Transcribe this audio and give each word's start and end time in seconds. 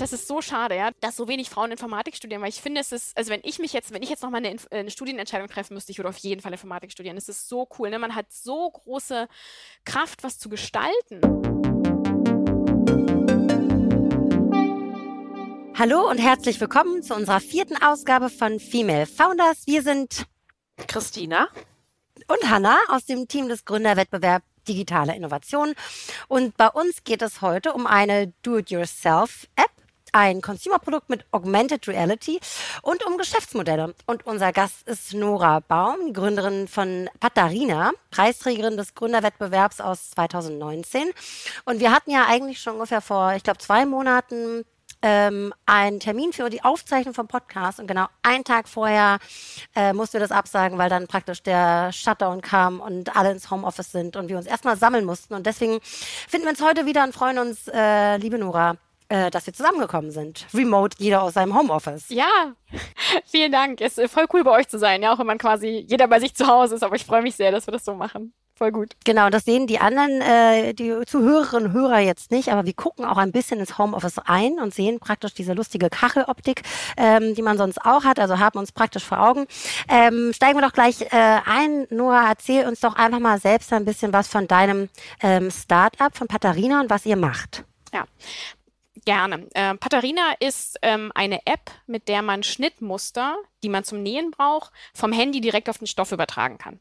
das 0.00 0.14
ist 0.14 0.26
so 0.26 0.40
schade, 0.40 0.76
ja, 0.76 0.90
dass 1.00 1.16
so 1.16 1.28
wenig 1.28 1.50
Frauen 1.50 1.70
Informatik 1.70 2.16
studieren, 2.16 2.40
weil 2.40 2.48
ich 2.48 2.62
finde, 2.62 2.80
es 2.80 2.90
ist, 2.90 3.14
also 3.18 3.30
wenn 3.30 3.42
ich 3.44 3.58
mich 3.58 3.74
jetzt, 3.74 3.92
wenn 3.92 4.02
ich 4.02 4.08
jetzt 4.08 4.22
noch 4.22 4.30
mal 4.30 4.38
eine, 4.38 4.56
eine 4.70 4.90
Studienentscheidung 4.90 5.48
treffen 5.48 5.74
müsste, 5.74 5.92
ich 5.92 5.98
würde 5.98 6.08
auf 6.08 6.16
jeden 6.18 6.40
Fall 6.40 6.52
Informatik 6.52 6.90
studieren. 6.90 7.18
Es 7.18 7.28
ist 7.28 7.48
so 7.48 7.68
cool, 7.78 7.90
ne? 7.90 7.98
Man 7.98 8.14
hat 8.14 8.32
so 8.32 8.70
große 8.70 9.28
Kraft, 9.84 10.22
was 10.22 10.38
zu 10.38 10.48
gestalten. 10.48 11.20
Hallo 15.78 16.08
und 16.08 16.18
herzlich 16.18 16.58
willkommen 16.60 17.02
zu 17.02 17.14
unserer 17.14 17.40
vierten 17.40 17.76
Ausgabe 17.82 18.30
von 18.30 18.58
Female 18.58 19.04
Founders. 19.06 19.66
Wir 19.66 19.82
sind 19.82 20.24
Christina 20.86 21.48
und 22.26 22.50
Hanna 22.50 22.78
aus 22.88 23.04
dem 23.04 23.28
Team 23.28 23.48
des 23.48 23.66
Gründerwettbewerbs 23.66 24.46
digitale 24.68 25.16
Innovation. 25.16 25.74
Und 26.28 26.56
bei 26.56 26.68
uns 26.68 27.02
geht 27.04 27.22
es 27.22 27.40
heute 27.40 27.72
um 27.72 27.86
eine 27.86 28.32
Do-it-yourself-App, 28.42 29.79
ein 30.12 30.40
Consumer-Produkt 30.40 31.10
mit 31.10 31.24
Augmented 31.30 31.86
Reality 31.88 32.40
und 32.82 33.04
um 33.06 33.18
Geschäftsmodelle. 33.18 33.94
Und 34.06 34.26
unser 34.26 34.52
Gast 34.52 34.86
ist 34.88 35.14
Nora 35.14 35.60
Baum, 35.60 36.12
Gründerin 36.12 36.68
von 36.68 37.08
Patarina, 37.20 37.92
Preisträgerin 38.10 38.76
des 38.76 38.94
Gründerwettbewerbs 38.94 39.80
aus 39.80 40.10
2019. 40.10 41.10
Und 41.64 41.80
wir 41.80 41.92
hatten 41.92 42.10
ja 42.10 42.26
eigentlich 42.26 42.60
schon 42.60 42.74
ungefähr 42.74 43.00
vor, 43.00 43.34
ich 43.34 43.42
glaube, 43.42 43.58
zwei 43.58 43.86
Monaten 43.86 44.64
ähm, 45.02 45.54
einen 45.66 46.00
Termin 46.00 46.32
für 46.32 46.50
die 46.50 46.62
Aufzeichnung 46.62 47.14
vom 47.14 47.26
Podcast 47.26 47.80
und 47.80 47.86
genau 47.86 48.06
einen 48.22 48.44
Tag 48.44 48.68
vorher 48.68 49.18
äh, 49.74 49.92
mussten 49.92 50.14
wir 50.14 50.20
das 50.20 50.30
absagen, 50.30 50.78
weil 50.78 50.90
dann 50.90 51.06
praktisch 51.06 51.42
der 51.42 51.92
Shutdown 51.92 52.42
kam 52.42 52.80
und 52.80 53.16
alle 53.16 53.32
ins 53.32 53.50
Homeoffice 53.50 53.92
sind 53.92 54.16
und 54.16 54.28
wir 54.28 54.36
uns 54.36 54.46
erstmal 54.46 54.76
sammeln 54.76 55.04
mussten. 55.04 55.34
Und 55.34 55.46
deswegen 55.46 55.80
finden 55.82 56.46
wir 56.46 56.50
uns 56.50 56.62
heute 56.62 56.86
wieder 56.86 57.04
und 57.04 57.14
freuen 57.14 57.38
uns, 57.38 57.68
äh, 57.68 58.16
liebe 58.18 58.38
Nora, 58.38 58.76
äh, 59.10 59.30
dass 59.30 59.46
wir 59.46 59.52
zusammengekommen 59.52 60.10
sind. 60.10 60.46
Remote, 60.54 60.96
jeder 60.98 61.22
aus 61.22 61.34
seinem 61.34 61.54
Homeoffice. 61.54 62.06
Ja, 62.08 62.54
vielen 63.26 63.52
Dank. 63.52 63.80
Es 63.82 63.98
ist 63.98 64.12
voll 64.12 64.26
cool 64.32 64.42
bei 64.44 64.52
euch 64.52 64.68
zu 64.68 64.78
sein, 64.78 65.02
ja, 65.02 65.12
auch 65.12 65.18
wenn 65.18 65.26
man 65.26 65.38
quasi 65.38 65.84
jeder 65.86 66.08
bei 66.08 66.18
sich 66.20 66.34
zu 66.34 66.46
Hause 66.46 66.76
ist, 66.76 66.82
aber 66.82 66.96
ich 66.96 67.04
freue 67.04 67.22
mich 67.22 67.36
sehr, 67.36 67.52
dass 67.52 67.66
wir 67.66 67.72
das 67.72 67.84
so 67.84 67.94
machen 67.94 68.32
voll 68.60 68.72
gut. 68.72 68.94
Genau, 69.06 69.30
das 69.30 69.46
sehen 69.46 69.66
die 69.66 69.78
anderen, 69.78 70.20
äh, 70.20 70.74
die 70.74 70.94
Zuhörerinnen 71.06 71.68
und 71.68 71.72
Hörer 71.72 72.00
jetzt 72.00 72.30
nicht, 72.30 72.52
aber 72.52 72.66
wir 72.66 72.74
gucken 72.74 73.06
auch 73.06 73.16
ein 73.16 73.32
bisschen 73.32 73.58
ins 73.58 73.78
Homeoffice 73.78 74.18
ein 74.18 74.60
und 74.60 74.74
sehen 74.74 75.00
praktisch 75.00 75.32
diese 75.32 75.54
lustige 75.54 75.88
Kacheloptik, 75.88 76.60
ähm, 76.98 77.34
die 77.34 77.40
man 77.40 77.56
sonst 77.56 77.78
auch 77.78 78.04
hat, 78.04 78.20
also 78.20 78.38
haben 78.38 78.58
uns 78.58 78.70
praktisch 78.70 79.02
vor 79.02 79.18
Augen. 79.18 79.46
Ähm, 79.88 80.32
steigen 80.34 80.58
wir 80.58 80.66
doch 80.66 80.74
gleich 80.74 81.00
äh, 81.00 81.38
ein. 81.46 81.86
Noah, 81.88 82.26
erzähl 82.28 82.66
uns 82.66 82.80
doch 82.80 82.96
einfach 82.96 83.18
mal 83.18 83.40
selbst 83.40 83.72
ein 83.72 83.86
bisschen 83.86 84.12
was 84.12 84.28
von 84.28 84.46
deinem 84.46 84.90
ähm, 85.22 85.50
Startup, 85.50 86.14
von 86.14 86.28
Patarina 86.28 86.82
und 86.82 86.90
was 86.90 87.06
ihr 87.06 87.16
macht. 87.16 87.64
Ja, 87.94 88.04
Gerne. 89.10 89.48
Äh, 89.54 89.74
Patarina 89.74 90.34
ist 90.38 90.78
ähm, 90.82 91.10
eine 91.16 91.44
App, 91.44 91.72
mit 91.88 92.06
der 92.06 92.22
man 92.22 92.44
Schnittmuster, 92.44 93.38
die 93.64 93.68
man 93.68 93.82
zum 93.82 94.04
Nähen 94.04 94.30
braucht, 94.30 94.70
vom 94.94 95.10
Handy 95.10 95.40
direkt 95.40 95.68
auf 95.68 95.78
den 95.78 95.88
Stoff 95.88 96.12
übertragen 96.12 96.58
kann. 96.58 96.78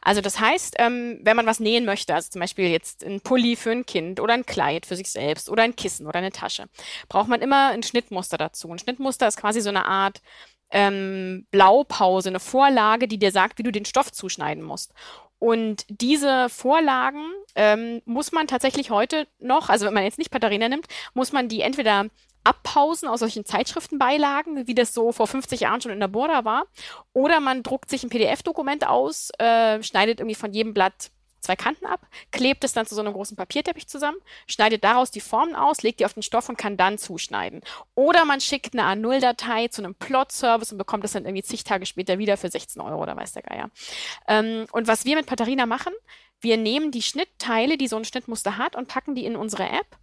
Also 0.00 0.20
das 0.20 0.38
heißt, 0.38 0.76
ähm, 0.78 1.18
wenn 1.24 1.34
man 1.34 1.46
was 1.46 1.58
nähen 1.58 1.84
möchte, 1.84 2.14
also 2.14 2.30
zum 2.30 2.40
Beispiel 2.40 2.68
jetzt 2.68 3.02
ein 3.02 3.20
Pulli 3.20 3.56
für 3.56 3.72
ein 3.72 3.84
Kind 3.84 4.20
oder 4.20 4.32
ein 4.32 4.46
Kleid 4.46 4.86
für 4.86 4.94
sich 4.94 5.10
selbst 5.10 5.50
oder 5.50 5.64
ein 5.64 5.74
Kissen 5.74 6.06
oder 6.06 6.20
eine 6.20 6.30
Tasche, 6.30 6.66
braucht 7.08 7.26
man 7.26 7.42
immer 7.42 7.70
ein 7.70 7.82
Schnittmuster 7.82 8.38
dazu. 8.38 8.70
Ein 8.70 8.78
Schnittmuster 8.78 9.26
ist 9.26 9.38
quasi 9.38 9.60
so 9.60 9.70
eine 9.70 9.84
Art 9.84 10.22
ähm, 10.70 11.48
Blaupause, 11.50 12.28
eine 12.28 12.38
Vorlage, 12.38 13.08
die 13.08 13.18
dir 13.18 13.32
sagt, 13.32 13.58
wie 13.58 13.64
du 13.64 13.72
den 13.72 13.86
Stoff 13.86 14.12
zuschneiden 14.12 14.62
musst. 14.62 14.92
Und 15.42 15.86
diese 15.88 16.48
Vorlagen 16.48 17.24
ähm, 17.56 18.00
muss 18.04 18.30
man 18.30 18.46
tatsächlich 18.46 18.90
heute 18.90 19.26
noch, 19.40 19.70
also 19.70 19.86
wenn 19.86 19.92
man 19.92 20.04
jetzt 20.04 20.18
nicht 20.18 20.30
Patarina 20.30 20.68
nimmt, 20.68 20.86
muss 21.14 21.32
man 21.32 21.48
die 21.48 21.62
entweder 21.62 22.06
abpausen 22.44 23.08
aus 23.08 23.18
solchen 23.18 23.44
Zeitschriftenbeilagen, 23.44 24.68
wie 24.68 24.74
das 24.76 24.94
so 24.94 25.10
vor 25.10 25.26
50 25.26 25.58
Jahren 25.58 25.80
schon 25.80 25.90
in 25.90 25.98
der 25.98 26.06
Borda 26.06 26.44
war, 26.44 26.66
oder 27.12 27.40
man 27.40 27.64
druckt 27.64 27.90
sich 27.90 28.04
ein 28.04 28.08
PDF-Dokument 28.08 28.86
aus, 28.86 29.30
äh, 29.38 29.82
schneidet 29.82 30.20
irgendwie 30.20 30.36
von 30.36 30.52
jedem 30.52 30.74
Blatt 30.74 31.10
zwei 31.42 31.56
Kanten 31.56 31.86
ab, 31.86 32.06
klebt 32.30 32.64
es 32.64 32.72
dann 32.72 32.86
zu 32.86 32.94
so 32.94 33.00
einem 33.00 33.12
großen 33.12 33.36
Papierteppich 33.36 33.88
zusammen, 33.88 34.16
schneidet 34.46 34.84
daraus 34.84 35.10
die 35.10 35.20
Formen 35.20 35.54
aus, 35.54 35.82
legt 35.82 36.00
die 36.00 36.06
auf 36.06 36.14
den 36.14 36.22
Stoff 36.22 36.48
und 36.48 36.56
kann 36.56 36.76
dann 36.76 36.98
zuschneiden. 36.98 37.60
Oder 37.94 38.24
man 38.24 38.40
schickt 38.40 38.78
eine 38.78 38.84
A0-Datei 38.84 39.68
zu 39.68 39.82
einem 39.82 39.94
Plot-Service 39.94 40.72
und 40.72 40.78
bekommt 40.78 41.04
es 41.04 41.12
dann 41.12 41.24
irgendwie 41.24 41.42
zig 41.42 41.64
Tage 41.64 41.84
später 41.84 42.18
wieder 42.18 42.36
für 42.36 42.48
16 42.48 42.80
Euro 42.80 43.02
oder 43.02 43.16
weiß 43.16 43.32
der 43.32 43.42
Geier. 43.42 43.70
Ähm, 44.28 44.66
und 44.72 44.86
was 44.86 45.04
wir 45.04 45.16
mit 45.16 45.26
Patarina 45.26 45.66
machen, 45.66 45.92
wir 46.40 46.56
nehmen 46.56 46.90
die 46.90 47.02
Schnittteile, 47.02 47.76
die 47.76 47.88
so 47.88 47.96
ein 47.96 48.04
Schnittmuster 48.04 48.56
hat 48.56 48.76
und 48.76 48.88
packen 48.88 49.14
die 49.14 49.26
in 49.26 49.36
unsere 49.36 49.64
App. 49.64 49.98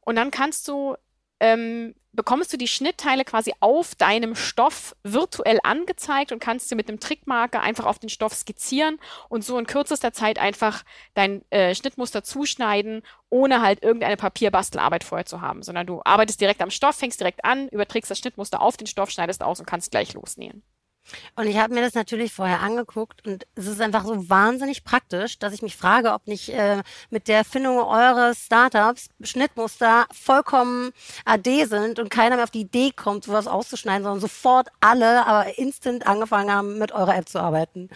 Und 0.00 0.16
dann 0.16 0.30
kannst 0.30 0.68
du 0.68 0.96
ähm, 1.40 1.94
bekommst 2.12 2.52
du 2.52 2.56
die 2.56 2.66
Schnittteile 2.66 3.24
quasi 3.24 3.52
auf 3.60 3.94
deinem 3.94 4.34
Stoff 4.34 4.96
virtuell 5.04 5.60
angezeigt 5.62 6.32
und 6.32 6.40
kannst 6.40 6.68
sie 6.68 6.74
mit 6.74 6.88
einem 6.88 6.98
Trickmarker 6.98 7.60
einfach 7.60 7.86
auf 7.86 8.00
den 8.00 8.08
Stoff 8.08 8.34
skizzieren 8.34 8.98
und 9.28 9.44
so 9.44 9.56
in 9.58 9.66
kürzester 9.66 10.12
Zeit 10.12 10.38
einfach 10.38 10.84
dein 11.14 11.44
äh, 11.50 11.74
Schnittmuster 11.74 12.24
zuschneiden, 12.24 13.02
ohne 13.30 13.62
halt 13.62 13.84
irgendeine 13.84 14.16
Papierbastelarbeit 14.16 15.04
vorher 15.04 15.26
zu 15.26 15.40
haben, 15.40 15.62
sondern 15.62 15.86
du 15.86 16.00
arbeitest 16.04 16.40
direkt 16.40 16.60
am 16.60 16.70
Stoff, 16.70 16.96
fängst 16.96 17.20
direkt 17.20 17.44
an, 17.44 17.68
überträgst 17.68 18.10
das 18.10 18.18
Schnittmuster 18.18 18.60
auf 18.60 18.76
den 18.76 18.88
Stoff, 18.88 19.10
schneidest 19.10 19.42
aus 19.42 19.60
und 19.60 19.66
kannst 19.66 19.92
gleich 19.92 20.14
losnähen. 20.14 20.64
Und 21.36 21.46
ich 21.46 21.56
habe 21.58 21.74
mir 21.74 21.80
das 21.80 21.94
natürlich 21.94 22.32
vorher 22.32 22.60
angeguckt 22.60 23.26
und 23.26 23.46
es 23.54 23.66
ist 23.66 23.80
einfach 23.80 24.04
so 24.04 24.28
wahnsinnig 24.28 24.84
praktisch, 24.84 25.38
dass 25.38 25.52
ich 25.52 25.62
mich 25.62 25.76
frage, 25.76 26.12
ob 26.12 26.26
nicht 26.26 26.50
äh, 26.50 26.82
mit 27.10 27.28
der 27.28 27.38
Erfindung 27.38 27.78
eures 27.78 28.44
Startups 28.46 29.08
Schnittmuster 29.22 30.06
vollkommen 30.12 30.90
AD 31.24 31.64
sind 31.64 31.98
und 31.98 32.10
keiner 32.10 32.36
mehr 32.36 32.44
auf 32.44 32.50
die 32.50 32.60
Idee 32.60 32.90
kommt, 32.90 33.24
sowas 33.24 33.46
auszuschneiden, 33.46 34.02
sondern 34.02 34.20
sofort 34.20 34.68
alle 34.80 35.26
aber 35.26 35.58
instant 35.58 36.06
angefangen 36.06 36.52
haben, 36.52 36.78
mit 36.78 36.92
eurer 36.92 37.16
App 37.16 37.28
zu 37.28 37.40
arbeiten. 37.40 37.88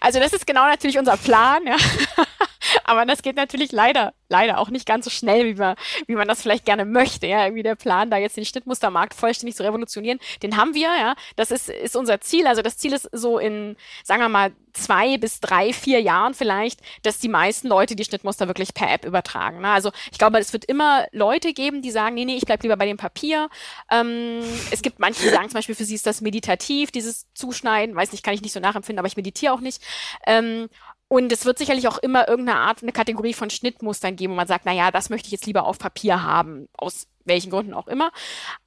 Also 0.00 0.18
das 0.18 0.32
ist 0.32 0.46
genau 0.46 0.66
natürlich 0.66 0.98
unser 0.98 1.16
Plan, 1.16 1.66
ja. 1.66 1.76
Aber 2.84 3.06
das 3.06 3.22
geht 3.22 3.36
natürlich 3.36 3.72
leider, 3.72 4.14
leider 4.28 4.58
auch 4.58 4.70
nicht 4.70 4.86
ganz 4.86 5.04
so 5.04 5.10
schnell, 5.10 5.46
wie 5.46 5.54
man, 5.54 5.76
wie 6.06 6.14
man 6.14 6.28
das 6.28 6.42
vielleicht 6.42 6.64
gerne 6.64 6.84
möchte. 6.84 7.26
Ja, 7.26 7.44
irgendwie 7.44 7.62
der 7.62 7.76
Plan, 7.76 8.10
da 8.10 8.16
jetzt 8.16 8.36
den 8.36 8.44
Schnittmustermarkt 8.44 9.14
vollständig 9.14 9.56
zu 9.56 9.62
revolutionieren, 9.62 10.18
den 10.42 10.56
haben 10.56 10.74
wir, 10.74 10.88
ja. 10.88 11.14
Das 11.36 11.50
ist, 11.50 11.68
ist 11.68 11.96
unser 11.96 12.20
Ziel. 12.20 12.46
Also 12.46 12.62
das 12.62 12.76
Ziel 12.76 12.92
ist 12.92 13.08
so 13.12 13.38
in, 13.38 13.76
sagen 14.02 14.20
wir 14.20 14.28
mal, 14.28 14.52
zwei 14.74 15.16
bis 15.18 15.40
drei, 15.40 15.72
vier 15.72 16.00
Jahren 16.00 16.34
vielleicht, 16.34 16.80
dass 17.02 17.18
die 17.18 17.28
meisten 17.28 17.68
Leute 17.68 17.96
die 17.96 18.04
Schnittmuster 18.04 18.48
wirklich 18.48 18.74
per 18.74 18.92
App 18.92 19.04
übertragen. 19.04 19.60
Ne? 19.60 19.68
Also 19.68 19.92
ich 20.10 20.18
glaube, 20.18 20.38
es 20.38 20.52
wird 20.52 20.64
immer 20.64 21.06
Leute 21.12 21.54
geben, 21.54 21.80
die 21.80 21.90
sagen, 21.90 22.14
nee, 22.14 22.24
nee, 22.24 22.36
ich 22.36 22.44
bleib 22.44 22.62
lieber 22.62 22.76
bei 22.76 22.86
dem 22.86 22.96
Papier. 22.96 23.48
Ähm, 23.90 24.40
es 24.70 24.82
gibt 24.82 24.98
manche, 24.98 25.22
die 25.22 25.28
sagen 25.28 25.48
zum 25.48 25.54
Beispiel, 25.54 25.74
für 25.74 25.84
sie 25.84 25.94
ist 25.94 26.06
das 26.06 26.20
meditativ, 26.20 26.90
dieses 26.90 27.32
Zuschneiden. 27.34 27.94
Weiß 27.94 28.12
nicht, 28.12 28.24
kann 28.24 28.34
ich 28.34 28.42
nicht 28.42 28.52
so 28.52 28.60
nachempfinden, 28.60 28.98
aber 28.98 29.08
ich 29.08 29.16
meditiere 29.16 29.52
auch 29.52 29.60
nicht. 29.60 29.80
Ähm, 30.26 30.68
und 31.08 31.32
es 31.32 31.44
wird 31.44 31.58
sicherlich 31.58 31.88
auch 31.88 31.98
immer 31.98 32.28
irgendeine 32.28 32.58
Art, 32.58 32.82
eine 32.82 32.92
Kategorie 32.92 33.34
von 33.34 33.50
Schnittmustern 33.50 34.16
geben, 34.16 34.32
wo 34.32 34.36
man 34.36 34.46
sagt, 34.46 34.64
na 34.64 34.72
ja, 34.72 34.90
das 34.90 35.10
möchte 35.10 35.26
ich 35.26 35.32
jetzt 35.32 35.46
lieber 35.46 35.66
auf 35.66 35.78
Papier 35.78 36.22
haben, 36.22 36.68
aus 36.76 37.06
welchen 37.24 37.50
Gründen 37.50 37.74
auch 37.74 37.88
immer. 37.88 38.10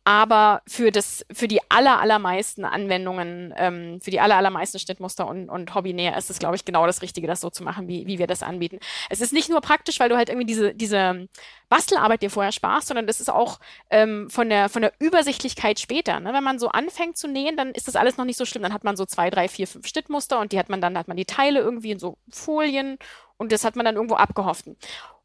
Aber 0.03 0.62
für 0.68 0.91
das, 0.91 1.25
für 1.34 1.47
die 1.47 1.59
aller, 1.69 2.00
allermeisten 2.00 2.63
Anwendungen, 2.63 3.53
ähm, 3.57 4.00
für 4.01 4.12
die 4.12 4.19
aller, 4.19 4.38
allermeisten 4.38 4.79
Schnittmuster 4.79 5.28
und, 5.28 5.50
und 5.50 5.75
Hobbynäher 5.75 6.16
ist 6.18 6.29
es, 6.29 6.40
glaube 6.40 6.56
ich, 6.56 6.63
genau 6.63 6.85
das 6.85 7.01
Richtige, 7.01 7.28
das 7.28 7.41
so 7.41 7.50
zu 7.50 7.63
machen, 7.63 7.88
wie, 7.88 8.07
wie 8.07 8.17
wir 8.17 8.28
das 8.28 8.41
anbieten. 8.41 8.79
Es 9.09 9.19
ist 9.19 9.34
nicht 9.34 9.50
nur 9.50 9.59
praktisch, 9.62 10.00
weil 10.00 10.09
du 10.09 10.16
halt 10.16 10.29
irgendwie 10.29 10.47
diese, 10.47 10.73
diese 10.73 11.28
Bastelarbeit 11.69 12.22
dir 12.22 12.29
vorher 12.29 12.53
sparst, 12.53 12.88
sondern 12.88 13.06
das 13.06 13.19
ist 13.19 13.29
auch 13.29 13.59
ähm, 13.90 14.29
von 14.29 14.50
der, 14.50 14.69
von 14.69 14.81
der 14.81 14.94
Übersichtlichkeit 15.00 15.79
später. 15.79 16.19
Ne? 16.19 16.34
Wenn 16.34 16.44
man 16.44 16.59
so 16.59 16.69
anfängt 16.69 17.17
zu 17.17 17.28
nähen, 17.28 17.57
dann 17.57 17.72
ist 17.72 17.88
das 17.88 17.97
alles 17.97 18.17
noch 18.17 18.25
nicht 18.25 18.38
so 18.38 18.46
schlimm. 18.46 18.63
Dann 18.63 18.73
hat 18.73 18.85
man 18.85 18.96
so 18.96 19.06
zwei, 19.06 19.29
drei, 19.29 19.50
vier, 19.50 19.67
fünf 19.67 19.88
Schnittmuster 19.88 20.40
und 20.40 20.53
die 20.53 20.59
hat 20.59 20.69
man 20.69 20.79
dann, 20.79 20.97
hat 20.97 21.09
man 21.09 21.17
die 21.17 21.25
Teile 21.25 21.59
irgendwie 21.59 21.91
in 21.91 22.00
so 22.00 22.17
Folien 22.31 22.97
und 23.38 23.51
das 23.51 23.63
hat 23.63 23.75
man 23.75 23.85
dann 23.85 23.96
irgendwo 23.96 24.16
abgehofft. 24.16 24.66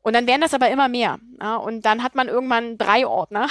Und 0.02 0.14
dann 0.14 0.26
werden 0.26 0.40
das 0.40 0.52
aber 0.52 0.68
immer 0.70 0.88
mehr. 0.88 1.18
Ja? 1.40 1.56
Und 1.56 1.82
dann 1.82 2.02
hat 2.02 2.14
man 2.14 2.28
irgendwann 2.28 2.76
drei 2.76 3.06
Ordner. 3.06 3.48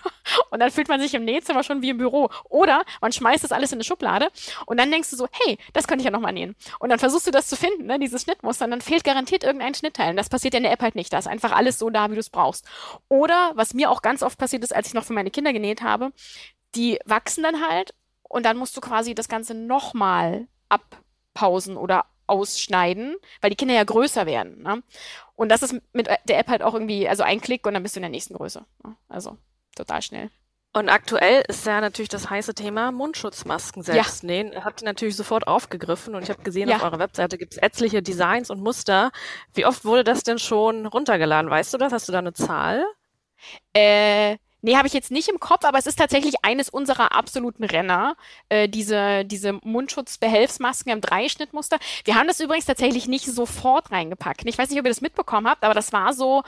und 0.50 0.60
dann 0.60 0.70
fühlt 0.70 0.88
man 0.88 1.00
sich 1.00 1.14
im 1.14 1.24
Nähzimmer 1.24 1.62
schon 1.62 1.82
wie 1.82 1.90
im 1.90 1.98
Büro. 1.98 2.30
Oder 2.48 2.84
man 3.00 3.12
schmeißt 3.12 3.42
das 3.42 3.52
alles 3.52 3.72
in 3.72 3.76
eine 3.76 3.84
Schublade 3.84 4.28
und 4.66 4.78
dann 4.78 4.90
denkst 4.90 5.10
du 5.10 5.16
so, 5.16 5.28
hey, 5.32 5.58
das 5.72 5.86
könnte 5.86 6.02
ich 6.02 6.04
ja 6.04 6.10
nochmal 6.10 6.32
nähen. 6.32 6.54
Und 6.78 6.90
dann 6.90 6.98
versuchst 6.98 7.26
du 7.26 7.30
das 7.30 7.48
zu 7.48 7.56
finden, 7.56 7.86
ne, 7.86 7.98
dieses 7.98 8.22
Schnittmuster, 8.22 8.66
und 8.66 8.70
dann 8.70 8.80
fehlt 8.80 9.04
garantiert 9.04 9.44
irgendein 9.44 9.74
Schnittteil. 9.74 10.10
Und 10.10 10.16
das 10.16 10.28
passiert 10.28 10.54
in 10.54 10.62
der 10.62 10.72
App 10.72 10.82
halt 10.82 10.94
nicht. 10.94 11.12
Da 11.12 11.18
ist 11.18 11.26
einfach 11.26 11.52
alles 11.52 11.78
so 11.78 11.90
da, 11.90 12.10
wie 12.10 12.14
du 12.14 12.20
es 12.20 12.30
brauchst. 12.30 12.66
Oder, 13.08 13.52
was 13.54 13.74
mir 13.74 13.90
auch 13.90 14.02
ganz 14.02 14.22
oft 14.22 14.38
passiert 14.38 14.62
ist, 14.62 14.74
als 14.74 14.88
ich 14.88 14.94
noch 14.94 15.04
für 15.04 15.12
meine 15.12 15.30
Kinder 15.30 15.52
genäht 15.52 15.82
habe, 15.82 16.12
die 16.74 16.98
wachsen 17.04 17.42
dann 17.42 17.66
halt 17.66 17.94
und 18.22 18.44
dann 18.44 18.56
musst 18.56 18.76
du 18.76 18.80
quasi 18.80 19.14
das 19.14 19.28
Ganze 19.28 19.54
nochmal 19.54 20.48
abpausen 20.68 21.76
oder 21.76 22.06
ausschneiden, 22.26 23.16
weil 23.40 23.50
die 23.50 23.56
Kinder 23.56 23.74
ja 23.74 23.84
größer 23.84 24.26
werden. 24.26 24.62
Ne? 24.62 24.82
Und 25.36 25.48
das 25.50 25.62
ist 25.62 25.74
mit 25.92 26.08
der 26.08 26.38
App 26.38 26.48
halt 26.48 26.62
auch 26.62 26.74
irgendwie, 26.74 27.08
also 27.08 27.22
ein 27.22 27.40
Klick 27.40 27.66
und 27.66 27.74
dann 27.74 27.82
bist 27.82 27.96
du 27.96 27.98
in 27.98 28.02
der 28.02 28.10
nächsten 28.10 28.34
Größe. 28.34 28.64
Ne? 28.84 28.96
Also 29.08 29.38
total 29.76 30.02
schnell. 30.02 30.30
Und 30.76 30.88
aktuell 30.88 31.44
ist 31.46 31.64
ja 31.66 31.80
natürlich 31.80 32.08
das 32.08 32.30
heiße 32.30 32.52
Thema 32.52 32.90
Mundschutzmasken 32.90 33.84
selbst 33.84 34.24
ja. 34.24 34.26
nähen. 34.26 34.64
Habt 34.64 34.82
ihr 34.82 34.86
natürlich 34.86 35.14
sofort 35.14 35.46
aufgegriffen 35.46 36.16
und 36.16 36.24
ich 36.24 36.30
habe 36.30 36.42
gesehen, 36.42 36.68
ja. 36.68 36.76
auf 36.76 36.82
eurer 36.82 36.98
Webseite 36.98 37.38
gibt 37.38 37.52
es 37.52 37.58
etliche 37.58 38.02
Designs 38.02 38.50
und 38.50 38.60
Muster. 38.60 39.12
Wie 39.52 39.66
oft 39.66 39.84
wurde 39.84 40.02
das 40.02 40.24
denn 40.24 40.40
schon 40.40 40.86
runtergeladen? 40.86 41.48
Weißt 41.48 41.72
du 41.72 41.78
das? 41.78 41.92
Hast 41.92 42.08
du 42.08 42.12
da 42.12 42.18
eine 42.18 42.32
Zahl? 42.32 42.84
Äh, 43.72 44.38
Nee, 44.64 44.76
habe 44.76 44.86
ich 44.88 44.94
jetzt 44.94 45.10
nicht 45.10 45.28
im 45.28 45.40
Kopf, 45.40 45.64
aber 45.66 45.78
es 45.78 45.86
ist 45.86 45.98
tatsächlich 45.98 46.36
eines 46.42 46.70
unserer 46.70 47.12
absoluten 47.12 47.64
Renner, 47.64 48.16
äh, 48.48 48.66
diese, 48.66 49.26
diese 49.26 49.52
Mundschutzbehelfsmasken 49.52 50.90
im 50.90 51.02
Dreischnittmuster. 51.02 51.78
Wir 52.04 52.14
haben 52.14 52.28
das 52.28 52.40
übrigens 52.40 52.64
tatsächlich 52.64 53.06
nicht 53.06 53.26
sofort 53.26 53.92
reingepackt. 53.92 54.40
Ich 54.46 54.56
weiß 54.56 54.70
nicht, 54.70 54.78
ob 54.78 54.86
ihr 54.86 54.90
das 54.90 55.02
mitbekommen 55.02 55.48
habt, 55.48 55.64
aber 55.64 55.74
das 55.74 55.92
war 55.92 56.14
so, 56.14 56.42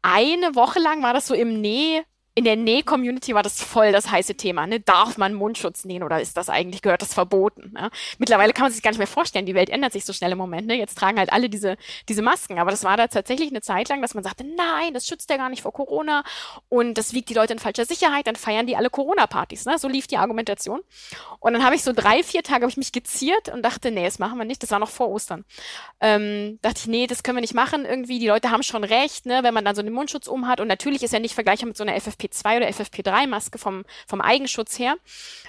eine 0.00 0.54
Woche 0.54 0.78
lang 0.78 1.02
war 1.02 1.12
das 1.12 1.26
so 1.26 1.34
im 1.34 1.60
Näh, 1.60 2.04
in 2.36 2.44
der 2.44 2.56
Näh-Community 2.56 3.34
war 3.34 3.42
das 3.42 3.62
voll 3.62 3.92
das 3.92 4.10
heiße 4.10 4.34
Thema. 4.34 4.66
Ne? 4.66 4.78
Darf 4.80 5.16
man 5.16 5.32
Mundschutz 5.32 5.86
nähen 5.86 6.02
oder 6.02 6.20
ist 6.20 6.36
das 6.36 6.50
eigentlich, 6.50 6.82
gehört 6.82 7.00
das 7.00 7.14
verboten? 7.14 7.72
Ne? 7.72 7.90
Mittlerweile 8.18 8.52
kann 8.52 8.64
man 8.64 8.72
sich 8.72 8.82
gar 8.82 8.90
nicht 8.90 8.98
mehr 8.98 9.06
vorstellen, 9.06 9.46
die 9.46 9.54
Welt 9.54 9.70
ändert 9.70 9.94
sich 9.94 10.04
so 10.04 10.12
schnell 10.12 10.32
im 10.32 10.38
Moment. 10.38 10.66
Ne? 10.66 10.74
Jetzt 10.74 10.98
tragen 10.98 11.18
halt 11.18 11.32
alle 11.32 11.48
diese, 11.48 11.78
diese 12.10 12.20
Masken. 12.20 12.58
Aber 12.58 12.70
das 12.70 12.84
war 12.84 12.98
da 12.98 13.06
tatsächlich 13.06 13.48
eine 13.48 13.62
Zeit 13.62 13.88
lang, 13.88 14.02
dass 14.02 14.12
man 14.12 14.22
sagte, 14.22 14.44
nein, 14.44 14.92
das 14.92 15.06
schützt 15.06 15.30
ja 15.30 15.38
gar 15.38 15.48
nicht 15.48 15.62
vor 15.62 15.72
Corona 15.72 16.24
und 16.68 16.98
das 16.98 17.14
wiegt 17.14 17.30
die 17.30 17.34
Leute 17.34 17.54
in 17.54 17.58
falscher 17.58 17.86
Sicherheit, 17.86 18.26
dann 18.26 18.36
feiern 18.36 18.66
die 18.66 18.76
alle 18.76 18.90
Corona-Partys. 18.90 19.64
Ne? 19.64 19.78
So 19.78 19.88
lief 19.88 20.06
die 20.06 20.18
Argumentation. 20.18 20.82
Und 21.40 21.54
dann 21.54 21.64
habe 21.64 21.74
ich 21.74 21.82
so 21.82 21.94
drei, 21.94 22.22
vier 22.22 22.42
Tage 22.42 22.64
habe 22.64 22.70
ich 22.70 22.76
mich 22.76 22.92
geziert 22.92 23.48
und 23.48 23.62
dachte, 23.62 23.90
nee, 23.90 24.04
das 24.04 24.18
machen 24.18 24.36
wir 24.36 24.44
nicht. 24.44 24.62
Das 24.62 24.70
war 24.70 24.78
noch 24.78 24.90
vor 24.90 25.08
Ostern. 25.08 25.46
Ähm, 26.02 26.58
dachte 26.60 26.80
ich, 26.80 26.86
nee, 26.86 27.06
das 27.06 27.22
können 27.22 27.38
wir 27.38 27.40
nicht 27.40 27.54
machen. 27.54 27.86
Irgendwie, 27.86 28.18
die 28.18 28.28
Leute 28.28 28.50
haben 28.50 28.62
schon 28.62 28.84
recht, 28.84 29.24
ne? 29.24 29.42
wenn 29.42 29.54
man 29.54 29.64
dann 29.64 29.74
so 29.74 29.80
einen 29.80 29.94
Mundschutz 29.94 30.26
um 30.28 30.46
hat. 30.46 30.60
Und 30.60 30.68
natürlich 30.68 31.02
ist 31.02 31.14
er 31.14 31.20
nicht 31.20 31.34
vergleichbar 31.34 31.68
mit 31.68 31.78
so 31.78 31.82
einer 31.82 31.98
FFP 31.98 32.25
FFP2 32.26 32.56
oder 32.56 32.68
FFP3-Maske 32.68 33.58
vom, 33.58 33.84
vom 34.06 34.20
Eigenschutz 34.20 34.78
her. 34.78 34.96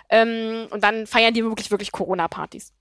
Ähm, 0.10 0.68
und 0.72 0.84
dann 0.84 1.08
feiern 1.08 1.34
die 1.34 1.44
wirklich, 1.44 1.72
wirklich 1.72 1.92
Corona-Partys. 1.92 2.74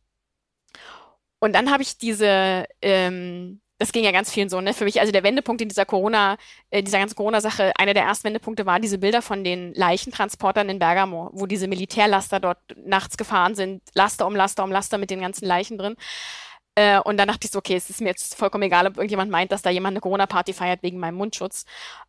Und 1.38 1.54
dann 1.54 1.70
habe 1.70 1.82
ich 1.82 1.98
diese, 1.98 2.66
ähm, 2.82 3.60
das 3.78 3.92
ging 3.92 4.04
ja 4.04 4.10
ganz 4.10 4.32
vielen 4.32 4.48
so, 4.48 4.60
ne? 4.60 4.72
Für 4.72 4.84
mich, 4.84 5.00
also 5.00 5.12
der 5.12 5.22
Wendepunkt 5.22 5.60
in 5.60 5.68
dieser 5.68 5.84
Corona, 5.84 6.38
äh, 6.70 6.82
dieser 6.82 6.98
ganzen 6.98 7.16
Corona-Sache, 7.16 7.72
einer 7.78 7.92
der 7.94 8.04
ersten 8.04 8.24
Wendepunkte 8.24 8.64
war 8.64 8.80
diese 8.80 8.98
Bilder 8.98 9.20
von 9.20 9.44
den 9.44 9.74
Leichentransportern 9.74 10.68
in 10.70 10.78
Bergamo, 10.78 11.30
wo 11.32 11.46
diese 11.46 11.68
Militärlaster 11.68 12.40
dort 12.40 12.58
nachts 12.76 13.16
gefahren 13.16 13.54
sind, 13.54 13.82
Laster 13.94 14.26
um 14.26 14.34
Laster 14.34 14.64
um 14.64 14.72
Laster 14.72 14.98
mit 14.98 15.10
den 15.10 15.20
ganzen 15.20 15.46
Leichen 15.46 15.76
drin. 15.76 15.96
Äh, 16.76 17.00
und 17.00 17.16
dann 17.16 17.28
dachte 17.28 17.46
ich 17.46 17.50
so, 17.50 17.58
okay, 17.58 17.74
es 17.74 17.88
ist 17.88 18.00
mir 18.00 18.08
jetzt 18.08 18.34
vollkommen 18.34 18.64
egal, 18.64 18.86
ob 18.86 18.96
irgendjemand 18.96 19.30
meint, 19.30 19.50
dass 19.50 19.62
da 19.62 19.70
jemand 19.70 19.94
eine 19.94 20.00
Corona-Party 20.00 20.52
feiert 20.52 20.82
wegen 20.82 20.98
meinem 20.98 21.16
Mundschutz. 21.16 21.64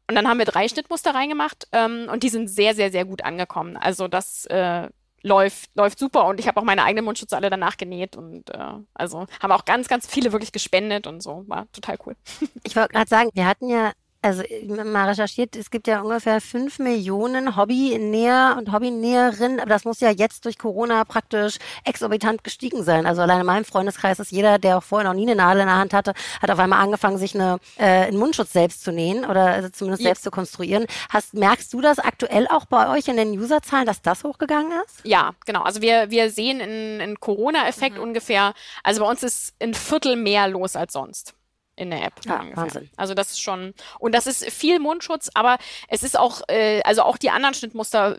Und 0.08 0.16
dann 0.16 0.28
haben 0.28 0.38
wir 0.38 0.46
drei 0.46 0.68
Schnittmuster 0.68 1.16
reingemacht 1.16 1.68
ähm, 1.72 2.10
und 2.12 2.24
die 2.24 2.30
sind 2.30 2.50
sehr, 2.50 2.75
sehr, 2.75 2.92
sehr 2.92 3.06
gut 3.06 3.24
angekommen. 3.24 3.78
Also 3.78 4.10
das 4.10 4.46
äh, 4.48 4.90
läuft, 5.24 5.69
läuft 5.75 5.98
super 5.98 6.25
und 6.25 6.40
ich 6.40 6.48
habe 6.48 6.60
auch 6.60 6.66
meine 6.66 6.84
eigenen 6.84 7.06
Mundschutze 7.06 7.38
alle 7.38 7.50
danach 7.50 7.78
genäht 7.78 8.18
und 8.18 8.50
äh, 8.50 8.74
also 8.94 9.25
haben 9.42 9.52
auch 9.52 9.64
ganz, 9.64 9.88
ganz 9.88 10.06
viele 10.06 10.34
wirklich 10.34 10.52
gespendet 10.52 11.08
und 11.08 11.24
so. 11.24 11.46
War 11.48 11.72
total 11.72 11.98
cool. 12.06 12.16
Ich 12.64 12.75
wollte 12.75 12.94
gerade 12.94 13.10
sagen, 13.10 13.30
wir 13.34 13.46
hatten 13.46 13.69
ja 13.69 13.94
also 14.27 14.44
mal 14.83 15.07
recherchiert, 15.07 15.56
es 15.56 15.71
gibt 15.71 15.88
ja 15.88 16.01
ungefähr 16.01 16.41
fünf 16.41 16.79
Millionen 16.79 17.56
Hobbynäher 17.56 18.56
und 18.57 18.71
Hobbynäherinnen, 18.71 19.59
aber 19.59 19.69
das 19.69 19.85
muss 19.85 20.00
ja 20.01 20.12
jetzt 20.12 20.45
durch 20.45 20.57
Corona 20.57 21.03
praktisch 21.06 21.57
exorbitant 21.85 22.44
gestiegen 22.44 22.83
sein. 22.83 23.06
Also 23.06 23.21
allein 23.21 23.39
in 23.39 23.45
meinem 23.45 23.65
Freundeskreis 23.65 24.19
ist 24.19 24.31
jeder, 24.31 24.59
der 24.59 24.77
auch 24.77 24.83
vorher 24.83 25.07
noch 25.07 25.15
nie 25.15 25.24
eine 25.24 25.35
Nadel 25.35 25.62
in 25.62 25.68
der 25.68 25.77
Hand 25.77 25.94
hatte, 25.94 26.13
hat 26.41 26.51
auf 26.51 26.59
einmal 26.59 26.81
angefangen, 26.81 27.18
sich 27.18 27.35
eine, 27.35 27.59
äh, 27.77 28.07
einen 28.07 28.18
Mundschutz 28.18 28.53
selbst 28.53 28.83
zu 28.83 28.91
nähen 28.91 29.25
oder 29.25 29.45
also 29.45 29.69
zumindest 29.69 30.03
ja. 30.03 30.09
selbst 30.09 30.24
zu 30.24 30.31
konstruieren. 30.31 30.85
Hast, 31.09 31.33
merkst 31.33 31.73
du 31.73 31.81
das 31.81 32.00
aktuell 32.00 32.47
auch 32.50 32.65
bei 32.65 32.89
euch 32.95 33.07
in 33.07 33.18
den 33.18 33.39
Userzahlen, 33.39 33.85
dass 33.85 34.01
das 34.01 34.23
hochgegangen 34.23 34.73
ist? 34.85 35.00
Ja, 35.03 35.31
genau. 35.45 35.62
Also 35.62 35.81
wir, 35.81 36.12
wir 36.12 36.30
sehen 36.31 36.62
einen 36.62 37.19
Corona-Effekt 37.19 37.95
mhm. 37.95 38.03
ungefähr, 38.03 38.53
also 38.83 39.01
bei 39.01 39.09
uns 39.09 39.23
ist 39.23 39.53
ein 39.62 39.73
Viertel 39.73 40.18
mehr 40.18 40.47
los 40.47 40.75
als 40.75 40.94
sonst 40.94 41.33
in 41.77 41.91
der 41.91 42.03
App. 42.03 42.13
Ja, 42.25 42.44
Wahnsinn. 42.56 42.89
Also 42.97 43.13
das 43.13 43.31
ist 43.31 43.41
schon, 43.41 43.74
und 44.00 44.13
das 44.13 44.27
ist 44.27 44.50
viel 44.51 44.79
Mundschutz, 44.79 45.29
aber 45.33 45.57
es 45.88 46.03
ist 46.03 46.18
auch, 46.18 46.41
äh, 46.50 46.81
also 46.83 47.03
auch 47.03 47.18
die 47.18 47.29
anderen 47.29 47.53
Schnittmuster 47.53 48.18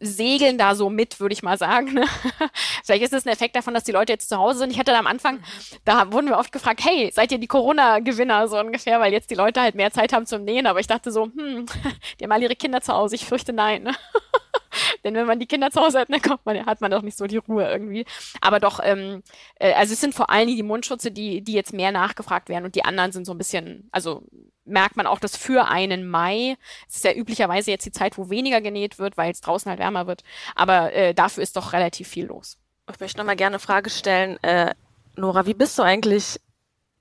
segeln 0.00 0.56
da 0.58 0.74
so 0.74 0.88
mit, 0.88 1.20
würde 1.20 1.32
ich 1.32 1.42
mal 1.42 1.58
sagen. 1.58 1.92
Ne? 1.92 2.06
Vielleicht 2.84 3.02
ist 3.02 3.12
es 3.12 3.26
ein 3.26 3.32
Effekt 3.32 3.56
davon, 3.56 3.74
dass 3.74 3.84
die 3.84 3.92
Leute 3.92 4.12
jetzt 4.12 4.28
zu 4.28 4.38
Hause 4.38 4.60
sind. 4.60 4.70
Ich 4.70 4.78
hatte 4.78 4.92
da 4.92 4.98
am 4.98 5.08
Anfang, 5.08 5.42
da 5.84 6.12
wurden 6.12 6.28
wir 6.28 6.38
oft 6.38 6.52
gefragt, 6.52 6.80
hey, 6.84 7.10
seid 7.12 7.32
ihr 7.32 7.38
die 7.38 7.48
Corona-Gewinner 7.48 8.48
so 8.48 8.58
ungefähr, 8.58 9.00
weil 9.00 9.12
jetzt 9.12 9.30
die 9.30 9.34
Leute 9.34 9.60
halt 9.60 9.74
mehr 9.74 9.90
Zeit 9.90 10.12
haben 10.12 10.26
zum 10.26 10.44
Nähen, 10.44 10.66
aber 10.66 10.80
ich 10.80 10.86
dachte 10.86 11.10
so, 11.10 11.24
hm, 11.24 11.66
die 12.20 12.24
haben 12.24 12.32
alle 12.32 12.44
ihre 12.44 12.56
Kinder 12.56 12.80
zu 12.80 12.92
Hause, 12.92 13.16
ich 13.16 13.24
fürchte 13.24 13.52
nein. 13.52 13.82
Ne? 13.82 13.94
Denn 15.04 15.14
wenn 15.14 15.26
man 15.26 15.38
die 15.38 15.46
Kinder 15.46 15.70
zu 15.70 15.80
Hause 15.80 16.00
hat, 16.00 16.10
dann 16.10 16.22
kommt 16.22 16.44
man, 16.46 16.66
hat 16.66 16.80
man 16.80 16.90
doch 16.90 17.02
nicht 17.02 17.16
so 17.16 17.26
die 17.26 17.38
Ruhe 17.38 17.68
irgendwie. 17.68 18.04
Aber 18.40 18.60
doch, 18.60 18.80
ähm, 18.82 19.22
äh, 19.56 19.72
also 19.74 19.92
es 19.92 20.00
sind 20.00 20.14
vor 20.14 20.30
allem 20.30 20.48
die 20.48 20.62
Mundschutze, 20.62 21.10
die, 21.10 21.42
die 21.42 21.52
jetzt 21.52 21.72
mehr 21.72 21.92
nachgefragt 21.92 22.48
werden 22.48 22.64
und 22.64 22.74
die 22.74 22.84
anderen 22.84 23.12
sind 23.12 23.26
so 23.26 23.32
ein 23.32 23.38
bisschen, 23.38 23.88
also 23.92 24.22
merkt 24.64 24.96
man 24.96 25.06
auch, 25.06 25.18
dass 25.18 25.36
für 25.36 25.66
einen 25.68 26.08
Mai, 26.08 26.56
es 26.88 26.96
ist 26.96 27.04
ja 27.04 27.12
üblicherweise 27.12 27.70
jetzt 27.70 27.86
die 27.86 27.92
Zeit, 27.92 28.18
wo 28.18 28.30
weniger 28.30 28.60
genäht 28.60 28.98
wird, 28.98 29.16
weil 29.16 29.32
es 29.32 29.40
draußen 29.40 29.68
halt 29.68 29.80
wärmer 29.80 30.06
wird, 30.06 30.22
aber 30.54 30.92
äh, 30.92 31.14
dafür 31.14 31.42
ist 31.42 31.56
doch 31.56 31.72
relativ 31.72 32.08
viel 32.08 32.26
los. 32.26 32.58
Ich 32.92 33.00
möchte 33.00 33.18
nochmal 33.18 33.36
gerne 33.36 33.54
eine 33.54 33.60
Frage 33.60 33.90
stellen. 33.90 34.42
Äh, 34.42 34.74
Nora, 35.16 35.46
wie 35.46 35.54
bist 35.54 35.78
du 35.78 35.82
eigentlich 35.82 36.40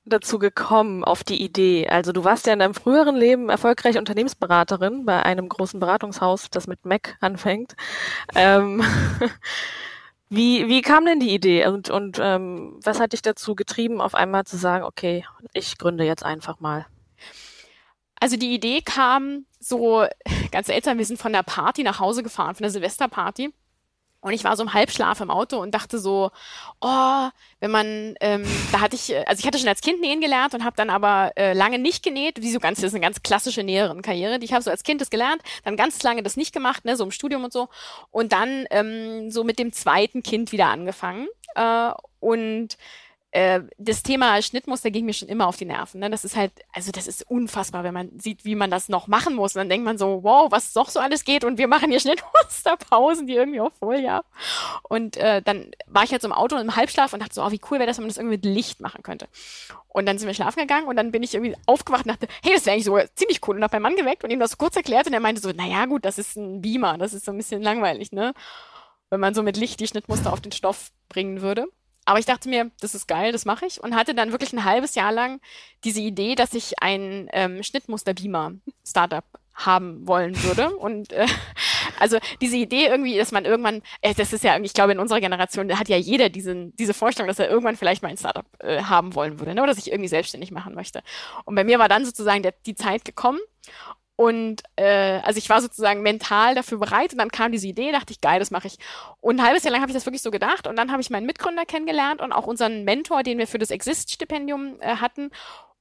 dazu 0.10 0.40
gekommen, 0.40 1.04
auf 1.04 1.24
die 1.24 1.42
Idee? 1.42 1.88
Also 1.88 2.12
du 2.12 2.24
warst 2.24 2.48
ja 2.48 2.54
in 2.54 2.60
deinem 2.60 2.74
früheren 2.74 3.16
Leben 3.16 3.50
erfolgreiche 3.50 4.00
Unternehmensberaterin 4.00 5.06
bei 5.06 5.24
einem 5.24 5.50
großen 5.50 5.80
Beratungshaus, 5.80 6.50
das 6.50 6.68
mit 6.68 6.86
Mac 6.86 7.18
anfängt. 7.22 7.76
Ähm, 8.36 8.84
wie, 10.30 10.68
wie 10.68 10.82
kam 10.82 11.06
denn 11.06 11.20
die 11.20 11.34
Idee 11.34 11.68
und, 11.68 11.90
und 11.90 12.20
ähm, 12.22 12.80
was 12.84 13.00
hat 13.00 13.14
dich 13.14 13.22
dazu 13.22 13.56
getrieben, 13.56 14.02
auf 14.02 14.16
einmal 14.16 14.46
zu 14.46 14.58
sagen, 14.58 14.84
okay, 14.84 15.26
ich 15.54 15.78
gründe 15.78 16.04
jetzt 16.04 16.26
einfach 16.26 16.60
mal? 16.60 16.86
Also 18.20 18.36
die 18.36 18.54
Idee 18.54 18.82
kam 18.82 19.46
so 19.60 20.06
ganz 20.52 20.68
seltsam, 20.68 20.98
wir 20.98 21.06
sind 21.06 21.20
von 21.20 21.34
der 21.34 21.44
Party 21.44 21.84
nach 21.84 22.00
Hause 22.00 22.24
gefahren, 22.24 22.56
von 22.56 22.64
der 22.64 22.72
Silvesterparty. 22.72 23.54
Und 24.22 24.34
ich 24.34 24.44
war 24.44 24.58
so 24.58 24.64
im 24.64 24.74
Halbschlaf 24.74 25.22
im 25.22 25.32
Auto 25.32 25.58
und 25.58 25.74
dachte 25.74 25.98
so, 25.98 26.32
oh, 26.82 27.30
wenn 27.60 27.72
man, 27.72 28.16
ähm, 28.20 28.46
da 28.72 28.82
hatte 28.82 28.96
ich, 28.96 29.16
also 29.28 29.40
ich 29.40 29.48
hatte 29.48 29.58
schon 29.58 29.70
als 29.70 29.82
Kind 29.82 30.02
nähen 30.02 30.20
gelernt 30.20 30.54
und 30.54 30.66
habe 30.66 30.76
dann 30.76 30.90
aber 30.90 31.32
äh, 31.38 31.54
lange 31.54 31.80
nicht 31.80 32.04
genäht, 32.04 32.42
wie 32.42 32.52
so 32.52 32.60
ganz, 32.60 32.80
das 32.80 32.88
ist 32.88 32.96
eine 32.96 33.04
ganz 33.04 33.24
klassische 33.24 33.64
Näherin-Karriere. 33.64 34.40
Ich 34.42 34.52
habe 34.52 34.62
so 34.62 34.72
als 34.72 34.84
Kind 34.84 35.00
das 35.00 35.10
gelernt, 35.10 35.42
dann 35.64 35.78
ganz 35.78 36.04
lange 36.04 36.22
das 36.22 36.36
nicht 36.36 36.54
gemacht, 36.54 36.84
ne, 36.84 36.98
so 36.98 37.06
im 37.06 37.12
Studium 37.12 37.46
und 37.46 37.54
so. 37.54 37.70
Und 38.12 38.34
dann 38.34 38.66
ähm, 38.72 39.32
so 39.32 39.44
mit 39.44 39.58
dem 39.58 39.72
zweiten 39.72 40.22
Kind 40.22 40.52
wieder 40.52 40.68
angefangen. 40.68 41.28
Äh, 41.56 41.92
und 42.20 42.78
äh, 43.32 43.62
das 43.78 44.02
Thema 44.02 44.42
Schnittmuster 44.42 44.90
ging 44.90 45.06
mir 45.06 45.14
schon 45.14 45.28
immer 45.28 45.48
auf 45.48 45.58
die 45.58 45.66
Nerven. 45.66 46.00
Ne? 46.00 46.10
Das 46.10 46.26
ist 46.26 46.36
halt, 46.36 46.52
also 46.74 46.92
das 46.92 47.08
ist 47.08 47.30
unfassbar, 47.30 47.84
wenn 47.84 47.94
man 47.94 48.10
sieht, 48.20 48.44
wie 48.44 48.56
man 48.56 48.72
das 48.72 48.90
noch 48.90 49.08
machen 49.08 49.36
muss. 49.36 49.56
Und 49.56 49.60
dann 49.60 49.70
denkt 49.70 49.86
man 49.86 50.00
so, 50.00 50.24
wow, 50.24 50.52
was 50.52 50.74
doch 50.74 50.90
so 50.90 51.00
alles 51.00 51.26
geht 51.26 51.44
und 51.44 51.58
wir 51.58 51.68
machen 51.68 51.92
hier 51.92 52.00
Schnittmusterpausen, 52.00 53.28
die 53.28 53.36
irgendwie 53.36 53.60
auf 53.60 53.74
Folie 53.80 54.10
haben. 54.10 54.28
Und 54.84 55.18
äh, 55.18 55.44
dann 55.44 55.72
war 55.86 56.04
ich 56.04 56.12
halt 56.12 56.22
so 56.22 56.28
im 56.28 56.34
Auto 56.34 56.58
im 56.58 56.76
Halbschlaf 56.76 57.14
und 57.14 57.22
dachte 57.22 57.36
so, 57.36 57.44
oh, 57.44 57.52
wie 57.52 57.62
cool 57.70 57.78
wäre 57.78 57.88
das, 57.88 57.98
wenn 57.98 58.04
man 58.04 58.10
das 58.10 58.18
irgendwie 58.18 58.38
mit 58.38 58.46
Licht 58.46 58.80
machen 58.82 59.04
könnte. 59.04 59.28
Und 59.90 60.08
dann 60.08 60.18
sind 60.18 60.28
wir 60.28 60.34
schlafen 60.34 60.60
gegangen 60.62 60.88
und 60.88 60.96
dann 60.96 61.12
bin 61.12 61.22
ich 61.22 61.36
irgendwie 61.36 61.56
aufgewacht 61.68 62.06
und 62.06 62.12
dachte, 62.12 62.28
hey, 62.44 62.54
das 62.54 62.66
wäre 62.66 62.74
eigentlich 62.74 62.86
so 62.86 63.00
ziemlich 63.16 63.48
cool. 63.48 63.58
Und 63.58 63.64
habe 63.64 63.80
meinen 63.80 63.94
Mann 63.94 63.96
geweckt 63.96 64.24
und 64.24 64.32
ihm 64.32 64.40
das 64.40 64.58
kurz 64.58 64.76
erklärt 64.76 65.06
und 65.06 65.14
er 65.14 65.20
meinte 65.20 65.42
so, 65.42 65.52
naja 65.52 65.86
gut, 65.86 66.04
das 66.04 66.18
ist 66.18 66.36
ein 66.36 66.62
Beamer, 66.62 66.98
das 66.98 67.14
ist 67.14 67.26
so 67.26 67.32
ein 67.32 67.38
bisschen 67.38 67.62
langweilig, 67.62 68.12
ne? 68.12 68.34
Wenn 69.12 69.20
man 69.20 69.34
so 69.34 69.42
mit 69.44 69.58
Licht 69.58 69.80
die 69.80 69.88
Schnittmuster 69.88 70.32
auf 70.32 70.42
den 70.42 70.52
Stoff 70.52 70.92
bringen 71.10 71.42
würde. 71.42 71.68
Aber 72.10 72.18
ich 72.18 72.26
dachte 72.26 72.50
mir, 72.50 72.72
das 72.82 72.96
ist 72.96 73.08
geil, 73.08 73.32
das 73.32 73.46
mache 73.46 73.68
ich. 73.68 73.84
Und 73.84 73.96
hatte 73.96 74.16
dann 74.16 74.32
wirklich 74.32 74.52
ein 74.52 74.66
halbes 74.66 74.96
Jahr 74.96 75.12
lang 75.12 75.40
diese 75.84 76.02
Idee, 76.02 76.34
dass 76.34 76.56
ich 76.56 76.82
ein 76.82 77.30
ähm, 77.34 77.62
Schnittmuster-Beamer-Startup 77.62 79.26
haben 79.54 80.08
wollen 80.08 80.42
würde. 80.42 80.76
Und 80.76 81.14
äh, 81.14 81.28
also 82.00 82.18
diese 82.42 82.58
Idee 82.58 82.88
irgendwie, 82.88 83.16
dass 83.16 83.32
man 83.32 83.46
irgendwann, 83.46 83.84
äh, 84.02 84.16
das 84.16 84.34
ist 84.34 84.44
ja, 84.44 84.58
ich 84.58 84.74
glaube, 84.74 84.94
in 84.94 84.98
unserer 84.98 85.20
Generation 85.20 85.78
hat 85.78 85.88
ja 85.88 85.98
jeder 85.98 86.30
diesen, 86.30 86.76
diese 86.78 86.96
Vorstellung, 86.96 87.28
dass 87.28 87.38
er 87.38 87.48
irgendwann 87.48 87.76
vielleicht 87.78 88.02
mal 88.02 88.10
ein 88.10 88.18
Startup 88.18 88.48
äh, 88.58 88.82
haben 88.82 89.14
wollen 89.14 89.40
würde, 89.40 89.54
ne? 89.54 89.62
oder 89.62 89.76
sich 89.76 89.92
irgendwie 89.92 90.10
selbstständig 90.10 90.50
machen 90.50 90.74
möchte. 90.74 91.04
Und 91.46 91.54
bei 91.54 91.64
mir 91.64 91.78
war 91.78 91.90
dann 91.90 92.06
sozusagen 92.06 92.42
der, 92.42 92.56
die 92.66 92.74
Zeit 92.74 93.06
gekommen. 93.06 93.40
Und 94.20 94.64
äh, 94.76 95.22
also 95.24 95.38
ich 95.38 95.50
war 95.50 95.62
sozusagen 95.62 96.02
mental 96.02 96.54
dafür 96.54 96.78
bereit 96.78 97.14
und 97.14 97.20
dann 97.20 97.32
kam 97.32 97.54
diese 97.54 97.68
Idee, 97.68 97.94
dachte 97.94 98.12
ich, 98.12 98.20
geil, 98.20 98.38
das 98.38 98.52
mache 98.52 98.68
ich. 98.68 98.78
Und 99.22 99.40
ein 99.40 99.46
halbes 99.46 99.64
Jahr 99.64 99.72
lang 99.72 99.80
habe 99.80 99.92
ich 99.92 99.96
das 99.96 100.06
wirklich 100.06 100.22
so 100.22 100.30
gedacht 100.30 100.68
und 100.68 100.76
dann 100.76 100.92
habe 100.92 101.02
ich 101.02 101.10
meinen 101.10 101.26
Mitgründer 101.26 101.66
kennengelernt 101.66 102.20
und 102.20 102.34
auch 102.34 102.46
unseren 102.46 102.84
Mentor, 102.84 103.24
den 103.24 103.38
wir 103.38 103.48
für 103.48 103.60
das 103.60 103.72
Exist-Stipendium 103.72 104.76
äh, 104.82 104.98
hatten. 104.98 105.32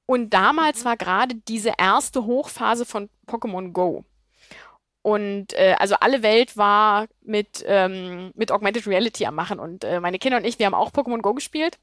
Und 0.07 0.35
damals 0.35 0.83
mhm. 0.83 0.85
war 0.85 0.97
gerade 0.97 1.35
diese 1.35 1.73
erste 1.79 2.27
Hochphase 2.27 2.85
von 2.85 3.11
Pokémon 3.27 3.73
Go. 3.73 4.05
Und 5.03 5.53
äh, 5.55 5.75
also 5.77 5.97
alle 5.97 6.23
Welt 6.23 6.57
war 6.57 7.09
mit, 7.23 7.65
ähm, 7.67 8.31
mit 8.37 8.53
Augmented 8.53 8.87
Reality 8.87 9.27
am 9.27 9.35
Machen. 9.35 9.59
Und 9.59 9.83
äh, 9.83 9.99
meine 9.99 10.21
Kinder 10.21 10.37
und 10.39 10.45
ich, 10.47 10.61
wir 10.61 10.67
haben 10.67 10.75
auch 10.75 10.93
Pokémon 10.93 11.23
Go 11.23 11.35
gespielt. 11.35 11.81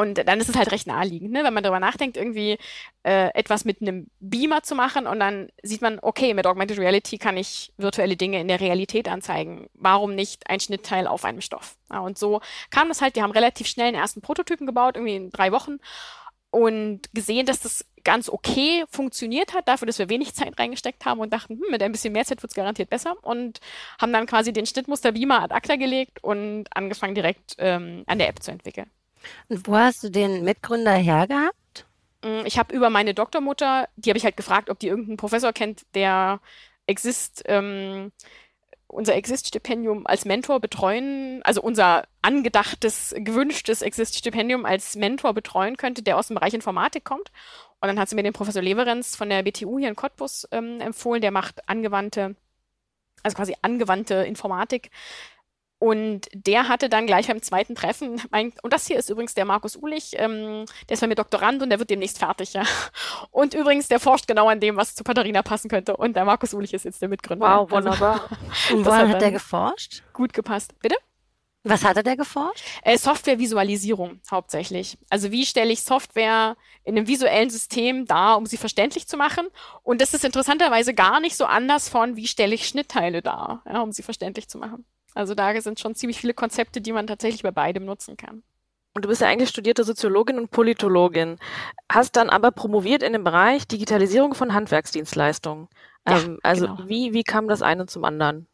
Und 0.00 0.26
dann 0.26 0.40
ist 0.40 0.48
es 0.48 0.56
halt 0.56 0.72
recht 0.72 0.86
naheliegend, 0.86 1.30
ne? 1.30 1.44
wenn 1.44 1.52
man 1.52 1.62
darüber 1.62 1.78
nachdenkt, 1.78 2.16
irgendwie 2.16 2.56
äh, 3.02 3.28
etwas 3.34 3.66
mit 3.66 3.82
einem 3.82 4.06
Beamer 4.18 4.62
zu 4.62 4.74
machen 4.74 5.06
und 5.06 5.20
dann 5.20 5.50
sieht 5.62 5.82
man, 5.82 5.98
okay, 6.00 6.32
mit 6.32 6.46
Augmented 6.46 6.78
Reality 6.78 7.18
kann 7.18 7.36
ich 7.36 7.74
virtuelle 7.76 8.16
Dinge 8.16 8.40
in 8.40 8.48
der 8.48 8.60
Realität 8.60 9.10
anzeigen. 9.10 9.68
Warum 9.74 10.14
nicht 10.14 10.48
ein 10.48 10.58
Schnittteil 10.58 11.06
auf 11.06 11.26
einem 11.26 11.42
Stoff? 11.42 11.76
Ja, 11.92 12.00
und 12.00 12.16
so 12.16 12.40
kam 12.70 12.88
das 12.88 13.02
halt, 13.02 13.14
die 13.14 13.22
haben 13.22 13.30
relativ 13.30 13.66
schnell 13.66 13.88
einen 13.88 13.98
ersten 13.98 14.22
Prototypen 14.22 14.66
gebaut, 14.66 14.96
irgendwie 14.96 15.16
in 15.16 15.30
drei 15.30 15.52
Wochen. 15.52 15.80
und 16.50 17.02
gesehen, 17.14 17.46
dass 17.46 17.60
das 17.60 17.84
ganz 18.04 18.30
okay 18.30 18.84
funktioniert 18.90 19.54
hat, 19.54 19.68
dafür, 19.68 19.86
dass 19.86 19.98
wir 19.98 20.08
wenig 20.08 20.34
Zeit 20.34 20.58
reingesteckt 20.58 21.04
haben 21.04 21.20
und 21.20 21.32
dachten, 21.32 21.54
hm, 21.60 21.70
mit 21.70 21.82
ein 21.82 21.92
bisschen 21.92 22.14
mehr 22.14 22.24
Zeit 22.24 22.42
wird 22.42 22.52
es 22.52 22.56
garantiert 22.56 22.90
besser 22.90 23.16
und 23.22 23.60
haben 24.00 24.12
dann 24.14 24.26
quasi 24.26 24.52
den 24.52 24.66
Schnittmuster 24.66 25.12
Beamer 25.12 25.42
ad 25.42 25.54
acta 25.54 25.76
gelegt 25.76 26.24
und 26.24 26.64
angefangen 26.74 27.14
direkt 27.14 27.56
ähm, 27.58 28.04
an 28.06 28.18
der 28.18 28.28
App 28.28 28.42
zu 28.42 28.50
entwickeln. 28.50 28.90
Und 29.48 29.66
wo 29.66 29.76
hast 29.76 30.02
du 30.02 30.10
den 30.10 30.44
Mitgründer 30.44 30.94
hergehabt? 30.94 31.86
Mm, 32.22 32.44
ich 32.44 32.58
habe 32.58 32.74
über 32.74 32.90
meine 32.90 33.14
Doktormutter, 33.14 33.88
die 33.96 34.10
habe 34.10 34.18
ich 34.18 34.24
halt 34.24 34.36
gefragt, 34.36 34.70
ob 34.70 34.78
die 34.78 34.88
irgendeinen 34.88 35.16
Professor 35.16 35.52
kennt, 35.52 35.82
der 35.94 36.40
Exist, 36.86 37.42
ähm, 37.46 38.12
unser 38.86 39.14
Exist-Stipendium 39.14 40.06
als 40.06 40.24
Mentor 40.24 40.60
betreuen, 40.60 41.40
also 41.44 41.62
unser 41.62 42.04
angedachtes, 42.22 43.14
gewünschtes 43.16 43.82
Exist-Stipendium 43.82 44.66
als 44.66 44.96
Mentor 44.96 45.32
betreuen 45.32 45.76
könnte, 45.76 46.02
der 46.02 46.18
aus 46.18 46.26
dem 46.26 46.34
Bereich 46.34 46.54
Informatik 46.54 47.04
kommt. 47.04 47.30
Und 47.80 47.88
dann 47.88 47.98
hat 47.98 48.08
sie 48.08 48.16
mir 48.16 48.24
den 48.24 48.32
Professor 48.32 48.62
Leverenz 48.62 49.16
von 49.16 49.30
der 49.30 49.42
BTU 49.42 49.78
hier 49.78 49.88
in 49.88 49.96
Cottbus 49.96 50.46
ähm, 50.50 50.80
empfohlen, 50.80 51.22
der 51.22 51.30
macht 51.30 51.68
angewandte, 51.68 52.34
also 53.22 53.36
quasi 53.36 53.54
angewandte 53.62 54.16
Informatik 54.16 54.90
und 55.80 56.28
der 56.34 56.68
hatte 56.68 56.90
dann 56.90 57.06
gleich 57.06 57.28
beim 57.28 57.40
zweiten 57.40 57.74
Treffen, 57.74 58.20
mein, 58.30 58.52
und 58.62 58.70
das 58.74 58.86
hier 58.86 58.98
ist 58.98 59.08
übrigens 59.08 59.32
der 59.32 59.46
Markus 59.46 59.76
Ulich, 59.76 60.12
ähm, 60.18 60.66
der 60.86 60.94
ist 60.94 61.00
bei 61.00 61.06
mir 61.06 61.14
Doktorand 61.14 61.62
und 61.62 61.70
der 61.70 61.78
wird 61.78 61.88
demnächst 61.88 62.18
fertig, 62.18 62.52
ja. 62.52 62.64
Und 63.30 63.54
übrigens, 63.54 63.88
der 63.88 63.98
forscht 63.98 64.26
genau 64.26 64.48
an 64.50 64.60
dem, 64.60 64.76
was 64.76 64.94
zu 64.94 65.04
Katharina 65.04 65.42
passen 65.42 65.70
könnte. 65.70 65.96
Und 65.96 66.16
der 66.16 66.26
Markus 66.26 66.52
Ulich 66.52 66.74
ist 66.74 66.84
jetzt 66.84 67.00
der 67.00 67.08
Mitgründer. 67.08 67.46
Wow, 67.46 67.72
also, 67.72 67.76
wunderbar. 67.76 68.20
Also, 68.30 68.76
und 68.76 68.84
woran 68.84 69.08
hat, 69.08 69.14
hat 69.14 69.22
der 69.22 69.30
geforscht? 69.30 70.02
Gut 70.12 70.34
gepasst. 70.34 70.74
Bitte? 70.82 70.96
Was 71.62 71.82
hatte 71.82 72.02
der 72.02 72.16
geforscht? 72.16 72.62
Äh, 72.82 72.98
Softwarevisualisierung 72.98 74.20
hauptsächlich. 74.30 74.98
Also 75.08 75.30
wie 75.30 75.46
stelle 75.46 75.72
ich 75.72 75.82
Software 75.82 76.56
in 76.84 76.96
einem 76.96 77.06
visuellen 77.06 77.48
System 77.48 78.06
dar, 78.06 78.36
um 78.36 78.44
sie 78.44 78.58
verständlich 78.58 79.08
zu 79.08 79.16
machen? 79.16 79.46
Und 79.82 80.02
das 80.02 80.12
ist 80.12 80.26
interessanterweise 80.26 80.92
gar 80.92 81.20
nicht 81.20 81.36
so 81.36 81.46
anders 81.46 81.88
von, 81.88 82.16
wie 82.16 82.26
stelle 82.26 82.54
ich 82.54 82.66
Schnittteile 82.66 83.22
dar, 83.22 83.62
ja, 83.66 83.80
um 83.80 83.92
sie 83.92 84.02
verständlich 84.02 84.48
zu 84.48 84.58
machen. 84.58 84.84
Also 85.20 85.34
da 85.34 85.60
sind 85.60 85.78
schon 85.78 85.94
ziemlich 85.94 86.18
viele 86.18 86.32
Konzepte, 86.32 86.80
die 86.80 86.92
man 86.92 87.06
tatsächlich 87.06 87.42
bei 87.42 87.50
beidem 87.50 87.84
nutzen 87.84 88.16
kann. 88.16 88.42
Und 88.94 89.04
du 89.04 89.08
bist 89.08 89.20
ja 89.20 89.28
eigentlich 89.28 89.50
studierte 89.50 89.84
Soziologin 89.84 90.38
und 90.38 90.50
Politologin, 90.50 91.38
hast 91.92 92.16
dann 92.16 92.30
aber 92.30 92.50
promoviert 92.50 93.02
in 93.02 93.12
dem 93.12 93.22
Bereich 93.22 93.68
Digitalisierung 93.68 94.34
von 94.34 94.54
Handwerksdienstleistungen. 94.54 95.68
Ja, 96.08 96.18
ähm, 96.18 96.38
also 96.42 96.66
genau. 96.66 96.88
wie, 96.88 97.12
wie 97.12 97.22
kam 97.22 97.48
das 97.48 97.60
eine 97.60 97.84
zum 97.84 98.04
anderen? 98.04 98.46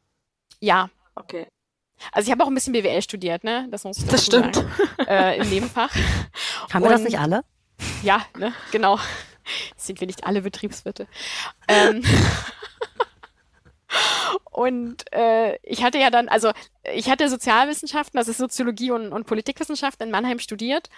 Ja. 0.58 0.90
Okay. 1.14 1.46
Also 2.11 2.26
ich 2.26 2.32
habe 2.32 2.42
auch 2.42 2.49
ein 2.49 2.54
bisschen 2.54 2.73
BWL 2.73 3.00
studiert, 3.00 3.44
ne? 3.44 3.68
Das 3.70 3.85
muss 3.85 3.99
ich 3.99 4.06
Das 4.06 4.26
stimmt. 4.26 4.56
Sagen, 4.56 4.68
äh, 5.06 5.38
Im 5.38 5.49
Nebenfach. 5.49 5.94
Haben 6.73 6.85
wir 6.85 6.90
das 6.90 7.02
nicht 7.02 7.18
alle? 7.18 7.44
Ja, 8.02 8.26
ne, 8.37 8.52
genau. 8.73 8.99
sind 9.76 10.00
wir 10.00 10.08
nicht 10.08 10.25
alle 10.25 10.42
Betriebswirte. 10.42 11.06
Ähm, 11.68 12.02
und 14.50 15.05
äh, 15.12 15.57
ich 15.62 15.83
hatte 15.83 15.99
ja 15.99 16.11
dann, 16.11 16.28
also 16.28 16.52
ich 16.95 17.09
hatte 17.09 17.28
Sozialwissenschaften, 17.28 18.19
das 18.19 18.28
ist 18.28 18.38
Soziologie 18.38 18.90
und, 18.90 19.12
und 19.12 19.26
Politikwissenschaft 19.26 20.00
in 20.02 20.11
Mannheim 20.11 20.38
studiert 20.38 20.88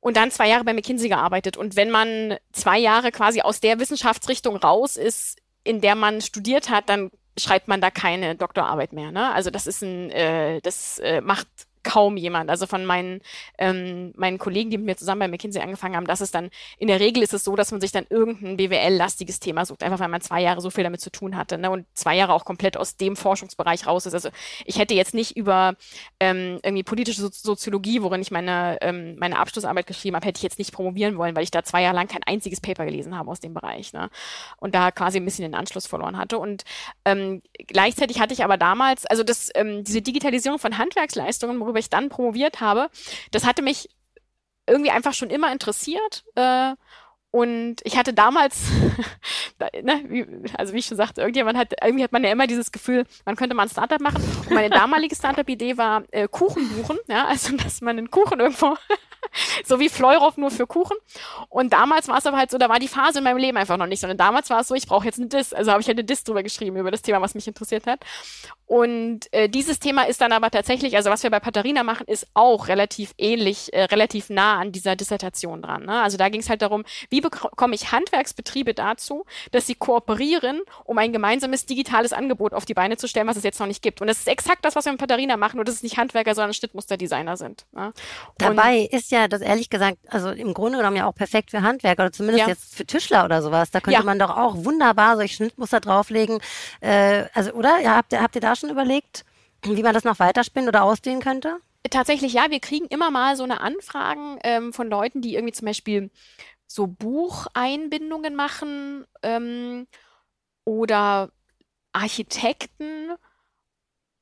und 0.00 0.16
dann 0.16 0.30
zwei 0.30 0.48
Jahre 0.48 0.64
bei 0.64 0.74
McKinsey 0.74 1.08
gearbeitet. 1.08 1.56
Und 1.56 1.76
wenn 1.76 1.90
man 1.90 2.36
zwei 2.52 2.78
Jahre 2.78 3.10
quasi 3.10 3.40
aus 3.40 3.60
der 3.60 3.78
Wissenschaftsrichtung 3.78 4.56
raus 4.56 4.96
ist, 4.96 5.38
in 5.62 5.80
der 5.80 5.94
man 5.94 6.20
studiert 6.20 6.68
hat, 6.68 6.88
dann 6.88 7.10
schreibt 7.38 7.68
man 7.68 7.80
da 7.80 7.90
keine 7.90 8.36
Doktorarbeit 8.36 8.92
mehr. 8.92 9.10
Ne? 9.10 9.32
Also 9.32 9.50
das 9.50 9.66
ist 9.66 9.82
ein, 9.82 10.10
äh, 10.10 10.60
das 10.60 10.98
äh, 10.98 11.20
macht 11.20 11.48
kaum 11.84 12.16
jemand. 12.16 12.50
Also 12.50 12.66
von 12.66 12.84
meinen, 12.84 13.20
ähm, 13.58 14.12
meinen 14.16 14.38
Kollegen, 14.38 14.70
die 14.70 14.78
mit 14.78 14.86
mir 14.86 14.96
zusammen 14.96 15.20
bei 15.20 15.28
McKinsey 15.28 15.62
angefangen 15.62 15.94
haben, 15.96 16.06
das 16.06 16.20
ist 16.20 16.34
dann, 16.34 16.50
in 16.78 16.88
der 16.88 16.98
Regel 16.98 17.22
ist 17.22 17.34
es 17.34 17.44
so, 17.44 17.54
dass 17.54 17.70
man 17.70 17.80
sich 17.80 17.92
dann 17.92 18.06
irgendein 18.10 18.56
BWL-lastiges 18.56 19.38
Thema 19.38 19.64
sucht, 19.64 19.82
einfach 19.82 20.00
weil 20.00 20.08
man 20.08 20.20
zwei 20.20 20.42
Jahre 20.42 20.60
so 20.60 20.70
viel 20.70 20.84
damit 20.84 21.00
zu 21.00 21.10
tun 21.10 21.36
hatte 21.36 21.58
ne? 21.58 21.70
und 21.70 21.86
zwei 21.94 22.16
Jahre 22.16 22.32
auch 22.32 22.44
komplett 22.44 22.76
aus 22.76 22.96
dem 22.96 23.16
Forschungsbereich 23.16 23.86
raus 23.86 24.06
ist. 24.06 24.14
Also 24.14 24.30
ich 24.64 24.78
hätte 24.78 24.94
jetzt 24.94 25.14
nicht 25.14 25.36
über 25.36 25.74
ähm, 26.18 26.58
irgendwie 26.62 26.82
politische 26.82 27.20
so 27.20 27.28
Soziologie, 27.30 28.02
worin 28.02 28.22
ich 28.22 28.30
meine, 28.30 28.78
ähm, 28.80 29.16
meine 29.18 29.38
Abschlussarbeit 29.38 29.86
geschrieben 29.86 30.16
habe, 30.16 30.26
hätte 30.26 30.38
ich 30.38 30.42
jetzt 30.42 30.58
nicht 30.58 30.72
promovieren 30.72 31.16
wollen, 31.16 31.36
weil 31.36 31.44
ich 31.44 31.50
da 31.50 31.62
zwei 31.62 31.82
Jahre 31.82 31.96
lang 31.96 32.08
kein 32.08 32.22
einziges 32.24 32.60
Paper 32.60 32.84
gelesen 32.84 33.16
habe 33.16 33.30
aus 33.30 33.40
dem 33.40 33.54
Bereich. 33.54 33.92
Ne? 33.92 34.10
Und 34.58 34.74
da 34.74 34.90
quasi 34.90 35.18
ein 35.18 35.24
bisschen 35.24 35.42
den 35.42 35.54
Anschluss 35.54 35.86
verloren 35.86 36.16
hatte. 36.16 36.38
Und 36.38 36.64
ähm, 37.04 37.42
gleichzeitig 37.66 38.20
hatte 38.20 38.32
ich 38.32 38.42
aber 38.42 38.56
damals, 38.56 39.06
also 39.06 39.22
das, 39.22 39.50
ähm, 39.54 39.84
diese 39.84 40.02
Digitalisierung 40.02 40.58
von 40.58 40.78
Handwerksleistungen, 40.78 41.60
worüber 41.60 41.73
ich 41.80 41.90
dann 41.90 42.08
promoviert 42.08 42.60
habe, 42.60 42.90
das 43.30 43.44
hatte 43.44 43.62
mich 43.62 43.88
irgendwie 44.66 44.90
einfach 44.90 45.14
schon 45.14 45.30
immer 45.30 45.52
interessiert. 45.52 46.24
Äh, 46.34 46.74
und 47.30 47.76
ich 47.82 47.96
hatte 47.96 48.14
damals, 48.14 48.70
ne, 49.82 50.48
also 50.56 50.72
wie 50.72 50.78
ich 50.78 50.86
schon 50.86 50.96
sagte, 50.96 51.20
irgendjemand 51.20 51.58
hat, 51.58 51.74
irgendwie 51.82 52.04
hat 52.04 52.12
man 52.12 52.22
ja 52.22 52.30
immer 52.30 52.46
dieses 52.46 52.70
Gefühl, 52.70 53.06
man 53.24 53.34
könnte 53.34 53.56
mal 53.56 53.64
ein 53.64 53.68
Startup 53.68 54.00
machen. 54.00 54.22
Und 54.22 54.52
meine 54.52 54.70
damalige 54.70 55.16
Startup-Idee 55.16 55.76
war 55.76 56.04
äh, 56.12 56.28
Kuchen 56.28 56.68
buchen, 56.68 56.98
ja, 57.08 57.26
also 57.26 57.56
dass 57.56 57.80
man 57.80 57.98
einen 57.98 58.10
Kuchen 58.10 58.38
irgendwo 58.38 58.76
so 59.64 59.80
wie 59.80 59.88
Fleurhoff 59.88 60.36
nur 60.36 60.50
für 60.50 60.66
Kuchen. 60.66 60.96
Und 61.48 61.72
damals 61.72 62.08
war 62.08 62.18
es 62.18 62.26
aber 62.26 62.36
halt 62.36 62.50
so, 62.50 62.58
da 62.58 62.68
war 62.68 62.78
die 62.78 62.88
Phase 62.88 63.18
in 63.18 63.24
meinem 63.24 63.38
Leben 63.38 63.56
einfach 63.56 63.76
noch 63.76 63.86
nicht, 63.86 64.00
sondern 64.00 64.18
damals 64.18 64.50
war 64.50 64.60
es 64.60 64.68
so, 64.68 64.74
ich 64.74 64.86
brauche 64.86 65.04
jetzt 65.04 65.18
eine 65.18 65.28
Diss. 65.28 65.52
Also 65.52 65.70
habe 65.70 65.80
ich 65.80 65.88
halt 65.88 65.98
eine 65.98 66.04
Diss 66.04 66.24
drüber 66.24 66.42
geschrieben, 66.42 66.76
über 66.76 66.90
das 66.90 67.02
Thema, 67.02 67.20
was 67.20 67.34
mich 67.34 67.46
interessiert 67.46 67.86
hat. 67.86 68.00
Und 68.66 69.32
äh, 69.32 69.48
dieses 69.48 69.78
Thema 69.78 70.04
ist 70.04 70.20
dann 70.20 70.32
aber 70.32 70.50
tatsächlich, 70.50 70.96
also 70.96 71.10
was 71.10 71.22
wir 71.22 71.30
bei 71.30 71.40
Patharina 71.40 71.82
machen, 71.82 72.06
ist 72.06 72.26
auch 72.32 72.68
relativ 72.68 73.14
ähnlich, 73.18 73.72
äh, 73.74 73.84
relativ 73.84 74.30
nah 74.30 74.58
an 74.58 74.72
dieser 74.72 74.96
Dissertation 74.96 75.60
dran. 75.60 75.84
Ne? 75.84 76.00
Also 76.00 76.16
da 76.16 76.30
ging 76.30 76.40
es 76.40 76.48
halt 76.48 76.62
darum, 76.62 76.84
wie 77.10 77.20
bekomme 77.20 77.74
ich 77.74 77.92
Handwerksbetriebe 77.92 78.72
dazu, 78.72 79.26
dass 79.52 79.66
sie 79.66 79.74
kooperieren, 79.74 80.62
um 80.84 80.96
ein 80.96 81.12
gemeinsames 81.12 81.66
digitales 81.66 82.14
Angebot 82.14 82.54
auf 82.54 82.64
die 82.64 82.74
Beine 82.74 82.96
zu 82.96 83.06
stellen, 83.06 83.26
was 83.26 83.36
es 83.36 83.44
jetzt 83.44 83.60
noch 83.60 83.66
nicht 83.66 83.82
gibt. 83.82 84.00
Und 84.00 84.06
das 84.06 84.18
ist 84.18 84.28
exakt 84.28 84.64
das, 84.64 84.76
was 84.76 84.86
wir 84.86 84.92
mit 84.92 85.00
Patharina 85.00 85.36
machen, 85.36 85.56
nur 85.56 85.64
dass 85.64 85.74
es 85.74 85.82
nicht 85.82 85.98
Handwerker, 85.98 86.34
sondern 86.34 86.54
Schnittmusterdesigner 86.54 87.36
sind. 87.36 87.66
Ne? 87.72 87.92
Dabei 88.38 88.88
ist 88.90 89.10
ja 89.10 89.23
das 89.28 89.40
ehrlich 89.40 89.70
gesagt, 89.70 89.98
also 90.08 90.30
im 90.30 90.54
Grunde 90.54 90.78
genommen 90.78 90.96
ja 90.96 91.06
auch 91.06 91.14
perfekt 91.14 91.50
für 91.50 91.62
Handwerker 91.62 92.04
oder 92.04 92.12
zumindest 92.12 92.46
ja. 92.46 92.48
jetzt 92.48 92.74
für 92.76 92.86
Tischler 92.86 93.24
oder 93.24 93.42
sowas. 93.42 93.70
Da 93.70 93.80
könnte 93.80 94.00
ja. 94.00 94.04
man 94.04 94.18
doch 94.18 94.36
auch 94.36 94.64
wunderbar 94.64 95.16
solche 95.16 95.34
Schnittmuster 95.36 95.80
drauflegen. 95.80 96.40
Äh, 96.80 97.24
also, 97.34 97.52
oder? 97.52 97.80
Ja, 97.80 97.96
habt 97.96 98.12
ihr, 98.12 98.22
habt 98.22 98.34
ihr 98.34 98.40
da 98.40 98.56
schon 98.56 98.70
überlegt, 98.70 99.24
wie 99.62 99.82
man 99.82 99.94
das 99.94 100.04
noch 100.04 100.18
weiterspinnen 100.18 100.68
oder 100.68 100.84
ausdehnen 100.84 101.20
könnte? 101.20 101.56
Tatsächlich 101.90 102.32
ja, 102.32 102.50
wir 102.50 102.60
kriegen 102.60 102.86
immer 102.86 103.10
mal 103.10 103.36
so 103.36 103.44
eine 103.44 103.60
Anfragen 103.60 104.38
ähm, 104.42 104.72
von 104.72 104.88
Leuten, 104.88 105.20
die 105.20 105.34
irgendwie 105.34 105.52
zum 105.52 105.66
Beispiel 105.66 106.10
so 106.66 106.86
Bucheinbindungen 106.86 108.34
machen 108.34 109.04
ähm, 109.22 109.86
oder 110.64 111.30
Architekten 111.92 113.12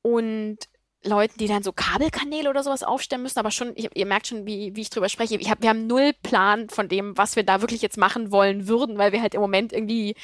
und 0.01 0.57
Leuten, 1.03 1.37
die 1.37 1.47
dann 1.47 1.63
so 1.63 1.71
Kabelkanäle 1.71 2.49
oder 2.49 2.63
sowas 2.63 2.83
aufstellen 2.83 3.23
müssen, 3.23 3.39
aber 3.39 3.51
schon, 3.51 3.73
ich, 3.75 3.89
ihr 3.93 4.05
merkt 4.05 4.27
schon, 4.27 4.45
wie, 4.45 4.75
wie 4.75 4.81
ich 4.81 4.89
drüber 4.89 5.09
spreche. 5.09 5.35
Ich 5.35 5.49
hab, 5.49 5.61
wir 5.61 5.69
haben 5.69 5.87
null 5.87 6.13
Plan 6.23 6.69
von 6.69 6.87
dem, 6.87 7.17
was 7.17 7.35
wir 7.35 7.43
da 7.43 7.61
wirklich 7.61 7.81
jetzt 7.81 7.97
machen 7.97 8.31
wollen 8.31 8.67
würden, 8.67 8.97
weil 8.97 9.11
wir 9.11 9.21
halt 9.21 9.33
im 9.33 9.41
Moment 9.41 9.73
irgendwie 9.73 10.15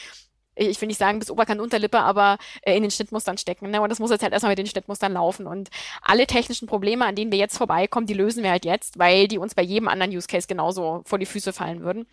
ich 0.60 0.82
will 0.82 0.88
nicht 0.88 1.00
sagen 1.00 1.20
bis 1.20 1.32
Oberkant 1.32 1.62
Unterlippe, 1.62 2.00
aber 2.00 2.38
äh, 2.62 2.76
in 2.76 2.82
den 2.82 2.92
Schnittmustern 2.92 3.38
stecken. 3.38 3.72
Ne? 3.72 3.82
Und 3.82 3.90
das 3.90 4.00
muss 4.00 4.12
jetzt 4.12 4.24
halt 4.24 4.34
erstmal 4.34 4.52
mit 4.52 4.60
den 4.60 4.68
Schnittmustern 4.68 5.14
laufen. 5.14 5.48
Und 5.48 5.70
alle 6.02 6.28
technischen 6.28 6.68
Probleme, 6.68 7.06
an 7.06 7.16
denen 7.16 7.32
wir 7.32 7.40
jetzt 7.40 7.58
vorbeikommen, 7.58 8.08
die 8.08 8.14
lösen 8.14 8.44
wir 8.44 8.52
halt 8.52 8.66
jetzt, 8.66 9.00
weil 9.00 9.28
die 9.28 9.38
uns 9.38 9.56
bei 9.56 9.62
jedem 9.62 9.88
anderen 9.88 10.12
Use 10.12 10.28
Case 10.28 10.48
genauso 10.48 11.02
vor 11.06 11.20
die 11.20 11.26
Füße 11.26 11.54
fallen 11.54 11.82
würden. 11.82 12.08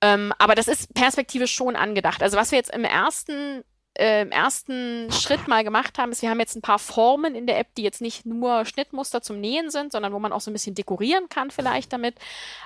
Ähm, 0.00 0.32
aber 0.38 0.54
das 0.54 0.68
ist 0.68 0.94
perspektivisch 0.94 1.52
schon 1.52 1.76
angedacht. 1.76 2.22
Also 2.22 2.36
was 2.36 2.50
wir 2.50 2.58
jetzt 2.58 2.74
im 2.74 2.84
ersten 2.84 3.64
äh, 3.98 4.22
im 4.22 4.30
ersten 4.30 5.10
Schritt 5.12 5.48
mal 5.48 5.64
gemacht 5.64 5.98
haben, 5.98 6.12
ist, 6.12 6.22
wir 6.22 6.30
haben 6.30 6.40
jetzt 6.40 6.56
ein 6.56 6.62
paar 6.62 6.78
Formen 6.78 7.34
in 7.34 7.46
der 7.46 7.58
App, 7.58 7.74
die 7.76 7.82
jetzt 7.82 8.00
nicht 8.00 8.24
nur 8.26 8.64
Schnittmuster 8.64 9.22
zum 9.22 9.40
Nähen 9.40 9.70
sind, 9.70 9.92
sondern 9.92 10.12
wo 10.12 10.18
man 10.18 10.32
auch 10.32 10.40
so 10.40 10.50
ein 10.50 10.54
bisschen 10.54 10.74
dekorieren 10.74 11.28
kann 11.28 11.50
vielleicht 11.50 11.92
damit. 11.92 12.14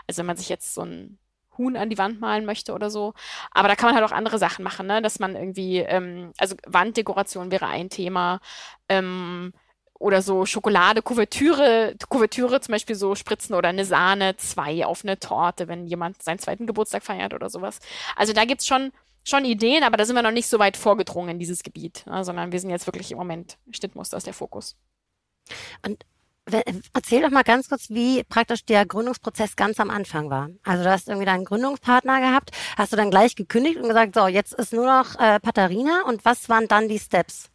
Also 0.07 0.21
wenn 0.21 0.27
man 0.27 0.37
sich 0.37 0.49
jetzt 0.49 0.75
so 0.75 0.83
ein 0.83 1.19
Huhn 1.59 1.77
an 1.77 1.91
die 1.91 1.99
Wand 1.99 2.21
malen 2.21 2.45
möchte 2.45 2.73
oder 2.73 2.91
so. 2.91 3.15
Aber 3.51 3.69
da 3.69 3.77
kann 3.77 3.89
man 3.91 3.97
halt 3.97 4.11
auch 4.11 4.17
andere 4.17 4.39
Sachen 4.39 4.63
machen, 4.63 4.87
ne? 4.87 5.03
Dass 5.03 5.19
man 5.19 5.37
irgendwie, 5.37 5.79
ähm, 5.79 6.33
also 6.39 6.57
Wanddekoration 6.67 7.51
wäre 7.51 7.67
ein 7.67 7.91
Thema. 7.91 8.41
Ähm, 8.89 9.53
oder 10.03 10.21
so 10.21 10.45
Schokolade, 10.47 11.01
Kuvertüre, 11.01 11.95
Kuvertüre 12.09 12.61
zum 12.61 12.73
Beispiel 12.73 12.97
so 12.97 13.15
spritzen 13.15 13.55
oder 13.55 13.69
eine 13.69 13.85
Sahne, 13.85 14.37
zwei 14.37 14.85
auf 14.85 15.05
eine 15.05 15.19
Torte, 15.21 15.69
wenn 15.69 15.87
jemand 15.87 16.21
seinen 16.23 16.41
zweiten 16.41 16.67
Geburtstag 16.67 17.05
feiert 17.05 17.35
oder 17.35 17.49
sowas. 17.49 17.79
Also 18.17 18.33
da 18.33 18.45
gibt's 18.45 18.67
schon, 18.67 18.91
schon 19.25 19.45
Ideen, 19.45 19.85
aber 19.85 19.97
da 19.97 20.05
sind 20.05 20.17
wir 20.17 20.23
noch 20.23 20.31
nicht 20.31 20.49
so 20.49 20.59
weit 20.59 20.77
vorgedrungen 20.77 21.31
in 21.31 21.39
dieses 21.39 21.63
Gebiet, 21.63 22.05
ne? 22.07 22.25
sondern 22.25 22.53
wir 22.53 22.61
sind 22.61 22.71
jetzt 22.71 22.87
wirklich 22.87 23.13
im 23.13 23.19
Moment 23.19 23.59
Schnittmuster 23.71 24.17
ist 24.17 24.27
der 24.27 24.35
Fokus. 24.35 24.77
Und 25.85 26.05
Erzähl 26.93 27.23
doch 27.23 27.31
mal 27.31 27.45
ganz 27.45 27.69
kurz, 27.69 27.89
wie 27.89 28.25
praktisch 28.25 28.65
der 28.65 28.85
Gründungsprozess 28.85 29.55
ganz 29.55 29.79
am 29.79 29.91
Anfang 29.91 30.29
war. 30.29 30.51
Also 30.65 30.83
du 30.83 30.91
hast 30.91 31.07
irgendwie 31.07 31.25
deinen 31.25 31.45
Gründungspartner 31.45 32.21
gehabt, 32.21 32.51
hast 32.77 32.93
du 32.93 32.97
dann 32.97 33.13
gleich 33.13 33.37
gekündigt 33.37 33.77
und 33.77 33.87
gesagt, 33.87 34.17
so, 34.17 34.27
jetzt 34.27 34.53
ist 34.55 34.73
nur 34.73 34.87
noch 34.87 35.15
äh, 35.21 35.39
Patharina 35.39 36.03
und 36.09 36.25
was 36.25 36.49
waren 36.49 36.67
dann 36.67 36.89
die 36.89 36.99
Steps? 36.99 37.49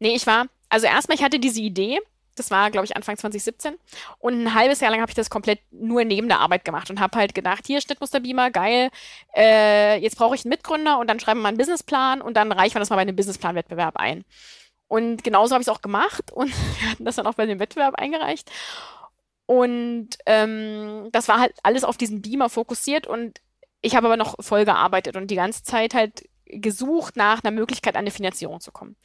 Nee, 0.00 0.14
ich 0.14 0.26
war, 0.26 0.46
also 0.68 0.86
erstmal, 0.86 1.16
ich 1.16 1.24
hatte 1.24 1.38
diese 1.38 1.62
Idee 1.62 1.98
Das 2.36 2.50
war, 2.50 2.70
glaube 2.70 2.84
ich, 2.84 2.96
Anfang 2.96 3.16
2017. 3.16 3.76
Und 4.18 4.42
ein 4.42 4.54
halbes 4.54 4.80
Jahr 4.80 4.90
lang 4.90 5.00
habe 5.00 5.10
ich 5.10 5.16
das 5.16 5.30
komplett 5.30 5.60
nur 5.70 6.04
neben 6.04 6.28
der 6.28 6.40
Arbeit 6.40 6.64
gemacht 6.64 6.90
und 6.90 7.00
habe 7.00 7.18
halt 7.18 7.34
gedacht, 7.34 7.66
hier 7.66 7.80
Schnittmusterbeamer, 7.80 8.50
geil, 8.50 8.90
äh, 9.34 9.98
jetzt 10.00 10.16
brauche 10.16 10.34
ich 10.34 10.44
einen 10.44 10.50
Mitgründer 10.50 10.98
und 10.98 11.08
dann 11.08 11.18
schreiben 11.18 11.40
wir 11.40 11.44
mal 11.44 11.48
einen 11.48 11.58
Businessplan 11.58 12.22
und 12.22 12.36
dann 12.36 12.52
reichen 12.52 12.74
wir 12.74 12.80
das 12.80 12.90
mal 12.90 12.96
bei 12.96 13.02
einem 13.02 13.16
Businessplan-Wettbewerb 13.16 13.96
ein. 13.96 14.24
Und 14.88 15.24
genauso 15.24 15.54
habe 15.54 15.62
ich 15.62 15.68
es 15.68 15.74
auch 15.74 15.82
gemacht 15.82 16.30
und 16.32 16.48
wir 16.80 16.90
hatten 16.90 17.04
das 17.04 17.16
dann 17.16 17.26
auch 17.26 17.34
bei 17.34 17.46
dem 17.46 17.58
Wettbewerb 17.58 17.96
eingereicht. 17.96 18.50
Und 19.46 20.10
ähm, 20.26 21.08
das 21.12 21.28
war 21.28 21.40
halt 21.40 21.54
alles 21.62 21.84
auf 21.84 21.96
diesen 21.96 22.20
Beamer 22.20 22.48
fokussiert 22.48 23.06
und 23.06 23.40
ich 23.80 23.94
habe 23.94 24.06
aber 24.06 24.16
noch 24.16 24.34
voll 24.40 24.64
gearbeitet 24.64 25.16
und 25.16 25.30
die 25.30 25.36
ganze 25.36 25.62
Zeit 25.62 25.94
halt 25.94 26.28
gesucht 26.46 27.16
nach 27.16 27.42
einer 27.42 27.52
Möglichkeit, 27.52 27.94
an 27.94 28.00
eine 28.00 28.10
Finanzierung 28.10 28.60
zu 28.60 28.72
kommen. 28.72 28.96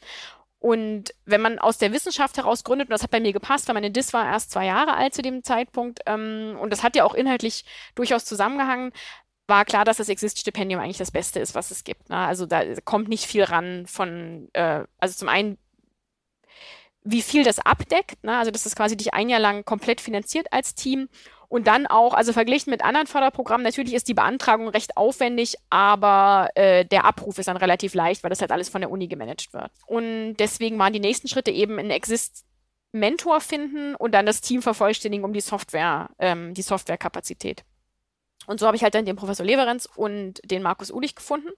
Und 0.62 1.12
wenn 1.24 1.40
man 1.40 1.58
aus 1.58 1.78
der 1.78 1.92
Wissenschaft 1.92 2.36
heraus 2.36 2.62
gründet, 2.62 2.86
und 2.86 2.92
das 2.92 3.02
hat 3.02 3.10
bei 3.10 3.18
mir 3.18 3.32
gepasst, 3.32 3.66
weil 3.66 3.74
meine 3.74 3.90
DIS 3.90 4.12
war 4.12 4.26
erst 4.26 4.52
zwei 4.52 4.66
Jahre 4.66 4.94
alt 4.94 5.12
zu 5.12 5.20
dem 5.20 5.42
Zeitpunkt, 5.42 5.98
ähm, 6.06 6.56
und 6.60 6.70
das 6.70 6.84
hat 6.84 6.94
ja 6.94 7.02
auch 7.02 7.14
inhaltlich 7.14 7.64
durchaus 7.96 8.24
zusammengehangen, 8.24 8.92
war 9.48 9.64
klar, 9.64 9.84
dass 9.84 9.96
das 9.96 10.08
Exist-Stipendium 10.08 10.80
eigentlich 10.80 10.98
das 10.98 11.10
Beste 11.10 11.40
ist, 11.40 11.56
was 11.56 11.72
es 11.72 11.82
gibt. 11.82 12.10
Ne? 12.10 12.16
Also 12.16 12.46
da 12.46 12.62
kommt 12.84 13.08
nicht 13.08 13.26
viel 13.26 13.42
ran 13.42 13.88
von, 13.88 14.50
äh, 14.52 14.84
also 14.98 15.16
zum 15.16 15.28
einen, 15.28 15.58
wie 17.02 17.22
viel 17.22 17.42
das 17.42 17.58
abdeckt, 17.58 18.22
ne? 18.22 18.38
also 18.38 18.52
das 18.52 18.64
ist 18.64 18.76
quasi 18.76 18.96
dich 18.96 19.14
ein 19.14 19.28
Jahr 19.28 19.40
lang 19.40 19.64
komplett 19.64 20.00
finanziert 20.00 20.46
als 20.52 20.76
Team 20.76 21.08
und 21.52 21.66
dann 21.66 21.86
auch, 21.86 22.14
also 22.14 22.32
verglichen 22.32 22.70
mit 22.70 22.82
anderen 22.82 23.06
Förderprogrammen, 23.06 23.62
natürlich 23.62 23.92
ist 23.92 24.08
die 24.08 24.14
Beantragung 24.14 24.68
recht 24.68 24.96
aufwendig, 24.96 25.56
aber 25.68 26.48
äh, 26.54 26.86
der 26.86 27.04
Abruf 27.04 27.36
ist 27.36 27.46
dann 27.46 27.58
relativ 27.58 27.92
leicht, 27.92 28.22
weil 28.22 28.30
das 28.30 28.40
halt 28.40 28.50
alles 28.50 28.70
von 28.70 28.80
der 28.80 28.90
Uni 28.90 29.06
gemanagt 29.06 29.52
wird. 29.52 29.70
Und 29.86 30.36
deswegen 30.36 30.78
waren 30.78 30.94
die 30.94 30.98
nächsten 30.98 31.28
Schritte 31.28 31.50
eben 31.50 31.78
in 31.78 31.90
Exist 31.90 32.46
Mentor 32.92 33.42
finden 33.42 33.94
und 33.96 34.12
dann 34.12 34.24
das 34.24 34.40
Team 34.40 34.62
vervollständigen 34.62 35.26
um 35.26 35.34
die 35.34 35.42
Software, 35.42 36.08
ähm, 36.18 36.54
die 36.54 36.62
Softwarekapazität. 36.62 37.64
Und 38.46 38.58
so 38.58 38.66
habe 38.66 38.78
ich 38.78 38.82
halt 38.82 38.94
dann 38.94 39.04
den 39.04 39.16
Professor 39.16 39.44
Leverenz 39.44 39.86
und 39.94 40.40
den 40.50 40.62
Markus 40.62 40.90
Ulich 40.90 41.14
gefunden. 41.16 41.50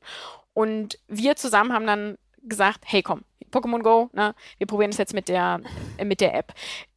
Und 0.55 0.99
wir 1.07 1.37
zusammen 1.37 1.73
haben 1.73 1.87
dann 1.87 2.19
gesagt, 2.43 2.81
hey 2.85 3.03
komm, 3.05 3.23
Pokémon 3.53 3.83
Go, 3.83 4.11
ne, 4.13 4.35
wir 4.59 4.67
probieren 4.67 4.91
es 4.91 4.99
jetzt 4.99 5.15
mit 5.15 5.29
der, 5.29 5.61
äh, 5.99 6.05
mit 6.05 6.21
der 6.21 6.35
App 6.35 6.53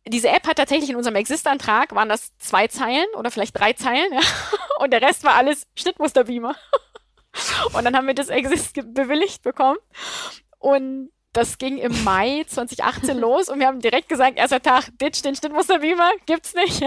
diese 0.09 0.29
App 0.29 0.47
hat 0.47 0.57
tatsächlich 0.57 0.89
in 0.89 0.95
unserem 0.95 1.15
Exist-Antrag 1.15 1.93
waren 1.95 2.09
das 2.09 2.37
zwei 2.37 2.67
Zeilen 2.67 3.07
oder 3.15 3.31
vielleicht 3.31 3.57
drei 3.57 3.73
Zeilen, 3.73 4.11
ja. 4.13 4.21
Und 4.79 4.91
der 4.91 5.01
Rest 5.01 5.23
war 5.23 5.35
alles 5.35 5.67
Schnittmusterbeamer. 5.75 6.55
Und 7.73 7.83
dann 7.83 7.95
haben 7.95 8.07
wir 8.07 8.13
das 8.13 8.29
Exist 8.29 8.73
bewilligt 8.93 9.43
bekommen. 9.43 9.77
Und 10.59 11.11
das 11.33 11.57
ging 11.57 11.77
im 11.77 12.03
Mai 12.03 12.43
2018 12.47 13.17
los 13.17 13.49
und 13.49 13.59
wir 13.59 13.67
haben 13.67 13.79
direkt 13.79 14.09
gesagt, 14.09 14.37
erster 14.37 14.61
Tag, 14.61 14.89
ditch 14.99 15.21
den 15.21 15.35
Schnittmuster-Beamer, 15.35 16.11
gibt's 16.25 16.55
nicht. 16.55 16.83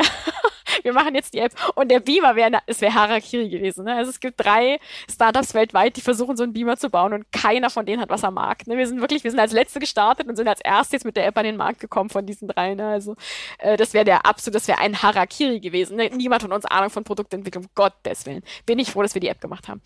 Wir 0.83 0.93
machen 0.93 1.15
jetzt 1.15 1.35
die 1.35 1.39
App. 1.39 1.53
Und 1.75 1.91
der 1.91 2.01
Beamer 2.01 2.37
wäre, 2.37 2.61
es 2.67 2.81
wäre 2.81 2.95
Harakiri 2.95 3.49
gewesen. 3.49 3.85
Ne? 3.85 3.95
Also 3.95 4.11
es 4.11 4.21
gibt 4.21 4.45
drei 4.45 4.79
Startups 5.11 5.55
weltweit, 5.55 5.97
die 5.97 6.01
versuchen, 6.01 6.37
so 6.37 6.43
einen 6.43 6.53
Beamer 6.53 6.77
zu 6.77 6.91
bauen 6.91 7.13
und 7.13 7.31
keiner 7.33 7.71
von 7.71 7.87
denen 7.87 8.01
hat 8.01 8.11
was 8.11 8.25
am 8.25 8.35
Markt. 8.35 8.67
Ne? 8.67 8.77
Wir 8.77 8.87
sind 8.87 9.01
wirklich, 9.01 9.25
wir 9.25 9.31
sind 9.31 9.41
als 9.41 9.53
Letzte 9.53 9.81
gestartet 9.81 10.29
und 10.29 10.37
sind 10.37 10.49
als 10.49 10.61
Erste 10.61 10.97
jetzt 10.97 11.05
mit 11.05 11.17
der 11.17 11.27
App 11.27 11.37
an 11.39 11.45
den 11.45 11.57
Markt 11.57 11.81
gekommen 11.81 12.11
von 12.11 12.27
diesen 12.27 12.49
drei. 12.49 12.75
Ne? 12.75 12.87
Also 12.89 13.17
äh, 13.59 13.77
das 13.77 13.95
wäre 13.95 14.05
der 14.05 14.27
absolut, 14.27 14.57
das 14.57 14.69
wäre 14.69 14.79
ein 14.79 15.03
Harakiri 15.03 15.61
gewesen. 15.61 15.97
Ne? 15.97 16.11
Niemand 16.11 16.43
von 16.43 16.53
uns 16.53 16.65
Ahnung 16.65 16.91
von 16.91 17.05
Produktentwicklung, 17.05 17.67
Gottes 17.75 18.27
Willen. 18.27 18.43
Bin 18.67 18.79
ich 18.79 18.91
froh, 18.91 19.03
dass 19.03 19.15
wir 19.15 19.21
die 19.21 19.29
App 19.29 19.41
gemacht 19.41 19.69
haben. 19.69 19.81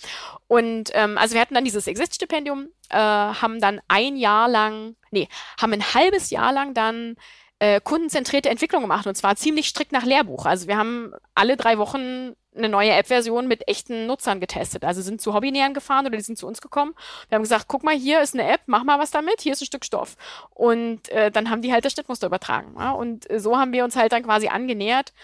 Und 0.46 0.90
ähm, 0.94 1.18
also 1.18 1.34
wir 1.34 1.40
hatten 1.40 1.54
dann 1.54 1.64
dieses 1.64 1.86
Exist-Stipendium, 1.86 2.68
äh, 2.90 2.96
haben 2.96 3.60
dann 3.60 3.80
ein 3.88 4.16
Jahr 4.16 4.48
lang, 4.48 4.96
nee, 5.10 5.28
haben 5.60 5.72
ein 5.72 5.94
halbes 5.94 6.30
Jahr 6.30 6.52
lang 6.52 6.74
dann 6.74 7.16
äh, 7.64 7.80
kundenzentrierte 7.80 8.50
Entwicklung 8.50 8.82
gemacht 8.82 9.06
und 9.06 9.14
zwar 9.14 9.36
ziemlich 9.36 9.68
strikt 9.68 9.90
nach 9.90 10.04
Lehrbuch. 10.04 10.44
Also 10.44 10.68
wir 10.68 10.76
haben 10.76 11.14
alle 11.34 11.56
drei 11.56 11.78
Wochen 11.78 12.36
eine 12.54 12.68
neue 12.68 12.90
App-Version 12.90 13.48
mit 13.48 13.66
echten 13.68 14.06
Nutzern 14.06 14.38
getestet. 14.38 14.84
Also 14.84 15.00
sind 15.00 15.22
zu 15.22 15.32
Hobbynähern 15.32 15.72
gefahren 15.72 16.06
oder 16.06 16.16
die 16.16 16.22
sind 16.22 16.36
zu 16.36 16.46
uns 16.46 16.60
gekommen. 16.60 16.94
Wir 17.28 17.36
haben 17.36 17.42
gesagt, 17.42 17.64
guck 17.66 17.82
mal, 17.82 17.94
hier 17.94 18.20
ist 18.20 18.34
eine 18.34 18.46
App, 18.52 18.60
mach 18.66 18.84
mal 18.84 18.98
was 18.98 19.10
damit, 19.10 19.40
hier 19.40 19.52
ist 19.52 19.62
ein 19.62 19.66
Stück 19.66 19.86
Stoff. 19.86 20.16
Und 20.50 21.08
äh, 21.08 21.30
dann 21.30 21.48
haben 21.48 21.62
die 21.62 21.72
halt 21.72 21.86
das 21.86 21.94
Schnittmuster 21.94 22.26
übertragen. 22.26 22.74
Ja? 22.78 22.90
Und 22.90 23.26
so 23.34 23.56
haben 23.56 23.72
wir 23.72 23.82
uns 23.82 23.96
halt 23.96 24.12
dann 24.12 24.24
quasi 24.24 24.48
angenähert 24.48 25.14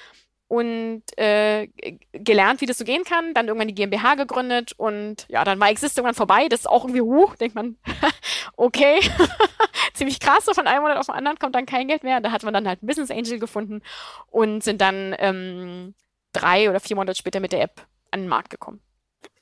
und 0.50 1.04
äh, 1.16 1.68
gelernt, 2.12 2.60
wie 2.60 2.66
das 2.66 2.76
so 2.76 2.84
gehen 2.84 3.04
kann, 3.04 3.34
dann 3.34 3.46
irgendwann 3.46 3.68
die 3.68 3.74
GmbH 3.74 4.16
gegründet 4.16 4.72
und 4.76 5.24
ja, 5.28 5.44
dann 5.44 5.60
war 5.60 5.70
Exist 5.70 5.96
irgendwann 5.96 6.16
vorbei. 6.16 6.48
Das 6.48 6.60
ist 6.60 6.66
auch 6.66 6.82
irgendwie, 6.82 7.02
huh, 7.02 7.32
denkt 7.38 7.54
man, 7.54 7.76
okay, 8.56 8.98
ziemlich 9.94 10.18
krass, 10.18 10.44
so 10.44 10.52
von 10.52 10.66
einem 10.66 10.82
Monat 10.82 10.96
auf 10.96 11.06
den 11.06 11.14
anderen 11.14 11.38
kommt 11.38 11.54
dann 11.54 11.66
kein 11.66 11.86
Geld 11.86 12.02
mehr. 12.02 12.20
Da 12.20 12.32
hat 12.32 12.42
man 12.42 12.52
dann 12.52 12.66
halt 12.66 12.82
einen 12.82 12.88
Business 12.88 13.12
Angel 13.12 13.38
gefunden 13.38 13.80
und 14.26 14.64
sind 14.64 14.80
dann 14.80 15.14
ähm, 15.20 15.94
drei 16.32 16.68
oder 16.68 16.80
vier 16.80 16.96
Monate 16.96 17.16
später 17.16 17.38
mit 17.38 17.52
der 17.52 17.62
App 17.62 17.86
an 18.10 18.22
den 18.22 18.28
Markt 18.28 18.50
gekommen. 18.50 18.80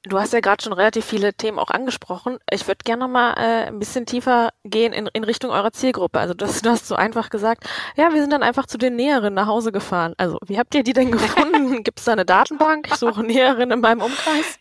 Du 0.09 0.19
hast 0.19 0.33
ja 0.33 0.41
gerade 0.41 0.63
schon 0.63 0.73
relativ 0.73 1.05
viele 1.05 1.35
Themen 1.35 1.59
auch 1.59 1.69
angesprochen. 1.69 2.39
Ich 2.51 2.67
würde 2.67 2.83
gerne 2.85 3.05
noch 3.05 3.11
mal 3.11 3.35
äh, 3.35 3.67
ein 3.67 3.79
bisschen 3.79 4.07
tiefer 4.07 4.51
gehen 4.65 4.93
in, 4.95 5.07
in 5.13 5.23
Richtung 5.23 5.51
eurer 5.51 5.73
Zielgruppe. 5.73 6.19
Also 6.19 6.33
das, 6.33 6.63
du 6.63 6.71
hast 6.71 6.87
so 6.87 6.95
einfach 6.95 7.29
gesagt, 7.29 7.65
ja, 7.95 8.13
wir 8.13 8.21
sind 8.21 8.33
dann 8.33 8.43
einfach 8.43 8.67
zu 8.67 8.79
den 8.79 8.97
Näheren 8.97 9.35
nach 9.35 9.47
Hause 9.47 9.71
gefahren. 9.71 10.15
Also 10.17 10.39
wie 10.47 10.59
habt 10.59 10.75
ihr 10.75 10.83
die 10.83 10.95
denn 10.95 11.13
gefunden? 11.13 11.83
Gibt 11.85 11.99
es 11.99 12.07
da 12.07 12.13
eine 12.13 12.25
Datenbank? 12.25 12.89
Ich 12.89 12.95
suche 12.95 13.23
Näherinnen 13.23 13.73
in 13.73 13.81
meinem 13.81 14.01
Umkreis. 14.01 14.59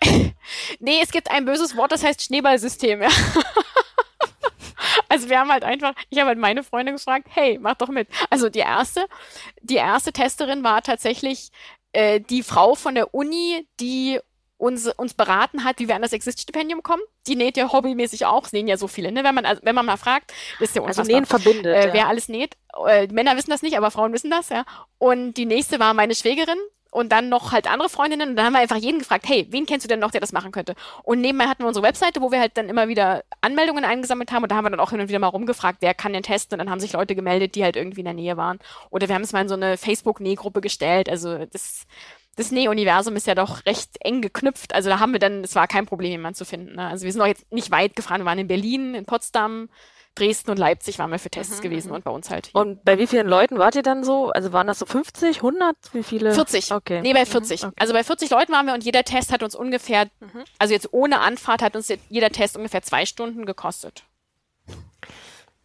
nee, 0.78 1.00
es 1.02 1.10
gibt 1.10 1.30
ein 1.30 1.44
böses 1.44 1.76
Wort, 1.76 1.92
das 1.92 2.02
heißt 2.02 2.22
Schneeballsystem. 2.22 3.02
Ja. 3.02 3.08
Also 5.10 5.30
wir 5.30 5.40
haben 5.40 5.50
halt 5.50 5.64
einfach, 5.64 5.94
ich 6.10 6.18
habe 6.18 6.28
halt 6.28 6.38
meine 6.38 6.62
Freundin 6.62 6.96
gefragt, 6.96 7.28
hey, 7.30 7.58
mach 7.58 7.74
doch 7.74 7.88
mit. 7.88 8.08
Also 8.28 8.50
die 8.50 8.58
erste, 8.58 9.06
die 9.62 9.76
erste 9.76 10.12
Testerin 10.12 10.62
war 10.62 10.82
tatsächlich 10.82 11.50
äh, 11.92 12.20
die 12.20 12.42
Frau 12.42 12.74
von 12.74 12.94
der 12.94 13.14
Uni, 13.14 13.66
die 13.80 14.20
uns, 14.58 14.88
uns 14.88 15.14
beraten 15.14 15.64
hat, 15.64 15.78
wie 15.78 15.88
wir 15.88 15.94
an 15.94 16.02
das 16.02 16.12
Exist-Stipendium 16.12 16.82
kommen. 16.82 17.02
Die 17.26 17.36
näht 17.36 17.56
ja 17.56 17.72
hobbymäßig 17.72 18.26
auch, 18.26 18.44
es 18.44 18.52
nähen 18.52 18.68
ja 18.68 18.76
so 18.76 18.88
viele. 18.88 19.12
Ne? 19.12 19.24
Wenn, 19.24 19.34
man, 19.34 19.46
also, 19.46 19.62
wenn 19.64 19.74
man 19.74 19.86
mal 19.86 19.96
fragt, 19.96 20.32
ist 20.60 20.74
ja 20.74 20.82
unfassbar. 20.82 21.04
Also 21.04 21.12
nähen 21.12 21.26
verbindet. 21.26 21.74
Äh, 21.74 21.86
ja. 21.88 21.94
Wer 21.94 22.08
alles 22.08 22.28
näht. 22.28 22.56
Äh, 22.86 23.06
Männer 23.06 23.36
wissen 23.36 23.50
das 23.50 23.62
nicht, 23.62 23.76
aber 23.78 23.90
Frauen 23.90 24.12
wissen 24.12 24.30
das. 24.30 24.48
ja. 24.50 24.64
Und 24.98 25.34
die 25.34 25.46
nächste 25.46 25.78
war 25.78 25.94
meine 25.94 26.14
Schwägerin 26.14 26.58
und 26.90 27.12
dann 27.12 27.28
noch 27.28 27.52
halt 27.52 27.70
andere 27.70 27.88
Freundinnen. 27.88 28.30
Und 28.30 28.36
dann 28.36 28.46
haben 28.46 28.52
wir 28.54 28.60
einfach 28.60 28.76
jeden 28.76 28.98
gefragt, 28.98 29.28
hey, 29.28 29.46
wen 29.50 29.66
kennst 29.66 29.84
du 29.84 29.88
denn 29.88 30.00
noch, 30.00 30.10
der 30.10 30.20
das 30.20 30.32
machen 30.32 30.50
könnte? 30.50 30.74
Und 31.02 31.20
nebenbei 31.20 31.46
hatten 31.46 31.62
wir 31.62 31.68
unsere 31.68 31.86
Webseite, 31.86 32.20
wo 32.20 32.32
wir 32.32 32.40
halt 32.40 32.56
dann 32.56 32.68
immer 32.68 32.88
wieder 32.88 33.24
Anmeldungen 33.40 33.84
eingesammelt 33.84 34.32
haben. 34.32 34.42
Und 34.42 34.50
da 34.50 34.56
haben 34.56 34.64
wir 34.64 34.70
dann 34.70 34.80
auch 34.80 34.90
hin 34.90 35.00
und 35.00 35.08
wieder 35.08 35.18
mal 35.18 35.28
rumgefragt, 35.28 35.78
wer 35.80 35.94
kann 35.94 36.12
denn 36.12 36.22
testen? 36.22 36.54
Und 36.54 36.58
dann 36.58 36.70
haben 36.70 36.80
sich 36.80 36.94
Leute 36.94 37.14
gemeldet, 37.14 37.54
die 37.54 37.62
halt 37.62 37.76
irgendwie 37.76 38.00
in 38.00 38.06
der 38.06 38.14
Nähe 38.14 38.36
waren. 38.36 38.58
Oder 38.90 39.08
wir 39.08 39.14
haben 39.14 39.22
es 39.22 39.32
mal 39.32 39.42
in 39.42 39.48
so 39.48 39.54
eine 39.54 39.76
Facebook-Nähgruppe 39.76 40.60
gestellt. 40.60 41.08
Also 41.08 41.44
das 41.46 41.86
das 42.38 42.52
Näh-Universum 42.52 43.16
ist 43.16 43.26
ja 43.26 43.34
doch 43.34 43.66
recht 43.66 43.96
eng 44.00 44.22
geknüpft. 44.22 44.72
Also 44.72 44.88
da 44.88 45.00
haben 45.00 45.12
wir 45.12 45.18
dann, 45.18 45.42
es 45.42 45.56
war 45.56 45.66
kein 45.66 45.86
Problem, 45.86 46.12
jemanden 46.12 46.36
zu 46.36 46.44
finden. 46.44 46.76
Ne? 46.76 46.86
Also 46.86 47.04
wir 47.04 47.12
sind 47.12 47.20
auch 47.20 47.26
jetzt 47.26 47.50
nicht 47.52 47.72
weit 47.72 47.96
gefahren. 47.96 48.20
Wir 48.20 48.26
waren 48.26 48.38
in 48.38 48.46
Berlin, 48.46 48.94
in 48.94 49.04
Potsdam, 49.04 49.68
Dresden 50.14 50.52
und 50.52 50.58
Leipzig 50.58 50.98
waren 51.00 51.10
wir 51.10 51.18
für 51.18 51.30
Tests 51.30 51.58
mhm. 51.58 51.62
gewesen 51.62 51.88
mhm. 51.88 51.94
und 51.94 52.04
bei 52.04 52.12
uns 52.12 52.30
halt. 52.30 52.50
Und 52.52 52.84
bei 52.84 52.98
wie 52.98 53.08
vielen 53.08 53.26
Leuten 53.26 53.58
wart 53.58 53.74
ihr 53.74 53.82
dann 53.82 54.04
so? 54.04 54.30
Also 54.30 54.52
waren 54.52 54.68
das 54.68 54.78
so 54.78 54.86
50, 54.86 55.38
100? 55.38 55.76
Wie 55.92 56.04
viele? 56.04 56.32
40. 56.32 56.72
Okay. 56.72 57.00
Nee, 57.02 57.12
bei 57.12 57.26
40. 57.26 57.62
Mhm. 57.62 57.68
Okay. 57.68 57.76
Also 57.80 57.92
bei 57.92 58.04
40 58.04 58.30
Leuten 58.30 58.52
waren 58.52 58.66
wir 58.66 58.74
und 58.74 58.84
jeder 58.84 59.02
Test 59.02 59.32
hat 59.32 59.42
uns 59.42 59.56
ungefähr, 59.56 60.06
mhm. 60.20 60.44
also 60.60 60.72
jetzt 60.72 60.92
ohne 60.92 61.20
Anfahrt 61.20 61.60
hat 61.60 61.74
uns 61.74 61.92
jeder 62.08 62.30
Test 62.30 62.56
ungefähr 62.56 62.82
zwei 62.82 63.04
Stunden 63.04 63.46
gekostet. 63.46 64.04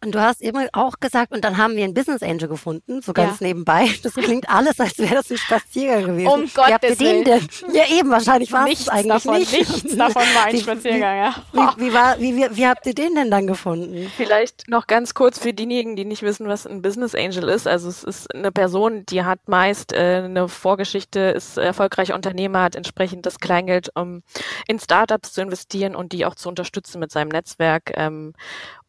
Und 0.04 0.14
du 0.14 0.20
hast 0.20 0.42
eben 0.42 0.68
auch 0.72 1.00
gesagt, 1.00 1.32
und 1.32 1.44
dann 1.44 1.56
haben 1.56 1.76
wir 1.76 1.84
einen 1.84 1.94
Business 1.94 2.22
Angel 2.22 2.46
gefunden, 2.48 3.00
so 3.00 3.14
ganz 3.14 3.40
ja. 3.40 3.46
nebenbei. 3.46 3.88
Das 4.02 4.14
klingt 4.14 4.48
alles, 4.50 4.78
als 4.78 4.98
wäre 4.98 5.14
das 5.14 5.30
ein 5.30 5.38
Spaziergang 5.38 6.04
gewesen. 6.04 6.28
Um 6.28 6.40
Gottes 6.42 6.56
Wie 6.56 6.72
habt 6.72 6.84
ihr 6.84 6.96
den 6.96 7.24
denn? 7.24 7.48
Ja, 7.72 7.84
eben, 7.90 8.10
wahrscheinlich 8.10 8.52
war 8.52 8.68
es 8.68 8.88
eigentlich 8.88 9.22
davon, 9.22 9.38
nicht. 9.38 9.52
Nichts 9.52 9.96
davon 9.96 10.22
war 10.34 10.44
ein 10.44 10.58
Spaziergang, 10.58 11.16
ja. 11.16 11.34
Wie, 11.52 11.86
wie, 11.86 11.92
war, 11.94 12.20
wie, 12.20 12.36
wie, 12.36 12.56
wie 12.56 12.66
habt 12.66 12.84
ihr 12.86 12.94
den 12.94 13.14
denn 13.14 13.30
dann 13.30 13.46
gefunden? 13.46 14.10
Vielleicht 14.14 14.68
noch 14.68 14.86
ganz 14.86 15.14
kurz 15.14 15.38
für 15.38 15.54
diejenigen, 15.54 15.96
die 15.96 16.04
nicht 16.04 16.22
wissen, 16.22 16.48
was 16.48 16.66
ein 16.66 16.82
Business 16.82 17.14
Angel 17.14 17.48
ist. 17.48 17.66
Also 17.66 17.88
es 17.88 18.04
ist 18.04 18.34
eine 18.34 18.52
Person, 18.52 19.06
die 19.06 19.24
hat 19.24 19.40
meist 19.46 19.94
äh, 19.94 20.22
eine 20.24 20.48
Vorgeschichte, 20.48 21.20
ist 21.20 21.56
erfolgreicher 21.56 22.14
Unternehmer, 22.14 22.62
hat 22.62 22.76
entsprechend 22.76 23.24
das 23.24 23.38
Kleingeld, 23.38 23.90
um 23.94 24.22
in 24.68 24.78
Startups 24.78 25.32
zu 25.32 25.40
investieren 25.40 25.94
und 25.96 26.12
die 26.12 26.26
auch 26.26 26.34
zu 26.34 26.48
unterstützen 26.50 27.00
mit 27.00 27.10
seinem 27.10 27.28
Netzwerk. 27.28 27.92
Ähm, 27.94 28.34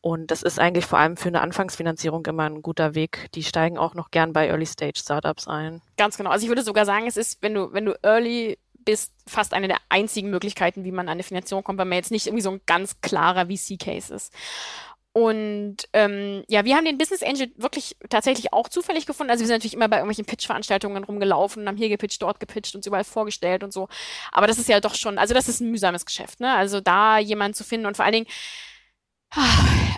und 0.06 0.30
das 0.30 0.44
ist 0.44 0.60
eigentlich 0.60 0.86
vor 0.86 1.00
allem 1.00 1.18
für 1.18 1.30
eine 1.30 1.42
Anfangsfinanzierung 1.42 2.24
immer 2.28 2.44
ein 2.44 2.62
guter 2.62 2.94
Weg. 2.94 3.26
Die 3.34 3.42
steigen 3.42 3.80
auch 3.80 3.96
noch 3.96 4.12
gern 4.12 4.34
bei 4.34 4.48
Early 4.48 4.68
Stage 4.68 5.00
Startups 5.00 5.48
ein. 5.48 5.82
Ganz 5.98 6.16
genau. 6.16 6.30
Also 6.30 6.44
ich 6.44 6.50
würde 6.50 6.62
sogar 6.62 6.86
sagen, 6.86 7.08
es 7.08 7.18
ist, 7.18 7.42
wenn 7.42 7.56
du, 7.56 7.74
wenn 7.74 7.86
du 7.86 7.98
Early 8.04 8.60
bist, 8.78 9.14
fast 9.26 9.56
eine 9.56 9.68
der 9.68 9.80
einzigen 9.90 10.30
Möglichkeiten, 10.30 10.84
wie 10.84 10.92
man 10.92 11.08
an 11.08 11.14
eine 11.14 11.24
Finanzierung 11.24 11.64
kommt, 11.64 11.80
weil 11.80 11.88
man 11.88 11.98
jetzt 11.98 12.12
nicht 12.12 12.28
irgendwie 12.28 12.44
so 12.44 12.52
ein 12.52 12.62
ganz 12.68 13.02
klarer 13.02 13.48
VC-Case 13.48 14.14
ist. 14.14 14.32
Und 15.12 15.78
ähm, 15.94 16.44
ja, 16.50 16.66
wir 16.66 16.76
haben 16.76 16.86
den 16.86 17.00
Business 17.00 17.24
Angel 17.24 17.50
wirklich 17.58 17.98
tatsächlich 18.08 18.54
auch 18.54 18.70
zufällig 18.70 19.08
gefunden. 19.08 19.32
Also 19.32 19.42
wir 19.42 19.48
sind 19.48 19.56
natürlich 19.56 19.74
immer 19.74 19.88
bei 19.88 19.98
irgendwelchen 19.98 20.26
Pitch-Veranstaltungen 20.26 21.04
rumgelaufen 21.04 21.64
und 21.64 21.68
haben 21.68 21.78
hier 21.78 21.90
gepitcht, 21.90 22.22
dort 22.22 22.40
gepitcht, 22.40 22.76
uns 22.76 22.86
überall 22.86 23.06
vorgestellt 23.06 23.64
und 23.64 23.74
so. 23.74 23.88
Aber 24.32 24.46
das 24.46 24.60
ist 24.60 24.70
ja 24.70 24.80
doch 24.82 24.94
schon, 24.94 25.18
also 25.18 25.34
das 25.34 25.50
ist 25.50 25.62
ein 25.62 25.72
mühsames 25.72 26.06
Geschäft, 26.06 26.42
ne? 26.42 26.54
Also 26.54 26.80
da 26.80 27.18
jemanden 27.18 27.56
zu 27.56 27.64
finden 27.64 27.88
und 27.88 27.96
vor 27.96 28.06
allen 28.06 28.14
Dingen, 28.14 28.28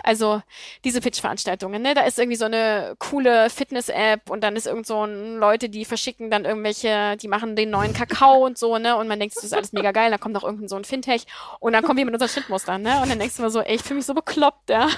also 0.02 0.42
diese 0.84 1.00
Pitch-Veranstaltungen, 1.00 1.82
ne? 1.82 1.94
Da 1.94 2.02
ist 2.02 2.18
irgendwie 2.18 2.36
so 2.36 2.44
eine 2.44 2.96
coole 2.98 3.50
Fitness-App 3.50 4.30
und 4.30 4.42
dann 4.42 4.56
ist 4.56 4.66
irgend 4.66 4.86
so 4.86 5.04
ein 5.04 5.36
Leute, 5.36 5.68
die 5.68 5.84
verschicken 5.84 6.30
dann 6.30 6.44
irgendwelche, 6.44 7.16
die 7.16 7.28
machen 7.28 7.56
den 7.56 7.70
neuen 7.70 7.92
Kakao 7.92 8.44
und 8.44 8.58
so, 8.58 8.78
ne? 8.78 8.96
Und 8.96 9.08
man 9.08 9.18
denkt, 9.20 9.36
das 9.36 9.44
ist 9.44 9.54
alles 9.54 9.72
mega 9.72 9.92
geil, 9.92 10.10
da 10.10 10.18
kommt 10.18 10.36
auch 10.36 10.44
irgendein 10.44 10.68
so 10.68 10.76
ein 10.76 10.84
Fintech 10.84 11.26
und 11.60 11.72
dann 11.72 11.84
kommen 11.84 11.98
wir 11.98 12.04
mit 12.04 12.14
unseren 12.14 12.28
Schnittmustern, 12.28 12.82
ne? 12.82 13.00
Und 13.02 13.10
dann 13.10 13.18
denkst 13.18 13.36
du 13.36 13.42
immer 13.42 13.50
so, 13.50 13.60
ey, 13.60 13.76
ich 13.76 13.82
fühle 13.82 13.96
mich 13.96 14.06
so 14.06 14.14
bekloppt, 14.14 14.70
ja. 14.70 14.88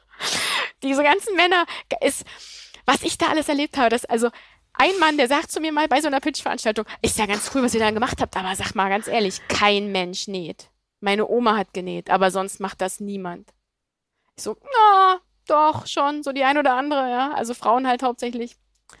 Diese 0.82 1.02
ganzen 1.02 1.34
Männer 1.36 1.64
ist, 2.00 2.24
was 2.84 3.02
ich 3.02 3.18
da 3.18 3.26
alles 3.26 3.48
erlebt 3.48 3.76
habe, 3.76 3.90
das, 3.90 4.04
also 4.04 4.30
ein 4.74 4.98
Mann, 5.00 5.16
der 5.16 5.26
sagt 5.26 5.50
zu 5.50 5.60
mir 5.60 5.72
mal 5.72 5.88
bei 5.88 6.00
so 6.00 6.06
einer 6.06 6.20
Pitch-Veranstaltung, 6.20 6.84
ist 7.02 7.18
ja 7.18 7.26
ganz 7.26 7.50
cool, 7.54 7.62
was 7.62 7.74
ihr 7.74 7.80
da 7.80 7.90
gemacht 7.90 8.20
habt, 8.20 8.36
aber 8.36 8.54
sag 8.54 8.74
mal 8.74 8.90
ganz 8.90 9.08
ehrlich, 9.08 9.40
kein 9.48 9.90
Mensch 9.90 10.28
näht. 10.28 10.70
Meine 11.00 11.26
Oma 11.28 11.56
hat 11.56 11.72
genäht, 11.72 12.10
aber 12.10 12.30
sonst 12.30 12.60
macht 12.60 12.80
das 12.80 13.00
niemand. 13.00 13.50
Ich 14.36 14.42
so, 14.44 14.56
na, 14.62 15.20
doch, 15.46 15.86
schon, 15.86 16.22
so 16.22 16.32
die 16.32 16.44
ein 16.44 16.58
oder 16.58 16.74
andere, 16.74 17.10
ja. 17.10 17.32
Also 17.32 17.54
Frauen 17.54 17.86
halt 17.86 18.02
hauptsächlich. 18.02 18.56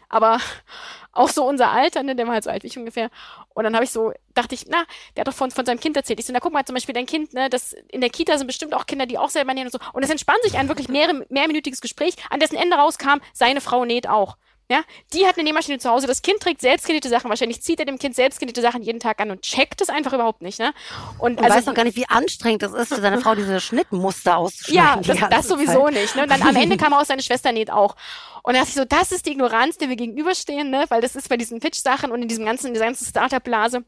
Aber 0.08 0.38
auch 1.12 1.28
so 1.28 1.46
unser 1.46 1.70
Alter, 1.70 2.02
ne, 2.02 2.16
der 2.16 2.26
war 2.26 2.34
halt 2.34 2.44
so 2.44 2.50
alt 2.50 2.62
wie 2.62 2.68
ich 2.68 2.78
ungefähr. 2.78 3.10
Und 3.54 3.64
dann 3.64 3.74
habe 3.74 3.84
ich 3.84 3.90
so, 3.90 4.12
dachte 4.34 4.54
ich, 4.54 4.66
na, 4.68 4.84
der 5.14 5.22
hat 5.22 5.28
doch 5.28 5.34
von, 5.34 5.50
von 5.50 5.66
seinem 5.66 5.80
Kind 5.80 5.96
erzählt. 5.96 6.20
Ich 6.20 6.26
so, 6.26 6.32
na 6.32 6.40
guck 6.40 6.52
mal, 6.52 6.64
zum 6.64 6.74
Beispiel 6.74 6.94
dein 6.94 7.06
Kind, 7.06 7.34
ne, 7.34 7.50
das 7.50 7.72
in 7.72 8.00
der 8.00 8.10
Kita 8.10 8.38
sind 8.38 8.46
bestimmt 8.46 8.74
auch 8.74 8.86
Kinder, 8.86 9.06
die 9.06 9.18
auch 9.18 9.28
selber 9.30 9.52
nähen 9.52 9.66
und 9.66 9.72
so. 9.72 9.78
Und 9.92 10.02
es 10.02 10.10
entspann 10.10 10.36
sich 10.42 10.56
ein 10.56 10.68
wirklich 10.68 10.88
mehr, 10.88 11.12
mehrminütiges 11.28 11.80
Gespräch, 11.80 12.16
an 12.30 12.40
dessen 12.40 12.56
Ende 12.56 12.76
rauskam, 12.76 13.20
seine 13.32 13.60
Frau 13.60 13.84
näht 13.84 14.08
auch. 14.08 14.36
Ja, 14.68 14.82
die 15.12 15.24
hat 15.26 15.36
eine 15.36 15.44
Nähmaschine 15.44 15.78
zu 15.78 15.88
Hause, 15.88 16.08
das 16.08 16.22
Kind 16.22 16.40
trägt 16.40 16.60
selbstgenähte 16.60 17.08
Sachen, 17.08 17.28
wahrscheinlich 17.28 17.62
zieht 17.62 17.78
er 17.78 17.86
dem 17.86 18.00
Kind 18.00 18.16
selbstgenähte 18.16 18.60
Sachen 18.60 18.82
jeden 18.82 18.98
Tag 18.98 19.20
an 19.20 19.30
und 19.30 19.42
checkt 19.42 19.80
es 19.80 19.88
einfach 19.88 20.12
überhaupt 20.12 20.42
nicht, 20.42 20.58
ne? 20.58 20.74
Und, 21.20 21.38
und 21.38 21.44
also, 21.44 21.56
weiß 21.56 21.66
noch 21.66 21.74
gar 21.74 21.84
nicht, 21.84 21.96
wie 21.96 22.08
anstrengend 22.08 22.64
es 22.64 22.72
ist, 22.72 22.88
für 22.88 23.00
seine 23.00 23.20
Frau 23.20 23.36
diese 23.36 23.60
Schnittmuster 23.60 24.36
auszuschneiden. 24.36 25.04
Ja, 25.04 25.14
das, 25.14 25.30
das 25.30 25.48
sowieso 25.48 25.84
Zeit. 25.84 25.94
nicht, 25.94 26.16
ne? 26.16 26.22
Und 26.24 26.30
dann 26.32 26.42
am 26.42 26.56
Ende 26.56 26.76
kam 26.78 26.94
auch 26.94 27.04
seine 27.04 27.22
Schwester 27.22 27.52
näht 27.52 27.70
auch. 27.70 27.94
Und 28.42 28.54
da 28.54 28.60
dachte 28.60 28.70
ich 28.70 28.74
so, 28.74 28.84
das 28.84 29.12
ist 29.12 29.26
die 29.26 29.32
Ignoranz, 29.32 29.78
der 29.78 29.88
wir 29.88 29.96
gegenüberstehen, 29.96 30.68
ne? 30.68 30.84
Weil 30.88 31.00
das 31.00 31.14
ist 31.14 31.28
bei 31.28 31.36
diesen 31.36 31.60
Pitch-Sachen 31.60 32.10
und 32.10 32.22
in 32.22 32.28
diesem 32.28 32.44
ganzen, 32.44 32.68
in 32.68 32.74
dieser 32.74 32.86
ganzen 32.86 33.06
Startup-Blase. 33.06 33.84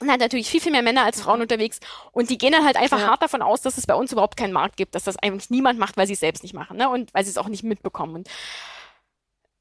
Und 0.00 0.10
halt 0.10 0.20
natürlich 0.20 0.48
viel, 0.48 0.60
viel 0.60 0.72
mehr 0.72 0.82
Männer 0.82 1.04
als 1.04 1.20
Frauen 1.20 1.42
unterwegs. 1.42 1.78
Und 2.12 2.30
die 2.30 2.38
gehen 2.38 2.52
dann 2.52 2.64
halt 2.64 2.76
einfach 2.76 3.00
ja. 3.00 3.08
hart 3.08 3.22
davon 3.22 3.42
aus, 3.42 3.62
dass 3.62 3.78
es 3.78 3.86
bei 3.86 3.94
uns 3.94 4.12
überhaupt 4.12 4.36
keinen 4.36 4.52
Markt 4.52 4.76
gibt, 4.76 4.94
dass 4.94 5.04
das 5.04 5.16
eigentlich 5.16 5.50
niemand 5.50 5.78
macht, 5.78 5.96
weil 5.96 6.06
sie 6.06 6.12
es 6.12 6.20
selbst 6.20 6.42
nicht 6.42 6.54
machen, 6.54 6.76
ne? 6.76 6.88
Und 6.88 7.14
weil 7.14 7.24
sie 7.24 7.30
es 7.30 7.38
auch 7.38 7.48
nicht 7.48 7.62
mitbekommen. 7.62 8.16
Und 8.16 8.28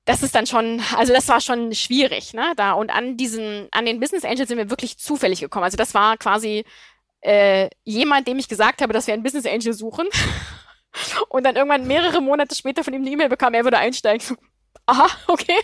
das 0.07 0.23
ist 0.23 0.33
dann 0.33 0.47
schon, 0.47 0.81
also 0.95 1.13
das 1.13 1.27
war 1.27 1.41
schon 1.41 1.75
schwierig, 1.75 2.33
ne? 2.33 2.53
Da 2.55 2.71
und 2.71 2.89
an 2.89 3.17
diesen, 3.17 3.67
an 3.71 3.85
den 3.85 3.99
Business 3.99 4.23
Angels 4.23 4.47
sind 4.47 4.57
wir 4.57 4.69
wirklich 4.69 4.97
zufällig 4.97 5.41
gekommen. 5.41 5.65
Also 5.65 5.75
das 5.75 5.93
war 5.93 6.15
quasi 6.15 6.63
äh, 7.19 7.69
jemand, 7.83 8.25
dem 8.25 8.39
ich 8.39 8.47
gesagt 8.47 8.81
habe, 8.81 8.93
dass 8.93 9.05
wir 9.05 9.13
einen 9.13 9.23
Business 9.23 9.45
Angel 9.45 9.73
suchen. 9.73 10.07
und 11.29 11.45
dann 11.45 11.57
irgendwann 11.57 11.87
mehrere 11.87 12.21
Monate 12.21 12.55
später 12.55 12.85
von 12.85 12.93
ihm 12.93 13.01
eine 13.01 13.11
E-Mail 13.11 13.27
bekam, 13.27 13.53
er 13.53 13.65
würde 13.65 13.79
einsteigen 13.79 14.37
aha, 14.87 15.07
okay. 15.27 15.59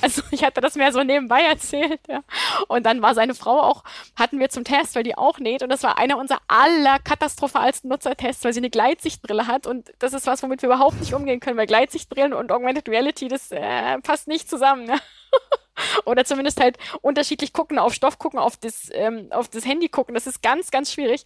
also 0.00 0.22
ich 0.30 0.42
hatte 0.44 0.60
das 0.60 0.76
mehr 0.76 0.92
so 0.92 1.02
nebenbei 1.02 1.42
erzählt, 1.42 2.00
ja. 2.08 2.22
Und 2.68 2.86
dann 2.86 3.02
war 3.02 3.14
seine 3.14 3.34
Frau 3.34 3.60
auch, 3.60 3.84
hatten 4.16 4.38
wir 4.38 4.48
zum 4.48 4.64
Test, 4.64 4.94
weil 4.94 5.02
die 5.02 5.16
auch 5.18 5.38
näht 5.38 5.62
und 5.62 5.68
das 5.68 5.82
war 5.82 5.98
einer 5.98 6.16
unserer 6.16 6.40
allerkatastrophalsten 6.48 7.90
Nutzertests, 7.90 8.44
weil 8.44 8.52
sie 8.52 8.60
eine 8.60 8.70
Gleitsichtbrille 8.70 9.46
hat 9.46 9.66
und 9.66 9.92
das 9.98 10.14
ist 10.14 10.26
was, 10.26 10.42
womit 10.42 10.62
wir 10.62 10.68
überhaupt 10.68 10.98
nicht 11.00 11.12
umgehen 11.12 11.40
können, 11.40 11.58
weil 11.58 11.66
Gleitsichtbrillen 11.66 12.32
und 12.32 12.50
Augmented 12.50 12.88
Reality, 12.88 13.28
das 13.28 13.50
äh, 13.50 13.98
passt 14.00 14.28
nicht 14.28 14.48
zusammen, 14.48 14.86
ne? 14.86 14.98
Oder 16.04 16.24
zumindest 16.24 16.60
halt 16.60 16.76
unterschiedlich 17.02 17.52
gucken, 17.52 17.78
auf 17.78 17.94
Stoff 17.94 18.18
gucken, 18.18 18.38
auf 18.38 18.56
das, 18.56 18.88
ähm, 18.92 19.28
auf 19.30 19.48
das 19.48 19.64
Handy 19.64 19.88
gucken. 19.88 20.14
Das 20.14 20.26
ist 20.26 20.42
ganz, 20.42 20.72
ganz 20.72 20.92
schwierig. 20.92 21.22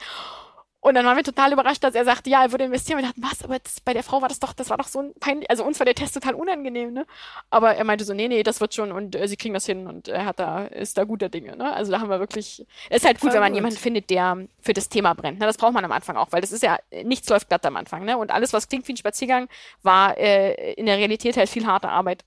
Und 0.85 0.95
dann 0.95 1.07
waren 1.07 1.17
wir 1.17 1.23
total 1.23 1.53
überrascht, 1.53 1.85
dass 1.85 1.95
er 1.95 2.05
sagte, 2.05 2.29
ja, 2.29 2.43
er 2.43 2.51
würde 2.51 2.65
investieren. 2.65 2.99
Wir 2.99 3.07
dachten, 3.07 3.23
was? 3.23 3.45
Aber 3.45 3.57
das, 3.57 3.79
bei 3.81 3.93
der 3.93 4.03
Frau 4.03 4.21
war 4.21 4.29
das 4.29 4.41
doch, 4.41 4.53
das 4.53 4.69
war 4.69 4.79
doch 4.79 4.89
so 4.89 4.99
ein 4.99 5.15
peinlich, 5.21 5.49
also 5.49 5.63
uns 5.65 5.79
war 5.79 5.85
der 5.85 5.95
Test 5.95 6.15
total 6.15 6.35
unangenehm, 6.35 6.93
ne? 6.93 7.07
Aber 7.51 7.77
er 7.77 7.85
meinte 7.85 8.05
so, 8.05 8.15
nee, 8.15 8.27
nee, 8.27 8.43
das 8.43 8.61
wird 8.61 8.75
schon 8.75 8.91
und 8.91 9.15
äh, 9.15 9.29
sie 9.29 9.37
kriegen 9.37 9.55
das 9.55 9.65
hin 9.65 9.87
und 9.87 10.09
er 10.09 10.25
hat 10.25 10.41
da, 10.41 10.65
ist 10.65 10.99
da 10.99 11.05
guter 11.05 11.29
Dinge, 11.29 11.57
ne? 11.57 11.73
Also 11.73 11.93
da 11.93 12.01
haben 12.01 12.11
wir 12.11 12.19
wirklich, 12.19 12.67
es 12.91 12.97
ist 12.97 13.05
halt 13.07 13.21
gut, 13.21 13.31
Voll 13.31 13.35
wenn 13.35 13.43
man 13.43 13.53
gut. 13.53 13.59
jemanden 13.59 13.79
findet, 13.79 14.11
der 14.11 14.49
für 14.61 14.73
das 14.73 14.89
Thema 14.89 15.15
brennt. 15.15 15.39
Ne? 15.39 15.47
Das 15.47 15.57
braucht 15.57 15.73
man 15.73 15.85
am 15.85 15.93
Anfang 15.93 16.17
auch, 16.17 16.33
weil 16.33 16.41
das 16.41 16.51
ist 16.51 16.65
ja, 16.65 16.77
nichts 17.05 17.29
läuft 17.29 17.49
glatt 17.49 17.65
am 17.65 17.77
Anfang, 17.77 18.05
ne? 18.05 18.19
Und 18.19 18.33
alles, 18.33 18.53
was 18.53 18.67
klingt 18.69 18.89
wie 18.89 18.95
ein 18.95 18.97
Spaziergang, 18.97 19.49
war 19.85 20.19
äh, 20.19 20.73
in 20.73 20.87
der 20.87 20.99
Realität 20.99 21.37
halt 21.37 21.49
viel 21.49 21.65
harte 21.65 21.91
Arbeit. 21.91 22.25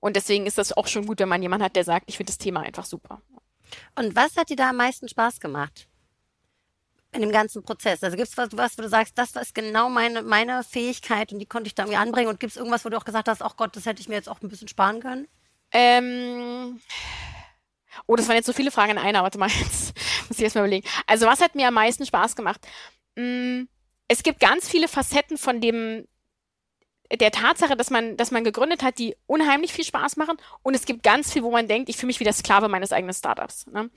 Und 0.00 0.16
deswegen 0.16 0.46
ist 0.46 0.58
das 0.58 0.76
auch 0.76 0.88
schon 0.88 1.06
gut, 1.06 1.20
wenn 1.20 1.28
man 1.28 1.40
jemanden 1.40 1.64
hat, 1.64 1.76
der 1.76 1.84
sagt, 1.84 2.06
ich 2.08 2.16
finde 2.16 2.30
das 2.30 2.38
Thema 2.38 2.62
einfach 2.62 2.84
super. 2.84 3.22
Und 3.94 4.16
was 4.16 4.36
hat 4.36 4.50
dir 4.50 4.56
da 4.56 4.70
am 4.70 4.76
meisten 4.76 5.08
Spaß 5.08 5.38
gemacht? 5.38 5.86
In 7.12 7.20
dem 7.20 7.32
ganzen 7.32 7.62
Prozess? 7.62 8.02
Also 8.02 8.16
gibt 8.16 8.28
es 8.28 8.36
was, 8.36 8.50
was, 8.52 8.78
wo 8.78 8.82
du 8.82 8.88
sagst, 8.88 9.16
das 9.16 9.34
ist 9.36 9.54
genau 9.54 9.88
meine, 9.88 10.22
meine 10.22 10.62
Fähigkeit 10.62 11.32
und 11.32 11.38
die 11.38 11.46
konnte 11.46 11.68
ich 11.68 11.74
da 11.74 11.84
irgendwie 11.84 11.98
anbringen? 11.98 12.28
Und 12.28 12.40
gibt 12.40 12.52
es 12.52 12.56
irgendwas, 12.56 12.84
wo 12.84 12.88
du 12.88 12.96
auch 12.96 13.04
gesagt 13.04 13.28
hast, 13.28 13.42
ach 13.42 13.56
Gott, 13.56 13.76
das 13.76 13.86
hätte 13.86 14.00
ich 14.00 14.08
mir 14.08 14.14
jetzt 14.14 14.28
auch 14.28 14.40
ein 14.42 14.48
bisschen 14.48 14.68
sparen 14.68 15.00
können? 15.00 15.28
Ähm. 15.72 16.80
Oh, 18.06 18.16
das 18.16 18.28
waren 18.28 18.36
jetzt 18.36 18.46
so 18.46 18.52
viele 18.52 18.70
Fragen 18.70 18.92
in 18.92 18.98
einer. 18.98 19.22
Warte 19.22 19.38
mal, 19.38 19.48
jetzt 19.60 19.94
muss 20.28 20.38
ich 20.38 20.44
erst 20.44 20.56
mal 20.56 20.62
überlegen. 20.62 20.86
Also, 21.06 21.26
was 21.26 21.40
hat 21.40 21.54
mir 21.54 21.68
am 21.68 21.74
meisten 21.74 22.06
Spaß 22.06 22.36
gemacht? 22.36 22.66
Mm, 23.16 23.62
es 24.08 24.22
gibt 24.22 24.40
ganz 24.40 24.68
viele 24.68 24.88
Facetten 24.88 25.36
von 25.36 25.60
dem 25.60 26.06
der 27.10 27.30
Tatsache, 27.30 27.76
dass 27.76 27.90
man, 27.90 28.16
dass 28.16 28.30
man 28.30 28.44
gegründet 28.44 28.82
hat, 28.82 28.98
die 28.98 29.16
unheimlich 29.26 29.72
viel 29.72 29.84
Spaß 29.84 30.16
machen. 30.16 30.36
Und 30.62 30.74
es 30.74 30.84
gibt 30.84 31.02
ganz 31.02 31.32
viel, 31.32 31.42
wo 31.42 31.50
man 31.50 31.66
denkt, 31.66 31.88
ich 31.88 31.96
fühle 31.96 32.08
mich 32.08 32.20
wie 32.20 32.24
der 32.24 32.32
Sklave 32.32 32.68
meines 32.68 32.92
eigenen 32.92 33.14
Startups. 33.14 33.66
Ne? 33.68 33.90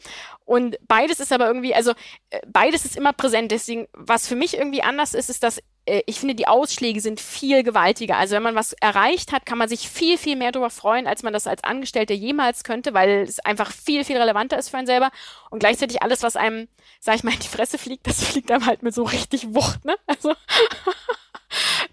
Und 0.45 0.78
beides 0.88 1.19
ist 1.19 1.34
aber 1.34 1.47
irgendwie, 1.47 1.76
also 1.76 1.91
äh, 2.30 2.39
beides 2.47 2.86
ist 2.86 2.95
immer 2.95 3.13
präsent. 3.13 3.52
Deswegen, 3.52 3.88
was 3.93 4.28
für 4.28 4.36
mich 4.36 4.58
irgendwie 4.58 4.82
anders 4.82 5.13
ist, 5.13 5.30
ist, 5.30 5.43
dass 5.43 5.60
äh, 5.86 6.04
ich 6.06 6.19
finde, 6.19 6.36
die 6.36 6.47
Ausschläge 6.47 7.02
sind 7.02 7.19
viel 7.19 7.63
gewaltiger. 7.63 8.17
Also 8.17 8.36
wenn 8.36 8.43
man 8.43 8.56
was 8.56 8.74
erreicht 8.74 9.32
hat, 9.32 9.45
kann 9.45 9.58
man 9.58 9.69
sich 9.69 9.89
viel, 9.89 10.17
viel 10.17 10.36
mehr 10.36 10.52
darüber 10.52 10.69
freuen, 10.69 11.08
als 11.08 11.24
man 11.24 11.34
das 11.34 11.47
als 11.47 11.63
Angestellter 11.63 12.13
jemals 12.13 12.63
könnte, 12.63 12.93
weil 12.93 13.21
es 13.21 13.39
einfach 13.39 13.71
viel, 13.71 14.04
viel 14.04 14.17
relevanter 14.17 14.58
ist 14.58 14.69
für 14.69 14.78
einen 14.78 14.88
selber. 14.88 15.12
Und 15.50 15.60
gleichzeitig 15.60 16.02
alles, 16.02 16.24
was 16.24 16.36
einem, 16.36 16.67
sag 17.00 17.15
ich 17.15 17.24
mal, 17.24 17.34
in 17.34 17.39
die 17.39 17.47
Fresse 17.47 17.78
fliegt, 17.78 18.08
das 18.08 18.24
fliegt 18.32 18.52
einem 18.52 18.65
halt 18.65 18.84
mit 18.84 18.93
so 18.93 19.04
richtig 19.04 19.54
Wucht. 19.54 19.84
Ne? 19.86 19.95
Also 20.08 20.34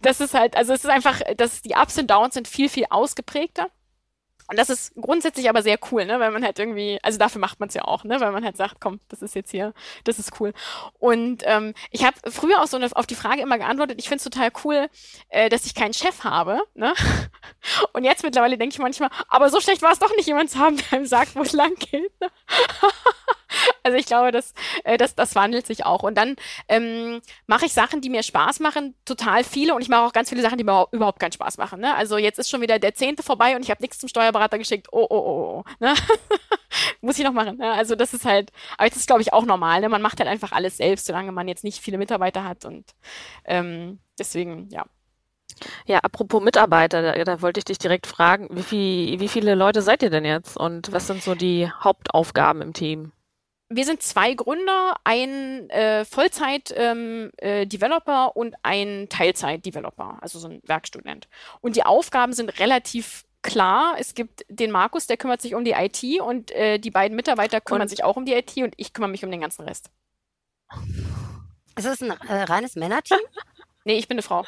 das 0.03 0.21
ist 0.21 0.35
halt, 0.35 0.57
also 0.57 0.73
es 0.73 0.85
ist 0.85 0.91
einfach, 0.91 1.21
dass 1.37 1.63
die 1.63 1.75
Ups 1.75 1.99
und 1.99 2.11
Downs 2.11 2.35
sind 2.35 2.49
viel, 2.49 2.69
viel 2.69 2.87
ausgeprägter. 2.91 3.69
Und 4.51 4.59
das 4.59 4.71
ist 4.71 4.95
grundsätzlich 4.95 5.51
aber 5.51 5.63
sehr 5.63 5.79
cool, 5.93 6.07
ne, 6.07 6.21
weil 6.21 6.31
man 6.31 6.43
halt 6.43 6.59
irgendwie, 6.59 6.99
also 7.03 7.19
dafür 7.19 7.39
macht 7.39 7.61
man 7.61 7.69
es 7.69 7.75
ja 7.75 7.85
auch, 7.85 8.05
ne, 8.05 8.19
weil 8.19 8.33
man 8.33 8.43
halt 8.43 8.57
sagt, 8.57 8.81
komm, 8.81 8.99
das 9.09 9.21
ist 9.21 9.35
jetzt 9.35 9.51
hier, 9.51 9.75
das 10.05 10.19
ist 10.19 10.41
cool. 10.41 10.55
Und 10.99 11.43
ähm, 11.45 11.75
ich 11.91 12.03
habe 12.03 12.17
früher 12.31 12.63
auch 12.63 12.67
so 12.67 12.79
eine, 12.79 12.89
auf 12.97 13.07
die 13.07 13.15
Frage 13.15 13.43
immer 13.43 13.59
geantwortet, 13.59 13.99
ich 14.01 14.09
finde 14.09 14.19
es 14.19 14.25
total 14.25 14.51
cool, 14.65 14.89
äh, 15.29 15.51
dass 15.51 15.67
ich 15.67 15.75
keinen 15.75 15.93
Chef 15.93 16.25
habe, 16.25 16.63
ne. 16.75 16.95
Und 17.93 18.05
jetzt 18.05 18.23
mittlerweile 18.23 18.57
denke 18.57 18.73
ich 18.73 18.79
manchmal, 18.79 19.11
aber 19.29 19.51
so 19.51 19.61
schlecht 19.61 19.83
war 19.83 19.93
es 19.93 19.99
doch 19.99 20.17
nicht, 20.17 20.27
jemand 20.27 20.49
zu 20.49 20.59
haben, 20.59 20.79
der 20.79 20.93
einem 20.95 21.07
sagt, 21.07 21.37
wo 21.37 21.43
es 21.43 21.53
lang 21.53 21.75
geht. 21.75 22.11
Ne? 22.19 22.29
Also 23.83 23.97
ich 23.97 24.07
glaube, 24.07 24.33
das, 24.33 24.53
äh, 24.85 24.97
das, 24.97 25.15
das 25.15 25.35
wandelt 25.35 25.67
sich 25.67 25.85
auch. 25.87 26.03
Und 26.03 26.17
dann 26.17 26.37
ähm, 26.69 27.21
mache 27.47 27.67
ich 27.67 27.73
Sachen, 27.73 28.01
die 28.01 28.11
mir 28.11 28.23
Spaß 28.23 28.61
machen, 28.61 28.95
total 29.05 29.45
viele. 29.45 29.75
Und 29.75 29.83
ich 29.83 29.89
mache 29.89 30.03
auch 30.03 30.13
ganz 30.13 30.29
viele 30.29 30.43
Sachen, 30.43 30.59
die 30.59 30.65
mir 30.65 30.87
überhaupt 30.93 31.21
keinen 31.21 31.33
Spaß 31.33 31.59
machen. 31.59 31.81
Ne? 31.81 31.95
Also 31.95 32.19
jetzt 32.19 32.39
ist 32.39 32.51
schon 32.51 32.61
wieder 32.61 32.79
der 32.79 32.95
Zehnte 32.95 33.23
vorbei 33.23 33.57
und 33.57 33.63
ich 33.63 33.71
habe 33.71 33.83
nichts 33.83 33.99
zum 33.99 34.09
Steuerberater 34.09 34.59
geschickt. 34.59 34.89
Oh, 34.93 35.07
oh, 35.09 35.17
oh, 35.17 35.59
oh. 35.59 35.65
Ne? 35.81 35.95
Muss 37.01 37.19
ich 37.19 37.25
noch 37.25 37.33
machen. 37.33 37.59
Ne? 37.59 37.73
Also 37.73 37.95
das 37.95 38.15
ist 38.15 38.25
halt, 38.25 38.51
aber 38.77 38.89
das 38.89 38.99
ist, 38.99 39.07
glaube 39.07 39.23
ich, 39.23 39.33
auch 39.33 39.45
normal. 39.45 39.81
Ne? 39.81 39.89
Man 39.89 40.03
macht 40.03 40.19
halt 40.21 40.29
einfach 40.29 40.53
alles 40.53 40.77
selbst, 40.77 41.07
solange 41.07 41.33
man 41.33 41.49
jetzt 41.49 41.65
nicht 41.65 41.81
viele 41.81 41.99
Mitarbeiter 41.99 42.45
hat. 42.45 42.65
Und 42.65 42.95
ähm, 43.45 44.01
deswegen, 44.19 44.69
ja. 44.71 44.85
Ja, 45.87 45.99
apropos 45.99 46.43
Mitarbeiter, 46.43 47.03
da, 47.03 47.25
da, 47.25 47.43
wollte 47.43 47.59
ich 47.59 47.65
dich 47.65 47.79
direkt 47.79 48.07
fragen, 48.07 48.49
wie, 48.51 48.63
viel, 48.63 49.21
wie 49.21 49.29
viele 49.29 49.55
Leute 49.55 49.83
seid 49.83 50.03
ihr 50.03 50.11
denn 50.11 50.25
jetzt 50.25 50.57
und 50.57 50.93
was 50.93 51.07
sind 51.07 51.23
so 51.23 51.35
die 51.35 51.69
Hauptaufgaben 51.69 52.63
im 52.63 52.73
Team? 52.73 53.13
Wir 53.71 53.85
sind 53.85 54.03
zwei 54.03 54.33
Gründer, 54.35 54.97
ein 55.05 55.69
äh, 55.71 56.05
Vollzeit-Developer 56.05 58.25
ähm, 58.25 58.33
äh, 58.35 58.39
und 58.39 58.55
ein 58.63 59.09
Teilzeit-Developer, 59.11 60.19
also 60.21 60.39
so 60.39 60.47
ein 60.49 60.61
Werkstudent. 60.65 61.29
Und 61.61 61.75
die 61.77 61.85
Aufgaben 61.85 62.33
sind 62.33 62.59
relativ 62.61 63.25
klar. 63.43 63.97
Es 63.99 64.15
gibt 64.15 64.47
den 64.49 64.71
Markus, 64.71 65.07
der 65.07 65.19
kümmert 65.19 65.43
sich 65.43 65.55
um 65.55 65.65
die 65.65 65.73
IT 65.73 66.03
und 66.21 66.51
äh, 66.53 66.79
die 66.79 66.91
beiden 66.91 67.17
Mitarbeiter 67.17 67.61
kümmern 67.61 67.83
und 67.83 67.89
sich 67.89 68.05
auch 68.05 68.17
um 68.17 68.25
die 68.25 68.33
IT 68.33 68.57
und 68.57 68.73
ich 68.77 68.95
kümmere 68.95 69.11
mich 69.11 69.25
um 69.25 69.31
den 69.31 69.41
ganzen 69.41 69.67
Rest. 69.67 69.91
Ist 71.77 71.87
das 71.87 72.03
ein 72.03 72.11
äh, 72.11 72.43
reines 72.45 72.77
Männerteam? 72.77 73.19
Nee, 73.85 73.97
ich 73.97 74.07
bin 74.07 74.17
eine 74.17 74.23
Frau. 74.23 74.45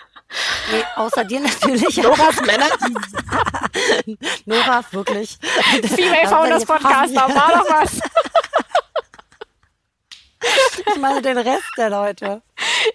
Nee, 0.70 0.84
außer 0.96 1.24
dir 1.24 1.40
natürlich. 1.40 1.96
Noras 2.02 2.42
Männerteam. 2.42 2.94
Nora, 4.44 4.84
wirklich. 4.90 5.38
Female 5.82 6.28
Founders 6.28 6.66
Podcast, 6.66 7.16
da 7.16 7.34
war 7.34 7.52
doch 7.54 7.70
was. 7.70 8.00
Ich 10.42 10.96
meine 10.96 11.22
den 11.22 11.38
Rest 11.38 11.70
der 11.76 11.90
Leute. 11.90 12.42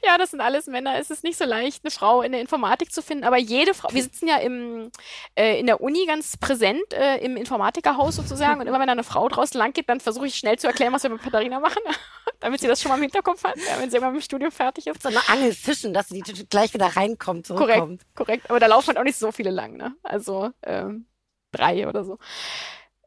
ja, 0.04 0.18
das 0.18 0.32
sind 0.32 0.42
alles 0.42 0.68
Männer. 0.68 0.98
Es 1.00 1.12
ist 1.12 1.24
nicht 1.24 1.38
so 1.38 1.46
leicht, 1.46 1.84
eine 1.84 1.92
Frau 1.92 2.22
in 2.22 2.32
der 2.32 2.42
Informatik 2.42 2.92
zu 2.92 3.02
finden. 3.02 3.24
Aber 3.24 3.38
jede 3.38 3.74
Frau, 3.74 3.90
wir 3.92 4.02
sitzen 4.02 4.28
ja 4.28 4.38
im, 4.38 4.92
äh, 5.36 5.60
in 5.60 5.68
der 5.68 5.82
Uni 5.82 6.06
ganz 6.06 6.38
präsent 6.38 6.94
äh, 6.94 7.18
im 7.18 7.38
Informatikerhaus 7.38 8.16
sozusagen. 8.16 8.62
Und 8.62 8.68
immer 8.68 8.80
wenn 8.80 8.88
da 8.88 8.94
eine 8.94 9.04
Frau 9.04 9.28
draußen 9.28 9.58
lang 9.58 9.74
geht, 9.74 9.90
dann 9.90 10.00
versuche 10.00 10.28
ich 10.28 10.36
schnell 10.36 10.58
zu 10.58 10.68
erklären, 10.68 10.94
was 10.94 11.04
wir 11.04 11.10
mit 11.10 11.22
Katharina 11.22 11.60
machen, 11.60 11.82
damit 12.40 12.60
sie 12.60 12.68
das 12.68 12.82
schon 12.82 12.90
mal 12.90 12.96
im 12.96 13.04
Hinterkopf 13.04 13.44
hat, 13.44 13.58
ja, 13.58 13.80
wenn 13.80 13.90
sie 13.90 13.98
irgendwann 13.98 14.14
mit 14.14 14.24
dem 14.24 14.26
Studium 14.26 14.52
fertig 14.52 14.88
ist. 14.88 15.02
So 15.02 15.10
eine 15.10 15.28
Angel 15.30 15.54
fischen, 15.54 15.94
dass 15.94 16.10
sie 16.10 16.22
gleich 16.50 16.74
wieder 16.74 16.88
reinkommt. 16.88 17.48
Korrekt, 17.48 18.06
korrekt. 18.16 18.50
Aber 18.50 18.60
da 18.60 18.68
laufen 18.68 18.88
halt 18.88 18.98
auch 18.98 19.04
nicht 19.04 19.18
so 19.18 19.32
viele 19.32 19.52
lang, 19.52 19.78
ne? 19.78 19.96
Also 20.04 20.52
ähm, 20.64 21.06
drei 21.52 21.88
oder 21.88 22.04
so. 22.04 22.18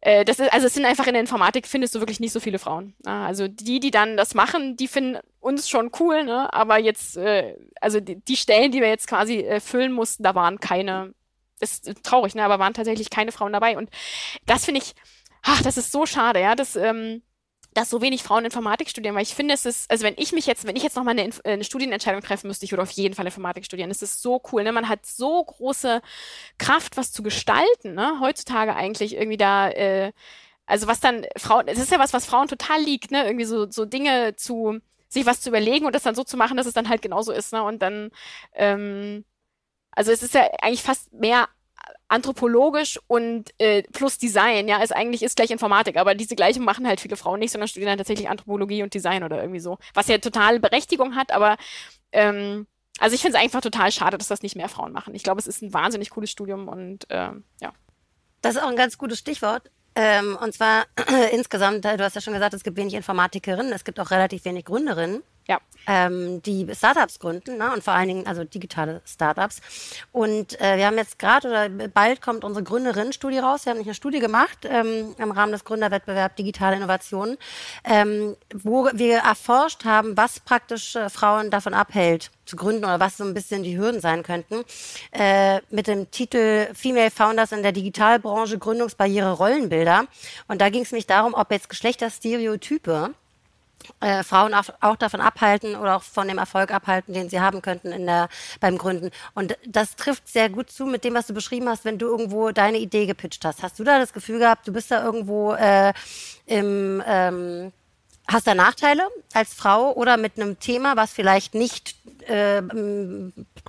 Äh, 0.00 0.24
das 0.24 0.38
ist, 0.38 0.52
also 0.52 0.66
es 0.66 0.74
sind 0.74 0.84
einfach 0.84 1.06
in 1.06 1.14
der 1.14 1.20
Informatik 1.20 1.66
findest 1.66 1.94
du 1.94 2.00
wirklich 2.00 2.20
nicht 2.20 2.32
so 2.32 2.40
viele 2.40 2.58
Frauen. 2.58 2.94
Also 3.04 3.48
die, 3.48 3.80
die 3.80 3.90
dann 3.90 4.16
das 4.16 4.34
machen, 4.34 4.76
die 4.76 4.88
finden 4.88 5.18
uns 5.40 5.68
schon 5.68 5.90
cool, 5.98 6.24
ne? 6.24 6.52
Aber 6.52 6.78
jetzt, 6.78 7.16
äh, 7.16 7.56
also 7.80 8.00
die, 8.00 8.36
Stellen, 8.36 8.72
die 8.72 8.80
wir 8.80 8.88
jetzt 8.88 9.08
quasi 9.08 9.38
äh, 9.38 9.60
füllen 9.60 9.92
mussten, 9.92 10.22
da 10.22 10.34
waren 10.34 10.60
keine, 10.60 11.14
das 11.60 11.78
ist 11.80 12.04
traurig, 12.04 12.34
ne? 12.34 12.44
Aber 12.44 12.58
waren 12.58 12.74
tatsächlich 12.74 13.10
keine 13.10 13.32
Frauen 13.32 13.52
dabei. 13.52 13.76
Und 13.76 13.90
das 14.46 14.64
finde 14.64 14.80
ich, 14.82 14.94
ach, 15.42 15.62
das 15.62 15.76
ist 15.76 15.92
so 15.92 16.06
schade, 16.06 16.40
ja. 16.40 16.54
Das, 16.54 16.76
ähm, 16.76 17.22
dass 17.78 17.90
so 17.90 18.02
wenig 18.02 18.22
Frauen 18.22 18.44
Informatik 18.44 18.88
studieren, 18.88 19.14
weil 19.14 19.22
ich 19.22 19.34
finde, 19.34 19.54
es 19.54 19.64
ist, 19.64 19.90
also 19.90 20.04
wenn 20.04 20.14
ich 20.16 20.32
mich 20.32 20.46
jetzt, 20.46 20.66
wenn 20.66 20.74
ich 20.74 20.82
jetzt 20.82 20.96
nochmal 20.96 21.18
eine, 21.18 21.28
äh, 21.44 21.52
eine 21.52 21.64
Studienentscheidung 21.64 22.22
treffen 22.22 22.48
müsste, 22.48 22.64
ich 22.64 22.72
würde 22.72 22.82
auf 22.82 22.90
jeden 22.90 23.14
Fall 23.14 23.26
Informatik 23.26 23.64
studieren. 23.64 23.90
Es 23.90 24.02
ist 24.02 24.20
so 24.20 24.42
cool, 24.52 24.64
ne? 24.64 24.72
Man 24.72 24.88
hat 24.88 25.06
so 25.06 25.44
große 25.44 26.02
Kraft, 26.58 26.96
was 26.96 27.12
zu 27.12 27.22
gestalten, 27.22 27.94
ne? 27.94 28.18
Heutzutage 28.20 28.74
eigentlich 28.74 29.14
irgendwie 29.14 29.36
da, 29.36 29.70
äh, 29.70 30.12
also 30.66 30.88
was 30.88 31.00
dann 31.00 31.24
Frauen, 31.36 31.68
es 31.68 31.78
ist 31.78 31.92
ja 31.92 31.98
was, 32.00 32.12
was 32.12 32.26
Frauen 32.26 32.48
total 32.48 32.82
liegt, 32.82 33.10
ne? 33.12 33.24
Irgendwie 33.24 33.44
so, 33.44 33.70
so 33.70 33.84
Dinge 33.84 34.34
zu, 34.36 34.80
sich 35.08 35.24
was 35.24 35.40
zu 35.40 35.50
überlegen 35.50 35.86
und 35.86 35.94
das 35.94 36.02
dann 36.02 36.16
so 36.16 36.24
zu 36.24 36.36
machen, 36.36 36.56
dass 36.56 36.66
es 36.66 36.74
dann 36.74 36.88
halt 36.88 37.02
genauso 37.02 37.32
ist, 37.32 37.52
ne? 37.52 37.62
Und 37.62 37.80
dann, 37.80 38.10
ähm, 38.54 39.24
also 39.92 40.12
es 40.12 40.22
ist 40.22 40.34
ja 40.34 40.48
eigentlich 40.62 40.82
fast 40.82 41.12
mehr 41.12 41.48
anthropologisch 42.08 42.98
und 43.06 43.52
äh, 43.58 43.82
plus 43.92 44.18
Design, 44.18 44.66
ja, 44.68 44.82
ist 44.82 44.94
eigentlich 44.94 45.22
ist 45.22 45.36
gleich 45.36 45.50
Informatik, 45.50 45.96
aber 45.96 46.14
diese 46.14 46.36
Gleichung 46.36 46.64
machen 46.64 46.86
halt 46.86 47.00
viele 47.00 47.16
Frauen 47.16 47.38
nicht, 47.38 47.52
sondern 47.52 47.68
studieren 47.68 47.90
dann 47.90 47.98
tatsächlich 47.98 48.28
Anthropologie 48.28 48.82
und 48.82 48.94
Design 48.94 49.24
oder 49.24 49.40
irgendwie 49.40 49.60
so, 49.60 49.78
was 49.94 50.08
ja 50.08 50.18
total 50.18 50.58
Berechtigung 50.58 51.14
hat, 51.16 51.32
aber 51.32 51.56
ähm, 52.12 52.66
also 52.98 53.14
ich 53.14 53.22
finde 53.22 53.38
es 53.38 53.44
einfach 53.44 53.60
total 53.60 53.92
schade, 53.92 54.18
dass 54.18 54.28
das 54.28 54.42
nicht 54.42 54.56
mehr 54.56 54.68
Frauen 54.68 54.92
machen. 54.92 55.14
Ich 55.14 55.22
glaube, 55.22 55.40
es 55.40 55.46
ist 55.46 55.62
ein 55.62 55.72
wahnsinnig 55.72 56.10
cooles 56.10 56.30
Studium 56.30 56.68
und 56.68 57.06
ähm, 57.10 57.44
ja. 57.60 57.72
Das 58.42 58.54
ist 58.54 58.62
auch 58.62 58.68
ein 58.68 58.76
ganz 58.76 58.98
gutes 58.98 59.18
Stichwort. 59.18 59.70
Ähm, 59.94 60.38
und 60.40 60.54
zwar 60.54 60.86
insgesamt, 61.32 61.84
du 61.84 61.98
hast 61.98 62.14
ja 62.14 62.20
schon 62.20 62.34
gesagt, 62.34 62.54
es 62.54 62.64
gibt 62.64 62.76
wenig 62.76 62.94
Informatikerinnen, 62.94 63.72
es 63.72 63.84
gibt 63.84 63.98
auch 64.00 64.10
relativ 64.10 64.44
wenig 64.44 64.64
Gründerinnen 64.64 65.22
ja. 65.48 65.58
ähm, 65.86 66.42
die 66.42 66.68
Startups 66.74 67.18
gründen 67.18 67.56
ne? 67.56 67.72
und 67.72 67.82
vor 67.82 67.94
allen 67.94 68.08
Dingen 68.08 68.26
also 68.26 68.44
digitale 68.44 69.00
Startups. 69.06 69.60
Und 70.12 70.60
äh, 70.60 70.76
wir 70.76 70.86
haben 70.86 70.98
jetzt 70.98 71.18
gerade 71.18 71.48
oder 71.48 71.68
bald 71.68 72.20
kommt 72.20 72.44
unsere 72.44 72.62
Gründerinnen-Studie 72.62 73.38
raus. 73.38 73.64
Wir 73.64 73.70
haben 73.70 73.78
nicht 73.78 73.88
eine 73.88 73.94
Studie 73.94 74.20
gemacht 74.20 74.58
ähm, 74.64 75.14
im 75.18 75.30
Rahmen 75.30 75.52
des 75.52 75.64
Gründerwettbewerbs 75.64 76.36
Digitale 76.36 76.76
Innovationen, 76.76 77.38
ähm, 77.84 78.36
wo 78.54 78.88
wir 78.92 79.18
erforscht 79.18 79.84
haben, 79.84 80.16
was 80.16 80.40
praktisch 80.40 80.94
äh, 80.94 81.08
Frauen 81.08 81.50
davon 81.50 81.74
abhält 81.74 82.30
zu 82.44 82.56
gründen 82.56 82.84
oder 82.84 83.00
was 83.00 83.16
so 83.16 83.24
ein 83.24 83.34
bisschen 83.34 83.62
die 83.62 83.78
Hürden 83.78 84.00
sein 84.00 84.22
könnten, 84.22 84.64
äh, 85.12 85.60
mit 85.70 85.86
dem 85.86 86.10
Titel 86.10 86.68
Female 86.74 87.10
Founders 87.10 87.52
in 87.52 87.62
der 87.62 87.72
Digitalbranche 87.72 88.58
Gründungsbarriere 88.58 89.32
Rollenbilder. 89.32 90.06
Und 90.46 90.60
da 90.60 90.70
ging 90.70 90.82
es 90.82 90.92
nämlich 90.92 91.06
darum, 91.06 91.34
ob 91.34 91.50
jetzt 91.50 91.68
Geschlechterstereotype 91.68 93.14
äh, 94.00 94.22
Frauen 94.22 94.54
auch, 94.54 94.68
auch, 94.80 94.96
davon 94.96 95.20
abhalten 95.20 95.76
oder 95.76 95.96
auch 95.96 96.02
von 96.02 96.28
dem 96.28 96.38
Erfolg 96.38 96.72
abhalten, 96.72 97.14
den 97.14 97.28
sie 97.28 97.40
haben 97.40 97.62
könnten 97.62 97.92
in 97.92 98.06
der, 98.06 98.28
beim 98.60 98.78
Gründen. 98.78 99.10
Und 99.34 99.56
das 99.66 99.96
trifft 99.96 100.28
sehr 100.28 100.48
gut 100.48 100.70
zu 100.70 100.86
mit 100.86 101.04
dem, 101.04 101.14
was 101.14 101.26
du 101.26 101.34
beschrieben 101.34 101.68
hast, 101.68 101.84
wenn 101.84 101.98
du 101.98 102.06
irgendwo 102.06 102.50
deine 102.50 102.78
Idee 102.78 103.06
gepitcht 103.06 103.44
hast. 103.44 103.62
Hast 103.62 103.78
du 103.78 103.84
da 103.84 103.98
das 103.98 104.12
Gefühl 104.12 104.38
gehabt, 104.38 104.66
du 104.66 104.72
bist 104.72 104.90
da 104.90 105.02
irgendwo 105.04 105.52
äh, 105.54 105.92
im, 106.46 107.02
ähm, 107.06 107.72
hast 108.26 108.46
da 108.46 108.54
Nachteile 108.54 109.08
als 109.32 109.54
Frau 109.54 109.92
oder 109.92 110.16
mit 110.16 110.36
einem 110.36 110.58
Thema, 110.58 110.96
was 110.96 111.12
vielleicht 111.12 111.54
nicht 111.54 111.96
äh, 112.26 112.62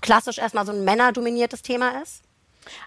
klassisch 0.01 0.37
erstmal 0.37 0.65
so 0.65 0.71
ein 0.71 0.83
männerdominiertes 0.83 1.61
Thema 1.61 2.01
ist? 2.01 2.23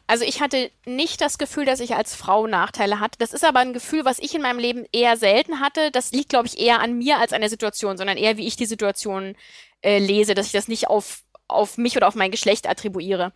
Also 0.07 0.25
ich 0.25 0.41
hatte 0.41 0.71
nicht 0.85 1.21
das 1.21 1.39
Gefühl, 1.39 1.65
dass 1.65 1.81
ich 1.81 1.95
als 1.95 2.15
Frau 2.15 2.47
Nachteile 2.47 3.01
hatte. 3.01 3.19
Das 3.19 3.33
ist 3.33 3.45
aber 3.45 3.61
ein 3.61 3.73
Gefühl, 3.73 4.05
was 4.05 4.19
ich 4.19 4.35
in 4.35 4.43
meinem 4.43 4.59
Leben 4.59 4.87
eher 4.93 5.17
selten 5.17 5.61
hatte. 5.61 5.91
Das 5.91 6.13
liegt, 6.13 6.31
glaube 6.31 6.47
ich, 6.47 6.59
eher 6.59 6.81
an 6.81 6.99
mir 6.99 7.19
als 7.19 7.33
an 7.33 7.41
der 7.41 7.51
Situation, 7.51 7.97
sondern 7.97 8.17
eher, 8.17 8.37
wie 8.37 8.47
ich 8.47 8.57
die 8.57 8.67
Situation 8.67 9.37
äh, 9.83 9.99
lese, 9.99 10.35
dass 10.35 10.47
ich 10.47 10.53
das 10.53 10.69
nicht 10.69 10.89
auf, 10.89 11.23
auf 11.49 11.79
mich 11.79 11.97
oder 11.97 12.09
auf 12.09 12.15
mein 12.15 12.31
Geschlecht 12.31 12.69
attribuiere. 12.69 13.33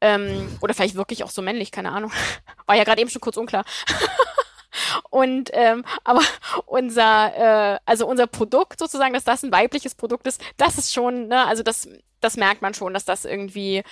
Ähm, 0.00 0.58
oder 0.60 0.74
vielleicht 0.74 0.96
wirklich 0.96 1.22
auch 1.24 1.30
so 1.30 1.42
männlich, 1.42 1.70
keine 1.70 1.92
Ahnung. 1.92 2.12
War 2.66 2.76
ja 2.76 2.84
gerade 2.84 3.00
eben 3.00 3.10
schon 3.10 3.20
kurz 3.20 3.36
unklar. 3.36 3.64
Und 5.10 5.50
ähm, 5.52 5.84
aber 6.04 6.22
unser, 6.66 7.74
äh, 7.74 7.78
also 7.84 8.06
unser 8.06 8.26
Produkt 8.26 8.78
sozusagen, 8.78 9.12
dass 9.12 9.24
das 9.24 9.42
ein 9.42 9.52
weibliches 9.52 9.94
Produkt 9.94 10.26
ist, 10.26 10.40
das 10.56 10.78
ist 10.78 10.92
schon, 10.92 11.28
ne, 11.28 11.46
also 11.46 11.62
das, 11.62 11.88
das 12.20 12.36
merkt 12.36 12.62
man 12.62 12.74
schon, 12.74 12.94
dass 12.94 13.04
das 13.04 13.24
irgendwie 13.24 13.82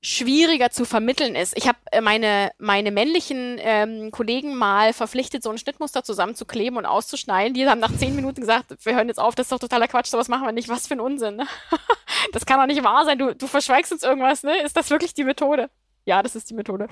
schwieriger 0.00 0.70
zu 0.70 0.84
vermitteln 0.84 1.34
ist. 1.34 1.56
Ich 1.56 1.66
habe 1.66 1.78
äh, 1.90 2.00
meine, 2.00 2.52
meine 2.58 2.92
männlichen 2.92 3.56
ähm, 3.58 4.10
Kollegen 4.12 4.54
mal 4.54 4.92
verpflichtet, 4.92 5.42
so 5.42 5.50
ein 5.50 5.58
Schnittmuster 5.58 6.04
zusammenzukleben 6.04 6.78
und 6.78 6.86
auszuschneiden. 6.86 7.54
Die 7.54 7.68
haben 7.68 7.80
nach 7.80 7.96
zehn 7.96 8.14
Minuten 8.14 8.40
gesagt, 8.40 8.74
wir 8.84 8.94
hören 8.94 9.08
jetzt 9.08 9.18
auf, 9.18 9.34
das 9.34 9.46
ist 9.46 9.52
doch 9.52 9.58
totaler 9.58 9.88
Quatsch, 9.88 10.06
sowas 10.06 10.28
machen 10.28 10.46
wir 10.46 10.52
nicht. 10.52 10.68
Was 10.68 10.86
für 10.86 10.94
ein 10.94 11.00
Unsinn. 11.00 11.36
Ne? 11.36 11.48
das 12.32 12.46
kann 12.46 12.60
doch 12.60 12.66
nicht 12.66 12.84
wahr 12.84 13.04
sein. 13.04 13.18
Du, 13.18 13.34
du 13.34 13.48
verschweigst 13.48 13.90
uns 13.90 14.04
irgendwas, 14.04 14.44
ne? 14.44 14.62
Ist 14.62 14.76
das 14.76 14.90
wirklich 14.90 15.14
die 15.14 15.24
Methode? 15.24 15.68
Ja, 16.04 16.22
das 16.22 16.36
ist 16.36 16.48
die 16.48 16.54
Methode. 16.54 16.88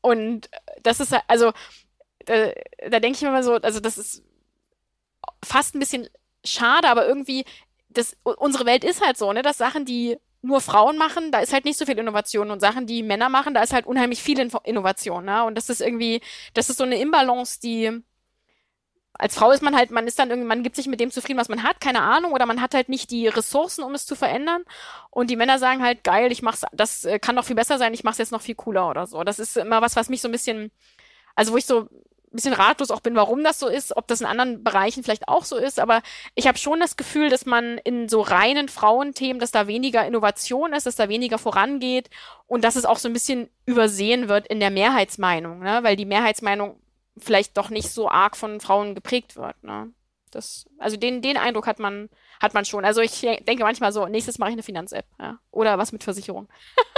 Und 0.00 0.48
das 0.82 1.00
ist 1.00 1.14
also, 1.26 1.52
äh, 2.26 2.54
da 2.88 3.00
denke 3.00 3.16
ich 3.16 3.22
mir 3.22 3.32
mal 3.32 3.42
so, 3.42 3.54
also 3.54 3.80
das 3.80 3.98
ist 3.98 4.22
fast 5.44 5.74
ein 5.74 5.80
bisschen 5.80 6.08
schade, 6.44 6.88
aber 6.88 7.06
irgendwie, 7.06 7.44
das, 7.88 8.16
unsere 8.22 8.64
Welt 8.64 8.84
ist 8.84 9.04
halt 9.04 9.16
so, 9.16 9.32
ne, 9.32 9.42
dass 9.42 9.58
Sachen, 9.58 9.84
die 9.84 10.18
nur 10.44 10.60
Frauen 10.60 10.96
machen, 10.98 11.32
da 11.32 11.40
ist 11.40 11.52
halt 11.52 11.64
nicht 11.64 11.78
so 11.78 11.86
viel 11.86 11.98
Innovation 11.98 12.50
und 12.50 12.60
Sachen, 12.60 12.86
die 12.86 13.02
Männer 13.02 13.28
machen, 13.28 13.54
da 13.54 13.62
ist 13.62 13.72
halt 13.72 13.86
unheimlich 13.86 14.22
viel 14.22 14.38
Info 14.38 14.60
Innovation, 14.64 15.24
ne? 15.24 15.44
Und 15.44 15.56
das 15.56 15.70
ist 15.70 15.80
irgendwie, 15.80 16.20
das 16.52 16.70
ist 16.70 16.76
so 16.78 16.84
eine 16.84 16.98
Imbalance, 17.00 17.60
die 17.60 18.02
als 19.16 19.36
Frau 19.36 19.52
ist 19.52 19.62
man 19.62 19.76
halt, 19.76 19.90
man 19.92 20.06
ist 20.08 20.18
dann 20.18 20.30
irgendwie, 20.30 20.48
man 20.48 20.62
gibt 20.64 20.74
sich 20.74 20.88
mit 20.88 20.98
dem 20.98 21.10
zufrieden, 21.12 21.38
was 21.38 21.48
man 21.48 21.62
hat, 21.62 21.80
keine 21.80 22.02
Ahnung, 22.02 22.32
oder 22.32 22.46
man 22.46 22.60
hat 22.60 22.74
halt 22.74 22.88
nicht 22.88 23.10
die 23.12 23.28
Ressourcen, 23.28 23.84
um 23.84 23.94
es 23.94 24.06
zu 24.06 24.16
verändern. 24.16 24.64
Und 25.10 25.30
die 25.30 25.36
Männer 25.36 25.58
sagen 25.60 25.82
halt, 25.82 26.02
geil, 26.02 26.32
ich 26.32 26.42
mach's, 26.42 26.62
das 26.72 27.04
äh, 27.04 27.20
kann 27.20 27.36
doch 27.36 27.44
viel 27.44 27.54
besser 27.54 27.78
sein, 27.78 27.94
ich 27.94 28.02
mach's 28.02 28.18
jetzt 28.18 28.32
noch 28.32 28.42
viel 28.42 28.56
cooler 28.56 28.90
oder 28.90 29.06
so. 29.06 29.22
Das 29.22 29.38
ist 29.38 29.56
immer 29.56 29.80
was, 29.82 29.94
was 29.94 30.08
mich 30.08 30.20
so 30.20 30.28
ein 30.28 30.32
bisschen, 30.32 30.72
also 31.36 31.52
wo 31.52 31.56
ich 31.56 31.66
so 31.66 31.88
bisschen 32.36 32.54
ratlos 32.54 32.90
auch 32.90 33.00
bin, 33.00 33.14
warum 33.14 33.44
das 33.44 33.58
so 33.58 33.68
ist, 33.68 33.96
ob 33.96 34.06
das 34.08 34.20
in 34.20 34.26
anderen 34.26 34.64
Bereichen 34.64 35.02
vielleicht 35.02 35.28
auch 35.28 35.44
so 35.44 35.56
ist, 35.56 35.78
aber 35.78 36.02
ich 36.34 36.46
habe 36.46 36.58
schon 36.58 36.80
das 36.80 36.96
Gefühl, 36.96 37.28
dass 37.28 37.46
man 37.46 37.78
in 37.78 38.08
so 38.08 38.20
reinen 38.20 38.68
Frauenthemen, 38.68 39.40
dass 39.40 39.50
da 39.50 39.66
weniger 39.66 40.06
Innovation 40.06 40.72
ist, 40.72 40.86
dass 40.86 40.96
da 40.96 41.08
weniger 41.08 41.38
vorangeht 41.38 42.10
und 42.46 42.64
dass 42.64 42.76
es 42.76 42.84
auch 42.84 42.98
so 42.98 43.08
ein 43.08 43.12
bisschen 43.12 43.48
übersehen 43.66 44.28
wird 44.28 44.46
in 44.46 44.60
der 44.60 44.70
Mehrheitsmeinung, 44.70 45.60
ne? 45.60 45.80
weil 45.82 45.96
die 45.96 46.06
Mehrheitsmeinung 46.06 46.80
vielleicht 47.16 47.56
doch 47.56 47.70
nicht 47.70 47.90
so 47.90 48.08
arg 48.08 48.36
von 48.36 48.60
Frauen 48.60 48.94
geprägt 48.94 49.36
wird. 49.36 49.62
Ne? 49.62 49.92
Das, 50.34 50.66
also 50.78 50.96
den, 50.96 51.22
den 51.22 51.36
Eindruck 51.36 51.66
hat 51.66 51.78
man, 51.78 52.10
hat 52.40 52.54
man 52.54 52.64
schon. 52.64 52.84
Also 52.84 53.00
ich 53.00 53.20
denke 53.20 53.62
manchmal 53.62 53.92
so, 53.92 54.06
nächstes 54.06 54.38
mache 54.38 54.50
ich 54.50 54.54
eine 54.54 54.62
Finanz-App, 54.62 55.06
ja? 55.20 55.38
Oder 55.52 55.78
was 55.78 55.92
mit 55.92 56.02
Versicherung. 56.02 56.48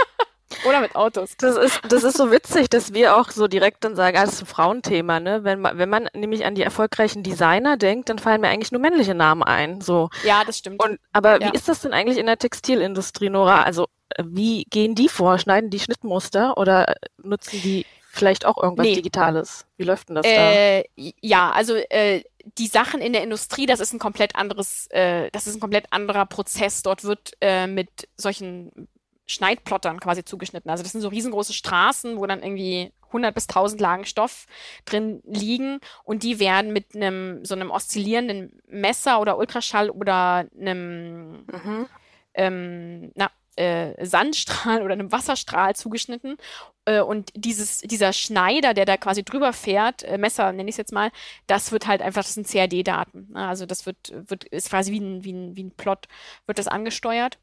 Oder 0.67 0.81
mit 0.81 0.95
Autos. 0.95 1.37
Das 1.37 1.55
ist, 1.57 1.81
das 1.87 2.03
ist 2.03 2.17
so 2.17 2.31
witzig, 2.31 2.69
dass 2.69 2.93
wir 2.93 3.17
auch 3.17 3.29
so 3.31 3.47
direkt 3.47 3.83
dann 3.83 3.95
sagen, 3.95 4.17
ah, 4.17 4.25
das 4.25 4.35
ist 4.35 4.41
ein 4.41 4.47
Frauenthema, 4.47 5.19
ne? 5.19 5.43
Wenn 5.43 5.61
man, 5.61 5.77
wenn 5.77 5.89
man 5.89 6.09
nämlich 6.13 6.45
an 6.45 6.55
die 6.55 6.63
erfolgreichen 6.63 7.23
Designer 7.23 7.77
denkt, 7.77 8.09
dann 8.09 8.19
fallen 8.19 8.41
mir 8.41 8.49
eigentlich 8.49 8.71
nur 8.71 8.81
männliche 8.81 9.15
Namen 9.15 9.43
ein. 9.43 9.81
So. 9.81 10.09
Ja, 10.23 10.43
das 10.45 10.57
stimmt. 10.57 10.83
Und, 10.83 10.99
aber 11.13 11.41
ja. 11.41 11.47
wie 11.47 11.55
ist 11.55 11.67
das 11.67 11.81
denn 11.81 11.93
eigentlich 11.93 12.17
in 12.17 12.25
der 12.25 12.37
Textilindustrie, 12.37 13.29
Nora? 13.29 13.63
Also, 13.63 13.87
wie 14.23 14.65
gehen 14.69 14.95
die 14.95 15.09
vor? 15.09 15.37
Schneiden 15.37 15.69
die 15.69 15.79
Schnittmuster 15.79 16.57
oder 16.57 16.95
nutzen 17.21 17.61
die 17.61 17.85
vielleicht 18.17 18.45
auch 18.45 18.61
irgendwas 18.61 18.85
nee. 18.85 18.95
Digitales? 18.95 19.65
Wie 19.77 19.83
läuft 19.83 20.09
denn 20.09 20.15
das 20.15 20.25
äh, 20.25 20.83
da? 20.83 21.11
Ja, 21.21 21.51
also 21.51 21.75
äh, 21.75 22.23
die 22.57 22.67
Sachen 22.67 23.01
in 23.01 23.13
der 23.13 23.23
Industrie, 23.23 23.65
das 23.65 23.79
ist 23.79 23.93
ein 23.93 23.99
komplett 23.99 24.35
anderes, 24.35 24.87
äh, 24.87 25.29
das 25.31 25.47
ist 25.47 25.55
ein 25.55 25.59
komplett 25.59 25.91
anderer 25.91 26.25
Prozess. 26.25 26.81
Dort 26.83 27.03
wird 27.03 27.33
äh, 27.41 27.67
mit 27.67 27.89
solchen 28.17 28.87
Schneidplottern 29.27 29.99
quasi 29.99 30.23
zugeschnitten. 30.23 30.71
Also 30.71 30.83
das 30.83 30.93
sind 30.93 31.01
so 31.01 31.09
riesengroße 31.09 31.53
Straßen, 31.53 32.17
wo 32.17 32.25
dann 32.25 32.41
irgendwie 32.41 32.91
100 33.07 33.33
bis 33.33 33.47
1000 33.47 33.79
Lagen 33.81 34.05
Stoff 34.05 34.45
drin 34.85 35.21
liegen 35.25 35.79
und 36.03 36.23
die 36.23 36.39
werden 36.39 36.73
mit 36.73 36.95
einem 36.95 37.43
so 37.45 37.55
einem 37.55 37.71
oszillierenden 37.71 38.61
Messer 38.67 39.21
oder 39.21 39.37
Ultraschall 39.37 39.89
oder 39.89 40.47
einem 40.59 41.45
mhm. 41.45 41.85
ähm, 42.33 43.11
na, 43.15 43.29
äh, 43.57 44.05
Sandstrahl 44.05 44.81
oder 44.81 44.93
einem 44.93 45.11
Wasserstrahl 45.11 45.75
zugeschnitten. 45.75 46.37
Äh, 46.85 47.01
und 47.01 47.31
dieses, 47.35 47.79
dieser 47.79 48.13
Schneider, 48.13 48.73
der 48.73 48.85
da 48.85 48.97
quasi 48.97 49.23
drüber 49.23 49.51
fährt, 49.51 50.03
äh, 50.03 50.17
Messer 50.17 50.51
nenne 50.53 50.69
ich 50.69 50.73
es 50.73 50.77
jetzt 50.77 50.93
mal, 50.93 51.11
das 51.47 51.71
wird 51.71 51.87
halt 51.87 52.01
einfach, 52.01 52.23
das 52.23 52.35
sind 52.35 52.47
CAD-Daten. 52.47 53.29
Ne? 53.33 53.47
Also 53.47 53.65
das 53.65 53.85
wird, 53.85 54.13
wird, 54.13 54.45
ist 54.45 54.69
quasi 54.69 54.91
wie 54.91 54.99
ein, 54.99 55.23
wie 55.23 55.33
ein, 55.33 55.55
wie 55.55 55.63
ein 55.63 55.71
Plot, 55.71 56.07
wird 56.45 56.59
das 56.59 56.67
angesteuert. 56.67 57.39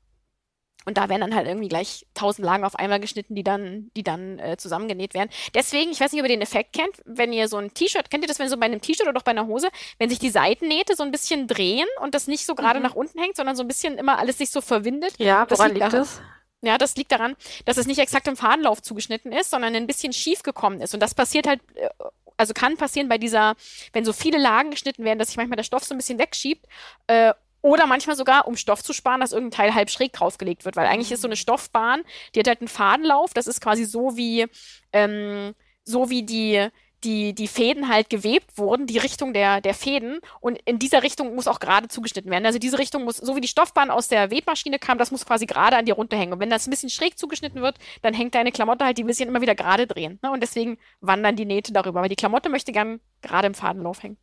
Und 0.87 0.98
da 0.98 1.08
werden 1.08 1.22
dann 1.22 1.34
halt 1.34 1.46
irgendwie 1.46 1.68
gleich 1.68 2.06
tausend 2.14 2.44
Lagen 2.44 2.64
auf 2.64 2.76
einmal 2.76 3.00
geschnitten, 3.00 3.34
die 3.34 3.42
dann, 3.42 3.90
die 3.96 4.02
dann 4.02 4.38
äh, 4.38 4.56
zusammengenäht 4.58 5.14
werden. 5.14 5.30
Deswegen, 5.54 5.90
ich 5.90 6.00
weiß 6.00 6.12
nicht, 6.12 6.20
ob 6.20 6.28
ihr 6.28 6.34
den 6.34 6.42
Effekt 6.42 6.74
kennt, 6.74 7.02
wenn 7.06 7.32
ihr 7.32 7.48
so 7.48 7.56
ein 7.56 7.72
T-Shirt, 7.72 8.10
kennt 8.10 8.22
ihr 8.24 8.28
das, 8.28 8.38
wenn 8.38 8.48
so 8.48 8.58
bei 8.58 8.66
einem 8.66 8.80
T-Shirt 8.80 9.08
oder 9.08 9.18
auch 9.18 9.24
bei 9.24 9.30
einer 9.30 9.46
Hose, 9.46 9.68
wenn 9.98 10.10
sich 10.10 10.18
die 10.18 10.30
Seitennähte 10.30 10.94
so 10.94 11.02
ein 11.02 11.10
bisschen 11.10 11.46
drehen 11.46 11.87
und 12.00 12.14
das 12.14 12.26
nicht 12.26 12.44
so 12.44 12.54
gerade 12.54 12.80
mhm. 12.80 12.84
nach 12.84 12.94
unten 12.94 13.18
hängt, 13.18 13.37
sondern 13.37 13.56
so 13.56 13.62
ein 13.62 13.68
bisschen 13.68 13.96
immer 13.96 14.18
alles 14.18 14.38
sich 14.38 14.50
so 14.50 14.60
verwindet? 14.60 15.14
Ja, 15.18 15.46
woran 15.48 15.68
liegt, 15.68 15.80
liegt 15.80 15.94
das? 15.94 16.20
Ja, 16.62 16.78
das 16.78 16.96
liegt 16.96 17.12
daran, 17.12 17.37
dass 17.64 17.76
es 17.76 17.87
nicht 17.87 17.98
exakt 17.98 18.26
im 18.28 18.37
Fadenlauf 18.37 18.82
zugeschnitten 18.82 19.32
ist, 19.32 19.50
sondern 19.50 19.74
ein 19.74 19.87
bisschen 19.87 20.12
schief 20.12 20.42
gekommen 20.42 20.80
ist. 20.80 20.94
Und 20.94 21.00
das 21.00 21.14
passiert 21.14 21.46
halt, 21.46 21.60
äh, 21.74 21.88
also 22.37 22.52
kann 22.52 22.76
passieren 22.76 23.08
bei 23.08 23.18
dieser, 23.18 23.54
wenn 23.92 24.04
so 24.04 24.12
viele 24.12 24.38
Lagen 24.38 24.70
geschnitten 24.70 25.04
werden, 25.04 25.18
dass 25.18 25.28
sich 25.28 25.37
manchmal 25.37 25.56
der 25.56 25.62
Stoff 25.62 25.84
so 25.84 25.94
ein 25.94 25.98
bisschen 25.98 26.18
wegschiebt 26.18 26.66
äh, 27.06 27.32
oder 27.64 27.87
manchmal 27.87 28.14
sogar, 28.14 28.46
um 28.46 28.59
Stoff 28.59 28.83
zu 28.83 28.92
sparen, 28.92 29.22
dass 29.22 29.33
irgendein 29.33 29.57
Teil 29.57 29.74
halb 29.74 29.88
schräg 29.88 30.12
draufgelegt 30.12 30.66
wird. 30.66 30.77
Weil 30.77 30.87
eigentlich 30.87 31.11
ist 31.11 31.22
so 31.22 31.29
eine 31.29 31.35
Stoffbahn, 31.35 32.03
die 32.35 32.40
hat 32.40 32.46
halt 32.46 32.61
einen 32.61 32.68
Fadenlauf. 32.68 33.33
Das 33.33 33.46
ist 33.46 33.62
quasi 33.62 33.87
so 33.87 34.18
wie, 34.18 34.46
ähm, 34.92 35.55
so 35.83 36.11
wie 36.11 36.24
die, 36.24 36.68
die, 37.05 37.35
die 37.35 37.48
Fäden 37.48 37.88
halt 37.88 38.11
gewebt 38.11 38.59
wurden, 38.59 38.87
die 38.87 38.98
Richtung 38.98 39.33
der, 39.33 39.62
der 39.62 39.72
Fäden. 39.72 40.20
Und 40.40 40.59
in 40.66 40.79
dieser 40.79 41.03
Richtung 41.03 41.35
muss 41.35 41.48
auch 41.48 41.59
gerade 41.59 41.88
zugeschnitten 41.88 42.31
werden. 42.31 42.44
Also 42.44 42.59
diese 42.59 42.79
Richtung 42.79 43.05
muss, 43.05 43.16
so 43.16 43.35
wie 43.35 43.40
die 43.40 43.48
Stoffbahn 43.48 43.90
aus 43.90 44.09
der 44.09 44.31
Webmaschine 44.31 44.79
kam, 44.79 44.98
das 44.98 45.11
muss 45.11 45.24
quasi 45.24 45.46
gerade 45.46 45.79
an 45.79 45.87
dir 45.87 45.94
runterhängen. 45.94 46.35
Und 46.35 46.40
wenn 46.40 46.50
das 46.50 46.66
ein 46.66 46.70
bisschen 46.70 46.90
schräg 46.90 47.18
zugeschnitten 47.18 47.62
wird, 47.62 47.79
dann 48.03 48.12
hängt 48.12 48.35
deine 48.35 48.53
Klamotte 48.53 48.85
halt 48.85 48.98
die 48.98 49.05
bisschen 49.05 49.31
immer 49.31 49.40
wieder 49.40 49.55
gerade 49.55 49.87
drehen. 49.87 50.18
Ne? 50.22 50.31
Und 50.31 50.42
deswegen 50.42 50.77
wandern 51.00 51.35
die 51.35 51.46
Nähte 51.46 51.72
darüber. 51.72 52.03
Weil 52.03 52.11
die 52.11 52.16
Klamotte 52.16 52.50
möchte 52.50 52.72
gern 52.72 53.00
gerade 53.22 53.46
im 53.46 53.55
Fadenlauf 53.55 54.03
hängen. 54.03 54.18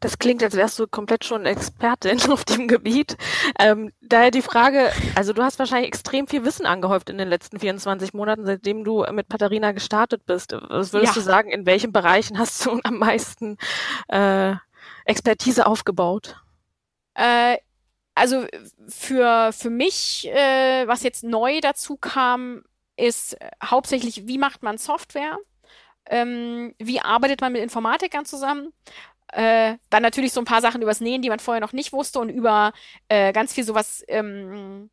Das 0.00 0.18
klingt, 0.18 0.42
als 0.42 0.56
wärst 0.56 0.78
du 0.78 0.86
komplett 0.86 1.24
schon 1.24 1.44
Expertin 1.44 2.20
auf 2.30 2.44
dem 2.44 2.68
Gebiet. 2.68 3.16
Ähm, 3.58 3.92
daher 4.00 4.30
die 4.30 4.42
Frage, 4.42 4.90
also 5.14 5.32
du 5.32 5.42
hast 5.42 5.58
wahrscheinlich 5.58 5.88
extrem 5.88 6.26
viel 6.26 6.44
Wissen 6.44 6.66
angehäuft 6.66 7.10
in 7.10 7.18
den 7.18 7.28
letzten 7.28 7.60
24 7.60 8.14
Monaten, 8.14 8.46
seitdem 8.46 8.84
du 8.84 9.04
mit 9.12 9.28
Patharina 9.28 9.72
gestartet 9.72 10.24
bist. 10.26 10.52
Was 10.52 10.92
würdest 10.92 11.14
ja. 11.14 11.20
du 11.20 11.24
sagen, 11.24 11.50
in 11.50 11.66
welchen 11.66 11.92
Bereichen 11.92 12.38
hast 12.38 12.64
du 12.64 12.80
am 12.84 12.98
meisten 12.98 13.58
äh, 14.08 14.54
Expertise 15.04 15.66
aufgebaut? 15.66 16.36
Äh, 17.14 17.58
also 18.14 18.46
für, 18.88 19.52
für 19.52 19.70
mich, 19.70 20.28
äh, 20.28 20.86
was 20.88 21.02
jetzt 21.02 21.24
neu 21.24 21.60
dazu 21.60 21.96
kam, 21.96 22.64
ist 22.96 23.36
hauptsächlich, 23.62 24.26
wie 24.26 24.38
macht 24.38 24.62
man 24.62 24.76
Software? 24.76 25.38
Ähm, 26.06 26.74
wie 26.78 27.00
arbeitet 27.00 27.40
man 27.40 27.52
mit 27.52 27.62
Informatikern 27.62 28.24
zusammen? 28.24 28.72
Äh, 29.32 29.76
dann 29.90 30.02
natürlich 30.02 30.32
so 30.32 30.40
ein 30.40 30.46
paar 30.46 30.62
Sachen 30.62 30.82
übers 30.82 31.00
Nähen, 31.00 31.22
die 31.22 31.28
man 31.28 31.38
vorher 31.38 31.60
noch 31.60 31.72
nicht 31.72 31.92
wusste 31.92 32.18
und 32.18 32.30
über 32.30 32.72
äh, 33.08 33.32
ganz 33.32 33.52
viel 33.52 33.64
sowas, 33.64 34.02
ähm, 34.08 34.90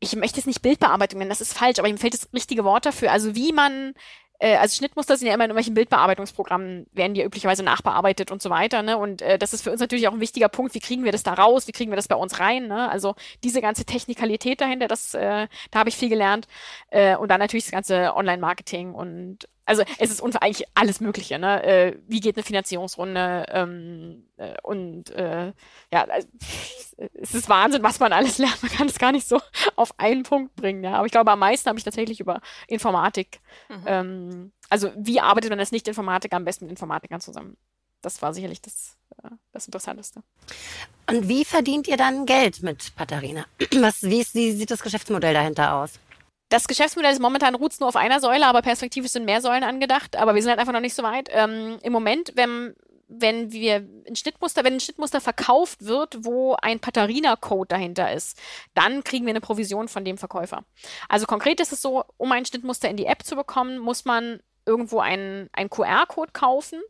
ich 0.00 0.14
möchte 0.16 0.40
es 0.40 0.46
nicht 0.46 0.62
Bildbearbeitung 0.62 1.18
nennen, 1.18 1.30
das 1.30 1.40
ist 1.40 1.56
falsch, 1.56 1.78
aber 1.78 1.88
mir 1.88 1.98
fällt 1.98 2.14
das 2.14 2.28
richtige 2.32 2.64
Wort 2.64 2.86
dafür. 2.86 3.10
Also 3.10 3.34
wie 3.34 3.52
man, 3.52 3.94
äh, 4.38 4.56
also 4.56 4.76
Schnittmuster 4.76 5.16
sind 5.16 5.26
ja 5.26 5.34
immer 5.34 5.44
in 5.44 5.50
irgendwelchen 5.50 5.74
Bildbearbeitungsprogrammen, 5.74 6.86
werden 6.92 7.14
die 7.14 7.20
ja 7.20 7.26
üblicherweise 7.26 7.62
nachbearbeitet 7.64 8.30
und 8.30 8.42
so 8.42 8.50
weiter, 8.50 8.82
ne? 8.82 8.96
Und 8.98 9.22
äh, 9.22 9.38
das 9.38 9.52
ist 9.54 9.62
für 9.62 9.72
uns 9.72 9.80
natürlich 9.80 10.06
auch 10.06 10.12
ein 10.12 10.20
wichtiger 10.20 10.48
Punkt, 10.48 10.74
wie 10.74 10.80
kriegen 10.80 11.04
wir 11.04 11.12
das 11.12 11.24
da 11.24 11.34
raus, 11.34 11.66
wie 11.66 11.72
kriegen 11.72 11.90
wir 11.90 11.96
das 11.96 12.08
bei 12.08 12.16
uns 12.16 12.38
rein, 12.38 12.68
ne? 12.68 12.88
Also 12.90 13.14
diese 13.42 13.60
ganze 13.60 13.84
Technikalität 13.84 14.60
dahinter, 14.60 14.86
das, 14.86 15.14
äh, 15.14 15.48
da 15.70 15.78
habe 15.78 15.88
ich 15.88 15.96
viel 15.96 16.10
gelernt. 16.10 16.46
Äh, 16.90 17.16
und 17.16 17.30
dann 17.30 17.40
natürlich 17.40 17.64
das 17.64 17.72
ganze 17.72 18.14
Online-Marketing 18.14 18.94
und 18.94 19.48
also 19.68 19.82
es 19.98 20.10
ist 20.10 20.22
eigentlich 20.22 20.66
alles 20.74 21.00
Mögliche, 21.00 21.38
ne? 21.38 21.62
Äh, 21.62 21.98
wie 22.08 22.20
geht 22.20 22.36
eine 22.36 22.42
Finanzierungsrunde? 22.42 23.44
Ähm, 23.50 24.24
äh, 24.38 24.54
und 24.62 25.10
äh, 25.10 25.52
ja, 25.92 26.04
also, 26.04 26.26
es 27.12 27.34
ist 27.34 27.50
Wahnsinn, 27.50 27.82
was 27.82 28.00
man 28.00 28.14
alles 28.14 28.38
lernt. 28.38 28.62
Man 28.62 28.72
kann 28.72 28.88
es 28.88 28.98
gar 28.98 29.12
nicht 29.12 29.28
so 29.28 29.40
auf 29.76 29.92
einen 29.98 30.22
Punkt 30.22 30.56
bringen. 30.56 30.82
Ja? 30.82 30.94
Aber 30.94 31.06
ich 31.06 31.12
glaube, 31.12 31.30
am 31.30 31.40
meisten 31.40 31.68
habe 31.68 31.78
ich 31.78 31.84
tatsächlich 31.84 32.18
über 32.18 32.40
Informatik. 32.66 33.40
Mhm. 33.68 33.84
Ähm, 33.86 34.52
also 34.70 34.90
wie 34.96 35.20
arbeitet 35.20 35.50
man 35.50 35.60
als 35.60 35.70
Nicht-Informatiker 35.70 36.36
am 36.36 36.46
besten 36.46 36.64
mit 36.64 36.72
Informatikern 36.72 37.20
zusammen? 37.20 37.58
Das 38.00 38.22
war 38.22 38.32
sicherlich 38.32 38.62
das, 38.62 38.96
äh, 39.22 39.28
das 39.52 39.66
Interessanteste. 39.66 40.22
Und 41.10 41.28
wie 41.28 41.44
verdient 41.44 41.88
ihr 41.88 41.98
dann 41.98 42.24
Geld 42.24 42.62
mit 42.62 42.94
Patharina? 42.96 43.44
Was, 43.80 44.02
wie, 44.02 44.20
ist, 44.20 44.34
wie 44.34 44.52
sieht 44.52 44.70
das 44.70 44.80
Geschäftsmodell 44.80 45.34
dahinter 45.34 45.74
aus? 45.74 45.98
Das 46.48 46.66
Geschäftsmodell 46.66 47.12
ist 47.12 47.20
momentan 47.20 47.54
ruht 47.54 47.78
nur 47.78 47.88
auf 47.88 47.96
einer 47.96 48.20
Säule, 48.20 48.46
aber 48.46 48.62
perspektivisch 48.62 49.12
sind 49.12 49.26
mehr 49.26 49.40
Säulen 49.42 49.64
angedacht. 49.64 50.16
Aber 50.16 50.34
wir 50.34 50.42
sind 50.42 50.50
halt 50.50 50.60
einfach 50.60 50.72
noch 50.72 50.80
nicht 50.80 50.94
so 50.94 51.02
weit. 51.02 51.28
Ähm, 51.30 51.78
Im 51.82 51.92
Moment, 51.92 52.32
wenn, 52.36 52.74
wenn 53.08 53.52
wir 53.52 53.86
ein 54.08 54.16
Schnittmuster, 54.16 54.64
wenn 54.64 54.74
ein 54.74 54.80
Schnittmuster 54.80 55.20
verkauft 55.20 55.84
wird, 55.84 56.24
wo 56.24 56.56
ein 56.62 56.80
Patharina-Code 56.80 57.68
dahinter 57.68 58.12
ist, 58.12 58.40
dann 58.74 59.04
kriegen 59.04 59.26
wir 59.26 59.30
eine 59.30 59.42
Provision 59.42 59.88
von 59.88 60.04
dem 60.04 60.16
Verkäufer. 60.16 60.64
Also 61.08 61.26
konkret 61.26 61.60
ist 61.60 61.72
es 61.72 61.82
so, 61.82 62.04
um 62.16 62.32
ein 62.32 62.46
Schnittmuster 62.46 62.88
in 62.88 62.96
die 62.96 63.06
App 63.06 63.24
zu 63.24 63.36
bekommen, 63.36 63.78
muss 63.78 64.06
man 64.06 64.40
irgendwo 64.64 65.00
einen, 65.00 65.50
einen 65.52 65.70
QR-Code 65.70 66.32
kaufen 66.32 66.80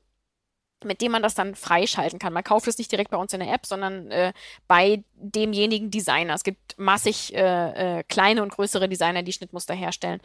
mit 0.85 1.01
dem 1.01 1.13
man 1.13 1.23
das 1.23 1.35
dann 1.35 1.55
freischalten 1.55 2.19
kann. 2.19 2.33
Man 2.33 2.45
kauft 2.45 2.69
es 2.69 2.79
nicht 2.79 2.91
direkt 2.93 3.11
bei 3.11 3.17
uns 3.17 3.33
in 3.33 3.41
der 3.41 3.53
App, 3.53 3.67
sondern 3.67 4.11
äh, 4.11 4.33
bei 4.67 5.03
demjenigen 5.15 5.91
Designer. 5.91 6.35
Es 6.35 6.45
gibt 6.45 6.79
massig 6.79 7.35
äh, 7.35 7.99
äh, 7.99 8.03
kleine 8.05 8.43
und 8.43 8.53
größere 8.53 8.89
Designer, 8.89 9.23
die 9.23 9.33
Schnittmuster 9.33 9.75
herstellen. 9.75 10.21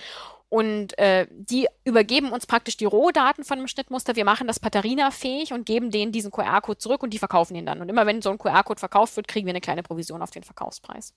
Und 0.53 0.95
äh, 0.99 1.25
die 1.31 1.67
übergeben 1.83 2.31
uns 2.31 2.45
praktisch 2.45 2.77
die 2.77 2.85
Rohdaten 2.85 3.43
von 3.43 3.57
dem 3.57 3.67
Schnittmuster. 3.67 4.15
Wir 4.15 4.23
machen 4.23 4.45
das 4.45 4.59
Patharina-fähig 4.59 5.51
und 5.51 5.65
geben 5.65 5.89
denen 5.89 6.11
diesen 6.11 6.29
QR-Code 6.29 6.77
zurück 6.77 7.01
und 7.01 7.11
die 7.11 7.17
verkaufen 7.17 7.55
ihn 7.55 7.65
dann. 7.65 7.81
Und 7.81 7.89
immer 7.89 8.05
wenn 8.05 8.21
so 8.21 8.29
ein 8.29 8.37
QR-Code 8.37 8.79
verkauft 8.79 9.15
wird, 9.15 9.27
kriegen 9.27 9.47
wir 9.47 9.51
eine 9.51 9.61
kleine 9.61 9.81
Provision 9.81 10.21
auf 10.21 10.29
den 10.29 10.43
Verkaufspreis. 10.43 11.15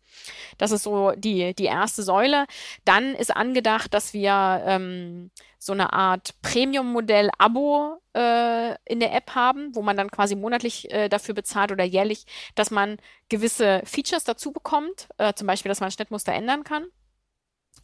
Das 0.57 0.71
ist 0.71 0.85
so 0.85 1.11
die, 1.11 1.55
die 1.55 1.67
erste 1.67 2.03
Säule. 2.03 2.47
Dann 2.87 3.15
ist 3.15 3.37
angedacht, 3.37 3.93
dass 3.93 4.15
wir 4.15 4.63
ähm, 4.65 5.31
so 5.59 5.75
eine 5.75 5.93
Art 5.93 6.31
Premium-Modell-Abo 6.41 8.01
äh, 8.15 8.75
in 8.87 9.01
der 9.01 9.15
App 9.15 9.35
haben, 9.35 9.75
wo 9.75 9.83
man 9.83 9.99
dann 9.99 10.11
quasi 10.11 10.35
monatlich 10.35 10.91
äh, 10.91 11.11
dafür 11.11 11.35
bezahlt 11.35 11.73
oder 11.73 11.85
jährlich, 11.85 12.25
dass 12.55 12.71
man 12.71 12.97
gewisse 13.29 13.83
Features 13.85 14.25
dazu 14.25 14.51
bekommt. 14.51 15.09
Äh, 15.19 15.35
zum 15.35 15.47
Beispiel, 15.47 15.69
dass 15.69 15.81
man 15.81 15.91
Schnittmuster 15.91 16.33
ändern 16.33 16.65
kann. 16.65 16.87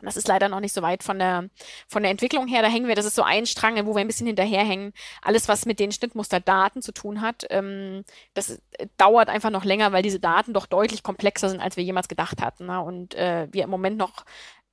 Das 0.07 0.17
ist 0.17 0.29
leider 0.29 0.49
noch 0.49 0.61
nicht 0.61 0.75
so 0.75 0.83
weit 0.83 1.03
von 1.03 1.19
der, 1.19 1.49
von 1.89 2.03
der 2.03 2.11
Entwicklung 2.11 2.47
her. 2.47 2.63
Da 2.63 2.69
hängen 2.69 2.89
wir, 2.89 2.95
das 2.95 3.07
ist 3.07 3.15
so 3.15 3.23
ein 3.23 3.47
Strang, 3.47 3.85
wo 3.87 3.95
wir 3.95 4.01
ein 4.01 4.07
bisschen 4.07 4.27
hinterherhängen. 4.27 4.93
Alles, 5.23 5.49
was 5.49 5.67
mit 5.67 5.79
den 5.79 5.93
Schnittmusterdaten 5.93 6.83
zu 6.83 6.93
tun 6.93 7.21
hat, 7.21 7.47
ähm, 7.51 8.05
das 8.35 8.61
äh, 8.73 8.87
dauert 8.97 9.29
einfach 9.29 9.51
noch 9.51 9.65
länger, 9.65 9.93
weil 9.93 10.03
diese 10.03 10.21
Daten 10.21 10.53
doch 10.53 10.67
deutlich 10.67 11.03
komplexer 11.03 11.49
sind, 11.49 11.61
als 11.61 11.77
wir 11.77 11.85
jemals 11.85 12.09
gedacht 12.09 12.43
hatten. 12.43 12.67
Ne? 12.67 12.81
Und 12.81 13.15
äh, 13.15 13.49
wir 13.51 13.65
im 13.65 13.71
Moment 13.71 13.97
noch, 13.97 14.25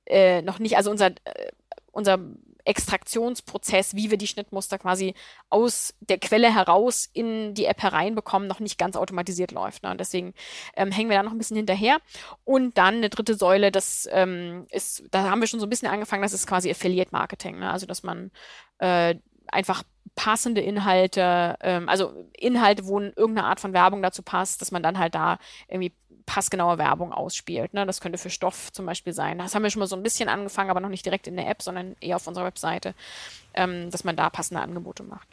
äh, 0.06 0.42
noch 0.42 0.58
nicht, 0.58 0.76
also 0.76 0.90
unser, 0.90 1.08
äh, 1.24 1.50
unser 1.92 2.18
Extraktionsprozess, 2.64 3.94
wie 3.94 4.10
wir 4.10 4.18
die 4.18 4.26
Schnittmuster 4.26 4.78
quasi 4.78 5.14
aus 5.48 5.94
der 6.00 6.18
Quelle 6.18 6.54
heraus 6.54 7.08
in 7.12 7.54
die 7.54 7.66
App 7.66 7.82
hereinbekommen, 7.82 8.48
noch 8.48 8.60
nicht 8.60 8.78
ganz 8.78 8.96
automatisiert 8.96 9.52
läuft. 9.52 9.82
Ne? 9.82 9.96
Deswegen 9.96 10.34
ähm, 10.76 10.92
hängen 10.92 11.10
wir 11.10 11.16
da 11.16 11.22
noch 11.22 11.32
ein 11.32 11.38
bisschen 11.38 11.56
hinterher. 11.56 11.98
Und 12.44 12.78
dann 12.78 12.96
eine 12.96 13.10
dritte 13.10 13.34
Säule, 13.34 13.70
das 13.70 14.08
ähm, 14.12 14.66
ist, 14.70 15.04
da 15.10 15.30
haben 15.30 15.40
wir 15.40 15.46
schon 15.46 15.60
so 15.60 15.66
ein 15.66 15.70
bisschen 15.70 15.88
angefangen, 15.88 16.22
das 16.22 16.32
ist 16.32 16.46
quasi 16.46 16.70
Affiliate 16.70 17.12
Marketing. 17.12 17.58
Ne? 17.58 17.70
Also, 17.70 17.86
dass 17.86 18.02
man 18.02 18.30
äh, 18.78 19.16
einfach 19.52 19.82
passende 20.14 20.60
Inhalte, 20.60 21.56
ähm, 21.60 21.88
also 21.88 22.12
Inhalte, 22.36 22.86
wo 22.86 23.00
irgendeine 23.00 23.44
Art 23.44 23.60
von 23.60 23.72
Werbung 23.72 24.02
dazu 24.02 24.22
passt, 24.22 24.60
dass 24.60 24.70
man 24.70 24.82
dann 24.82 24.98
halt 24.98 25.14
da 25.14 25.38
irgendwie 25.68 25.92
passgenaue 26.26 26.78
Werbung 26.78 27.12
ausspielt. 27.12 27.74
Ne? 27.74 27.86
Das 27.86 28.00
könnte 28.00 28.18
für 28.18 28.30
Stoff 28.30 28.72
zum 28.72 28.86
Beispiel 28.86 29.12
sein. 29.12 29.38
Das 29.38 29.54
haben 29.54 29.62
wir 29.62 29.70
schon 29.70 29.80
mal 29.80 29.86
so 29.86 29.96
ein 29.96 30.02
bisschen 30.02 30.28
angefangen, 30.28 30.70
aber 30.70 30.80
noch 30.80 30.88
nicht 30.88 31.04
direkt 31.04 31.26
in 31.26 31.36
der 31.36 31.48
App, 31.48 31.62
sondern 31.62 31.96
eher 32.00 32.16
auf 32.16 32.26
unserer 32.26 32.44
Webseite, 32.44 32.94
ähm, 33.54 33.90
dass 33.90 34.04
man 34.04 34.16
da 34.16 34.30
passende 34.30 34.62
Angebote 34.62 35.02
macht. 35.02 35.26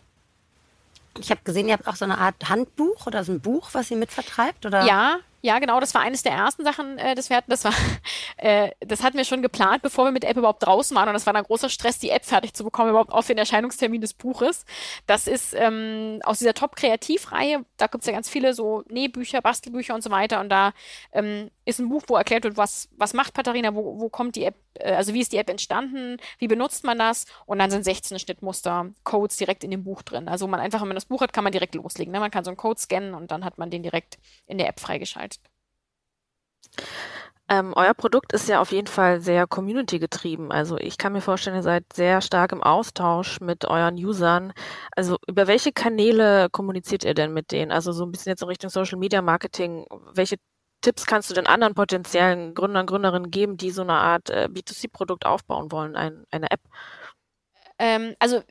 Ich 1.19 1.31
habe 1.31 1.41
gesehen, 1.43 1.67
ihr 1.67 1.73
habt 1.73 1.87
auch 1.87 1.95
so 1.95 2.05
eine 2.05 2.17
Art 2.17 2.49
Handbuch 2.49 3.07
oder 3.07 3.23
so 3.23 3.31
ein 3.31 3.41
Buch, 3.41 3.69
was 3.73 3.91
ihr 3.91 3.97
mitvertreibt, 3.97 4.65
oder? 4.65 4.85
Ja, 4.85 5.17
ja, 5.47 5.59
genau, 5.59 5.79
das 5.79 5.93
war 5.95 6.01
eines 6.01 6.23
der 6.23 6.33
ersten 6.33 6.65
Sachen, 6.65 6.97
äh, 6.97 7.15
das 7.15 7.29
wir 7.29 7.37
hatten. 7.37 7.49
Das 7.49 7.63
war, 7.63 7.71
äh, 8.37 8.71
das 8.81 9.01
hatten 9.01 9.15
wir 9.15 9.23
schon 9.23 9.41
geplant, 9.41 9.81
bevor 9.81 10.03
wir 10.03 10.11
mit 10.11 10.23
der 10.23 10.29
App 10.31 10.37
überhaupt 10.37 10.65
draußen 10.65 10.95
waren. 10.95 11.07
Und 11.07 11.13
das 11.13 11.25
war 11.25 11.31
dann 11.31 11.43
großer 11.43 11.69
Stress, 11.69 11.99
die 11.99 12.09
App 12.09 12.25
fertig 12.25 12.53
zu 12.53 12.65
bekommen, 12.65 12.89
überhaupt 12.89 13.13
auf 13.13 13.27
den 13.27 13.37
Erscheinungstermin 13.37 14.01
des 14.01 14.13
Buches. 14.13 14.65
Das 15.05 15.25
ist 15.25 15.55
ähm, 15.57 16.19
aus 16.25 16.39
dieser 16.39 16.53
Top-Kreativreihe, 16.53 17.63
da 17.77 17.87
gibt's 17.87 18.07
ja 18.07 18.13
ganz 18.13 18.27
viele 18.27 18.53
so 18.53 18.83
Nähbücher, 18.89 19.41
Bastelbücher 19.41 19.95
und 19.95 20.03
so 20.03 20.11
weiter. 20.11 20.41
Und 20.41 20.49
da 20.49 20.73
ähm, 21.13 21.49
ist 21.63 21.79
ein 21.79 21.87
Buch, 21.87 22.03
wo 22.07 22.17
erklärt 22.17 22.43
wird, 22.43 22.57
was, 22.57 22.89
was 22.97 23.13
macht 23.13 23.33
Katharina, 23.33 23.73
wo, 23.73 23.99
wo 24.01 24.09
kommt 24.09 24.35
die 24.35 24.43
App, 24.43 24.55
also 24.83 25.13
wie 25.13 25.21
ist 25.21 25.31
die 25.31 25.37
App 25.37 25.49
entstanden, 25.49 26.17
wie 26.39 26.47
benutzt 26.47 26.83
man 26.83 26.97
das? 26.97 27.25
Und 27.45 27.59
dann 27.59 27.71
sind 27.71 27.83
16 27.83 28.19
Schnittmuster, 28.19 28.87
Codes 29.03 29.37
direkt 29.37 29.63
in 29.63 29.71
dem 29.71 29.83
Buch 29.83 30.01
drin. 30.01 30.27
Also 30.27 30.47
man 30.47 30.59
einfach, 30.59 30.81
wenn 30.81 30.87
man 30.89 30.95
das 30.95 31.05
Buch 31.05 31.21
hat, 31.21 31.33
kann 31.33 31.43
man 31.43 31.53
direkt 31.53 31.75
loslegen. 31.75 32.11
Ne? 32.11 32.19
Man 32.19 32.31
kann 32.31 32.43
so 32.43 32.49
einen 32.49 32.57
Code 32.57 32.79
scannen 32.79 33.13
und 33.13 33.31
dann 33.31 33.45
hat 33.45 33.57
man 33.57 33.69
den 33.69 33.83
direkt 33.83 34.17
in 34.45 34.57
der 34.57 34.67
App 34.69 34.79
freigeschaltet. 34.79 35.39
Ähm, 37.49 37.73
euer 37.77 37.93
Produkt 37.93 38.33
ist 38.33 38.49
ja 38.49 38.59
auf 38.59 38.73
jeden 38.73 38.87
Fall 38.87 39.21
sehr 39.21 39.47
community-getrieben. 39.47 40.51
Also 40.51 40.77
ich 40.77 40.97
kann 40.97 41.13
mir 41.13 41.21
vorstellen, 41.21 41.55
ihr 41.55 41.63
seid 41.63 41.85
sehr 41.93 42.19
stark 42.21 42.51
im 42.51 42.61
Austausch 42.61 43.39
mit 43.39 43.63
euren 43.65 43.95
Usern. 43.95 44.51
Also 44.91 45.17
über 45.27 45.47
welche 45.47 45.71
Kanäle 45.71 46.49
kommuniziert 46.51 47.05
ihr 47.05 47.13
denn 47.13 47.33
mit 47.33 47.51
denen? 47.53 47.71
Also 47.71 47.93
so 47.93 48.05
ein 48.05 48.11
bisschen 48.11 48.31
jetzt 48.31 48.41
in 48.41 48.49
Richtung 48.49 48.69
Social 48.69 48.97
Media 48.97 49.21
Marketing. 49.21 49.85
Welche 50.13 50.37
Tipps 50.87 51.05
kannst 51.05 51.29
du 51.29 51.33
den 51.33 51.47
anderen 51.47 51.73
potenziellen 51.73 52.53
Gründern, 52.53 52.85
Gründerinnen 52.85 53.29
geben, 53.29 53.57
die 53.57 53.71
so 53.71 53.81
eine 53.81 53.95
Art 53.95 54.29
äh, 54.29 54.47
B2C-Produkt 54.49 55.25
aufbauen 55.25 55.69
wollen, 55.69 55.97
ein, 55.97 56.23
eine 56.31 56.49
App? 56.49 56.61
Ähm, 57.77 58.15
also 58.19 58.41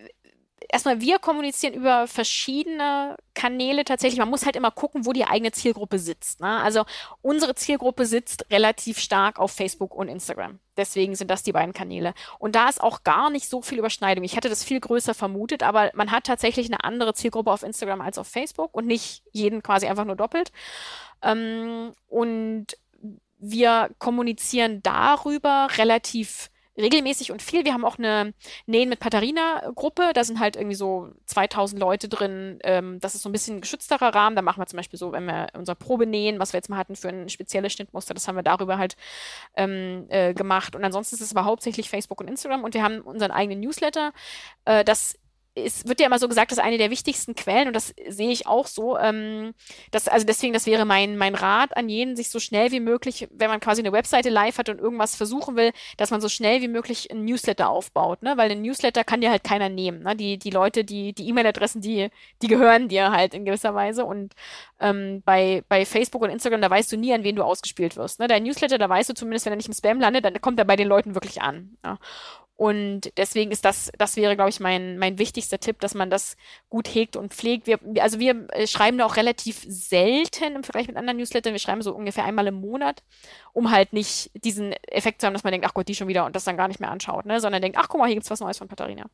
erstmal 0.71 1.01
wir 1.01 1.19
kommunizieren 1.19 1.75
über 1.75 2.07
verschiedene 2.07 3.17
Kanäle 3.35 3.85
tatsächlich. 3.85 4.19
Man 4.19 4.31
muss 4.31 4.45
halt 4.45 4.57
immer 4.57 4.71
gucken, 4.71 5.07
wo 5.07 5.13
die 5.13 5.25
eigene 5.25 5.53
Zielgruppe 5.53 5.99
sitzt. 5.99 6.41
Ne? 6.41 6.61
Also 6.61 6.85
unsere 7.23 7.55
Zielgruppe 7.55 8.07
sitzt 8.07 8.47
relativ 8.51 8.99
stark 8.99 9.39
auf 9.39 9.53
Facebook 9.53 9.95
und 9.95 10.09
Instagram. 10.09 10.59
Deswegen 10.77 11.15
sind 11.15 11.31
das 11.31 11.43
die 11.43 11.53
beiden 11.53 11.73
Kanäle. 11.73 12.15
Und 12.39 12.55
da 12.55 12.69
ist 12.69 12.81
auch 12.81 13.03
gar 13.03 13.31
nicht 13.31 13.49
so 13.49 13.63
viel 13.63 13.79
Überschneidung. 13.79 14.25
Ich 14.25 14.37
hätte 14.37 14.49
das 14.49 14.65
viel 14.65 14.81
größer 14.81 15.15
vermutet, 15.15 15.63
aber 15.63 15.91
man 15.95 16.11
hat 16.11 16.25
tatsächlich 16.25 16.67
eine 16.67 16.85
andere 16.85 17.15
Zielgruppe 17.15 17.51
auf 17.51 17.63
Instagram 17.63 18.01
als 18.01 18.19
auf 18.19 18.29
Facebook 18.29 18.75
und 18.75 18.87
nicht 18.87 19.23
jeden 19.33 19.63
quasi 19.63 19.87
einfach 19.87 20.05
nur 20.05 20.17
doppelt. 20.17 20.53
Ähm, 21.23 21.93
und 22.09 22.77
wir 23.39 23.91
kommunizieren 23.99 24.83
darüber 24.83 25.69
relativ 25.77 26.51
regelmäßig 26.77 27.33
und 27.33 27.43
viel. 27.43 27.65
Wir 27.65 27.73
haben 27.73 27.85
auch 27.85 27.99
eine 27.99 28.35
Nähen 28.67 28.89
mit 28.89 29.01
Patharina-Gruppe. 29.01 30.13
Da 30.15 30.25
sind 30.25 30.41
halt 30.41 30.57
irgendwie 30.57 30.77
so 30.77 31.11
2000 31.27 31.81
Leute 31.81 32.09
drin. 32.09 32.59
Ähm, 32.65 32.99
das 33.01 33.15
ist 33.15 33.23
so 33.23 33.29
ein 33.29 33.33
bisschen 33.33 33.57
ein 33.57 33.61
geschützterer 33.61 34.15
Rahmen. 34.15 34.37
Da 34.37 34.43
machen 34.43 34.61
wir 34.61 34.67
zum 34.67 34.77
Beispiel 34.77 34.99
so, 34.99 35.13
wenn 35.13 35.27
wir 35.27 35.49
unser 35.55 35.75
Probe 35.75 36.07
nähen, 36.07 36.39
was 36.39 36.53
wir 36.53 36.59
jetzt 36.59 36.69
mal 36.69 36.77
hatten 36.77 36.97
für 36.97 37.09
ein 37.09 37.29
spezielles 37.29 37.73
Schnittmuster, 37.73 38.15
das 38.15 38.29
haben 38.29 38.37
wir 38.37 38.43
darüber 38.43 38.79
halt 38.79 38.97
ähm, 39.57 40.07
äh, 40.09 40.35
gemacht. 40.35 40.77
Und 40.77 40.85
ansonsten 40.85 41.17
ist 41.17 41.23
es 41.23 41.35
aber 41.35 41.45
hauptsächlich 41.45 41.89
Facebook 41.89 42.21
und 42.21 42.29
Instagram. 42.29 42.65
Und 42.65 42.75
wir 42.75 42.83
haben 42.83 43.01
unseren 43.01 43.31
eigenen 43.31 43.61
Newsletter. 43.61 44.13
Äh, 44.65 44.85
das 44.85 45.19
es 45.57 45.89
wird 45.89 46.01
ja 46.01 46.07
immer 46.07 46.19
so 46.19 46.29
gesagt, 46.29 46.53
dass 46.53 46.59
eine 46.59 46.77
der 46.77 46.91
wichtigsten 46.91 47.35
Quellen, 47.35 47.69
und 47.69 47.75
das 47.75 47.95
sehe 48.09 48.31
ich 48.31 48.47
auch 48.47 48.67
so, 48.67 48.99
ähm, 48.99 49.55
dass, 49.91 50.07
also 50.07 50.27
deswegen, 50.27 50.53
das 50.53 50.67
wäre 50.67 50.85
mein, 50.85 51.17
mein 51.17 51.35
Rat 51.35 51.77
an 51.77 51.89
jeden, 51.89 52.15
sich 52.15 52.29
so 52.29 52.39
schnell 52.39 52.73
wie 52.73 52.81
möglich, 52.81 53.27
wenn 53.31 53.49
man 53.49 53.61
quasi 53.61 53.81
eine 53.81 53.93
Webseite 53.93 54.29
live 54.29 54.59
hat 54.59 54.69
und 54.69 54.79
irgendwas 54.79 55.17
versuchen 55.17 55.57
will, 55.57 55.73
dass 55.97 56.11
man 56.11 56.21
so 56.21 56.29
schnell 56.29 56.61
wie 56.61 56.69
möglich 56.69 57.11
ein 57.11 57.25
Newsletter 57.25 57.71
aufbaut, 57.71 58.23
ne? 58.23 58.37
Weil 58.37 58.51
ein 58.51 58.61
Newsletter 58.61 59.03
kann 59.03 59.23
dir 59.23 59.31
halt 59.31 59.45
keiner 59.45 59.71
nehmen. 59.71 60.03
Ne? 60.03 60.15
Die, 60.15 60.39
die 60.39 60.51
Leute, 60.51 60.85
die, 60.85 61.15
die 61.15 61.29
E-Mail-Adressen, 61.29 61.81
die, 61.81 62.11
die 62.43 62.49
gehören 62.49 62.89
dir 62.89 63.11
halt 63.11 63.33
in 63.33 63.47
gewisser 63.47 63.75
Weise. 63.75 64.05
Und 64.05 64.35
ähm, 64.79 65.23
bei, 65.25 65.65
bei 65.69 65.87
Facebook 65.87 66.23
und 66.23 66.31
Instagram, 66.31 66.61
da 66.61 66.69
weißt 66.69 66.93
du 66.93 66.99
nie, 66.99 67.15
an 67.15 67.25
wen 67.25 67.37
du 67.37 67.43
ausgespielt 67.43 67.97
wirst. 67.97 68.21
Ne? 68.21 68.29
Dein 68.29 68.43
Newsletter, 68.43 68.77
da 68.77 68.89
weißt 68.89 69.09
du 69.09 69.15
zumindest, 69.15 69.47
wenn 69.47 69.55
er 69.55 69.57
nicht 69.57 69.69
im 69.69 69.75
Spam 69.75 70.01
landet, 70.01 70.25
dann 70.25 70.39
kommt 70.41 70.59
er 70.59 70.67
bei 70.67 70.77
den 70.77 70.89
Leuten 70.89 71.15
wirklich 71.15 71.41
an. 71.41 71.77
Ja? 71.83 71.99
Und 72.57 73.13
deswegen 73.19 73.51
ist 73.51 73.67
das, 73.67 73.93
das 73.99 74.17
wäre, 74.17 74.35
glaube 74.35 74.49
ich, 74.49 74.61
mein, 74.61 74.97
mein 74.97 75.19
wichtigster 75.19 75.61
Tipp, 75.61 75.79
dass 75.81 75.95
man 75.95 76.09
das 76.09 76.39
gut 76.71 76.89
hegt 76.89 77.15
und 77.15 77.35
pflegt. 77.35 77.67
Wir, 77.67 77.79
also 78.01 78.19
wir 78.19 78.49
äh, 78.53 78.67
schreiben 78.67 78.97
da 78.97 79.05
auch 79.05 79.17
relativ 79.17 79.63
selten 79.69 80.57
im 80.57 80.65
Vergleich 80.65 80.89
mit 80.89 80.97
anderen 80.97 81.19
Newslettern. 81.19 81.53
Wir 81.53 81.61
schreiben 81.61 81.83
so 81.83 81.95
ungefähr 81.95 82.25
einmal 82.25 82.47
im 82.47 82.55
Monat, 82.55 83.03
um 83.53 83.71
halt 83.71 83.93
nicht 83.93 84.31
diesen 84.43 84.73
Effekt 84.89 85.21
zu 85.21 85.27
haben, 85.27 85.35
dass 85.35 85.45
man 85.45 85.53
denkt, 85.53 85.67
ach 85.67 85.75
Gott, 85.75 85.87
die 85.87 85.95
schon 85.95 86.09
wieder 86.09 86.25
und 86.25 86.35
das 86.35 86.45
dann 86.45 86.57
gar 86.57 86.69
nicht 86.69 86.81
mehr 86.81 86.91
anschaut, 86.91 87.27
ne? 87.27 87.41
sondern 87.41 87.61
denkt, 87.61 87.77
ach 87.79 87.89
guck 87.89 88.01
mal, 88.01 88.07
hier 88.07 88.17
gibt's 88.17 88.31
was 88.31 88.41
Neues 88.41 88.57
von 88.57 88.69
Katharina. 88.69 89.05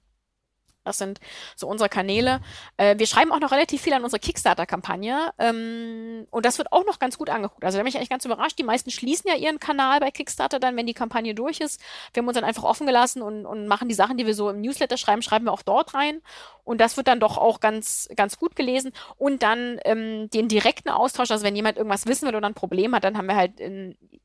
Das 0.84 0.98
sind 0.98 1.20
so 1.54 1.68
unsere 1.68 1.88
Kanäle. 1.88 2.40
Äh, 2.76 2.98
wir 2.98 3.06
schreiben 3.06 3.32
auch 3.32 3.40
noch 3.40 3.52
relativ 3.52 3.82
viel 3.82 3.92
an 3.92 4.02
unsere 4.02 4.18
Kickstarter-Kampagne. 4.18 5.32
Ähm, 5.38 6.26
und 6.30 6.44
das 6.44 6.58
wird 6.58 6.72
auch 6.72 6.84
noch 6.84 6.98
ganz 6.98 7.18
gut 7.18 7.30
angeguckt. 7.30 7.64
Also 7.64 7.78
da 7.78 7.82
bin 7.82 7.88
ich 7.88 7.96
eigentlich 7.96 8.10
ganz 8.10 8.24
überrascht. 8.24 8.58
Die 8.58 8.64
meisten 8.64 8.90
schließen 8.90 9.30
ja 9.30 9.36
ihren 9.36 9.60
Kanal 9.60 10.00
bei 10.00 10.10
Kickstarter 10.10 10.58
dann, 10.58 10.76
wenn 10.76 10.86
die 10.86 10.94
Kampagne 10.94 11.34
durch 11.34 11.60
ist. 11.60 11.80
Wir 12.12 12.22
haben 12.22 12.28
uns 12.28 12.34
dann 12.34 12.44
einfach 12.44 12.64
offen 12.64 12.86
gelassen 12.86 13.22
und, 13.22 13.46
und 13.46 13.68
machen 13.68 13.88
die 13.88 13.94
Sachen, 13.94 14.16
die 14.16 14.26
wir 14.26 14.34
so 14.34 14.50
im 14.50 14.60
Newsletter 14.60 14.96
schreiben, 14.96 15.22
schreiben 15.22 15.44
wir 15.44 15.52
auch 15.52 15.62
dort 15.62 15.94
rein. 15.94 16.20
Und 16.64 16.80
das 16.80 16.96
wird 16.96 17.06
dann 17.06 17.20
doch 17.20 17.38
auch 17.38 17.60
ganz, 17.60 18.08
ganz 18.16 18.38
gut 18.38 18.56
gelesen. 18.56 18.92
Und 19.16 19.42
dann 19.42 19.78
ähm, 19.84 20.30
den 20.30 20.48
direkten 20.48 20.88
Austausch, 20.90 21.30
also 21.30 21.44
wenn 21.44 21.56
jemand 21.56 21.76
irgendwas 21.76 22.06
wissen 22.06 22.26
will 22.26 22.36
oder 22.36 22.46
ein 22.46 22.54
Problem 22.54 22.94
hat, 22.94 23.04
dann 23.04 23.16
haben 23.16 23.26
wir 23.26 23.36
halt 23.36 23.52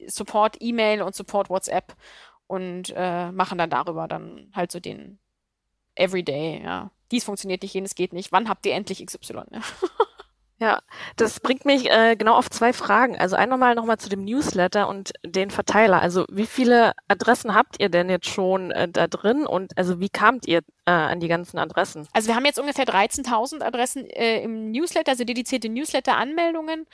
Support 0.08 0.58
E-Mail 0.60 1.01
und 1.01 1.16
Support 1.16 1.49
WhatsApp 1.49 1.95
und 2.47 2.93
äh, 2.95 3.32
machen 3.32 3.58
dann 3.58 3.70
darüber 3.70 4.08
dann 4.08 4.51
halt 4.55 4.72
so 4.72 4.80
den 4.80 5.20
everyday, 5.99 6.61
ja. 6.63 6.91
Dies 7.11 7.23
funktioniert 7.23 7.61
nicht, 7.61 7.73
jenes 7.73 7.95
geht 7.95 8.13
nicht. 8.13 8.31
Wann 8.31 8.49
habt 8.49 8.65
ihr 8.65 8.73
endlich 8.73 9.05
XY? 9.05 9.43
Ja. 9.51 9.61
Ja, 10.59 10.81
das 11.17 11.39
bringt 11.39 11.65
mich 11.65 11.87
äh, 11.87 12.15
genau 12.15 12.33
auf 12.35 12.49
zwei 12.49 12.73
Fragen. 12.73 13.15
Also 13.15 13.35
einmal 13.35 13.75
nochmal 13.75 13.99
zu 13.99 14.09
dem 14.09 14.25
Newsletter 14.25 14.87
und 14.87 15.13
den 15.23 15.51
Verteiler. 15.51 16.01
Also 16.01 16.25
wie 16.31 16.47
viele 16.47 16.93
Adressen 17.07 17.53
habt 17.53 17.79
ihr 17.79 17.89
denn 17.89 18.09
jetzt 18.09 18.25
schon 18.25 18.71
äh, 18.71 18.89
da 18.89 19.05
drin 19.05 19.45
und 19.45 19.77
also 19.77 19.99
wie 19.99 20.09
kamt 20.09 20.47
ihr 20.47 20.61
äh, 20.85 20.91
an 20.91 21.19
die 21.19 21.27
ganzen 21.27 21.59
Adressen? 21.59 22.07
Also 22.11 22.29
wir 22.29 22.35
haben 22.35 22.45
jetzt 22.45 22.59
ungefähr 22.59 22.85
13.000 22.85 23.61
Adressen 23.61 24.09
äh, 24.09 24.41
im 24.41 24.71
Newsletter, 24.71 25.11
also 25.11 25.25
dedizierte 25.25 25.69
Newsletter-Anmeldungen. 25.69 26.87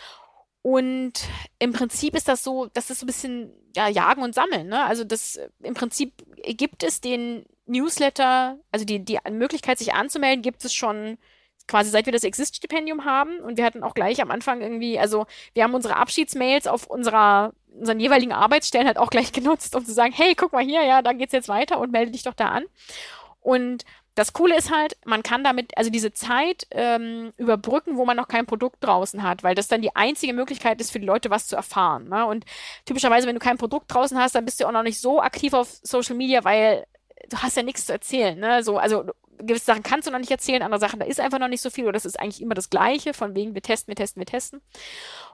Und 0.62 1.14
im 1.60 1.72
Prinzip 1.72 2.16
ist 2.16 2.28
das 2.28 2.44
so, 2.44 2.68
das 2.74 2.90
ist 2.90 3.00
so 3.00 3.06
ein 3.06 3.08
bisschen 3.08 3.54
ja, 3.76 3.88
Jagen 3.88 4.24
und 4.24 4.36
Sammeln. 4.36 4.68
Ne? 4.68 4.84
Also 4.84 5.06
das 5.06 5.40
im 5.62 5.74
Prinzip 5.74 6.14
gibt 6.44 6.84
es 6.84 7.00
den 7.00 7.46
Newsletter, 7.66 8.58
also 8.72 8.86
die, 8.86 9.04
die 9.04 9.20
Möglichkeit, 9.32 9.80
sich 9.80 9.94
anzumelden, 9.94 10.42
gibt 10.42 10.64
es 10.66 10.74
schon 10.74 11.18
quasi 11.68 11.90
seit 11.90 12.06
wir 12.06 12.14
das 12.14 12.24
Exist-Stipendium 12.24 13.06
haben. 13.06 13.40
Und 13.40 13.58
wir 13.58 13.66
hatten 13.66 13.84
auch 13.84 13.94
gleich 13.94 14.22
am 14.22 14.32
Anfang 14.32 14.62
irgendwie, 14.62 15.00
also 15.00 15.26
wir 15.54 15.64
haben 15.64 15.74
unsere 15.74 15.96
Abschiedsmails 15.96 16.68
auf 16.68 16.88
unserer, 16.88 17.54
unseren 17.72 18.00
jeweiligen 18.00 18.34
Arbeitsstellen 18.34 18.88
halt 18.88 18.98
auch 18.98 19.10
gleich 19.10 19.32
genutzt, 19.34 19.76
um 19.76 19.86
zu 19.86 19.94
sagen, 19.94 20.14
hey, 20.14 20.36
guck 20.36 20.54
mal 20.54 20.64
hier, 20.64 20.84
ja, 20.84 21.02
da 21.02 21.14
geht's 21.14 21.34
jetzt 21.34 21.50
weiter 21.50 21.80
und 21.80 21.92
melde 21.92 22.12
dich 22.12 22.24
doch 22.24 22.34
da 22.34 22.50
an. 22.50 22.66
Und 23.42 23.86
das 24.16 24.32
Coole 24.32 24.56
ist 24.56 24.72
halt, 24.72 24.96
man 25.06 25.24
kann 25.24 25.44
damit 25.44 25.76
also 25.76 25.90
diese 25.90 26.14
Zeit 26.14 26.68
ähm, 26.70 27.34
überbrücken, 27.38 27.98
wo 27.98 28.06
man 28.06 28.16
noch 28.16 28.28
kein 28.28 28.46
Produkt 28.46 28.78
draußen 28.82 29.24
hat, 29.24 29.42
weil 29.42 29.56
das 29.56 29.68
dann 29.68 29.82
die 29.82 29.96
einzige 29.96 30.34
Möglichkeit 30.34 30.80
ist 30.80 30.92
für 30.92 31.00
die 31.00 31.08
Leute, 31.08 31.32
was 31.32 31.48
zu 31.48 31.56
erfahren. 31.56 32.10
Ne? 32.10 32.26
Und 32.28 32.46
typischerweise, 32.86 33.26
wenn 33.26 33.36
du 33.36 33.42
kein 33.42 33.58
Produkt 33.58 33.92
draußen 33.92 34.18
hast, 34.18 34.36
dann 34.36 34.46
bist 34.46 34.60
du 34.60 34.68
auch 34.68 34.72
noch 34.72 34.84
nicht 34.84 35.00
so 35.00 35.20
aktiv 35.20 35.54
auf 35.54 35.80
Social 35.82 36.16
Media, 36.16 36.44
weil 36.44 36.86
du 37.30 37.38
hast 37.38 37.58
ja 37.58 37.64
nichts 37.64 37.86
zu 37.86 37.94
erzählen, 37.94 38.38
ne? 38.38 38.64
So, 38.64 38.78
also 38.78 39.06
gewisse 39.40 39.66
Sachen 39.66 39.84
kannst 39.84 40.08
du 40.08 40.12
noch 40.12 40.20
nicht 40.20 40.32
erzählen, 40.32 40.62
andere 40.62 40.80
Sachen, 40.80 41.00
da 41.00 41.06
ist 41.06 41.20
einfach 41.20 41.40
noch 41.40 41.48
nicht 41.48 41.62
so 41.62 41.70
viel 41.70 41.86
oder 41.86 41.94
das 41.94 42.06
ist 42.06 42.20
eigentlich 42.20 42.42
immer 42.42 42.56
das 42.56 42.70
Gleiche, 42.70 43.14
von 43.14 43.36
wegen 43.36 43.54
wir 43.54 43.62
testen, 43.62 43.92
wir 43.92 43.96
testen, 43.96 44.22
wir 44.22 44.26
testen. 44.26 44.62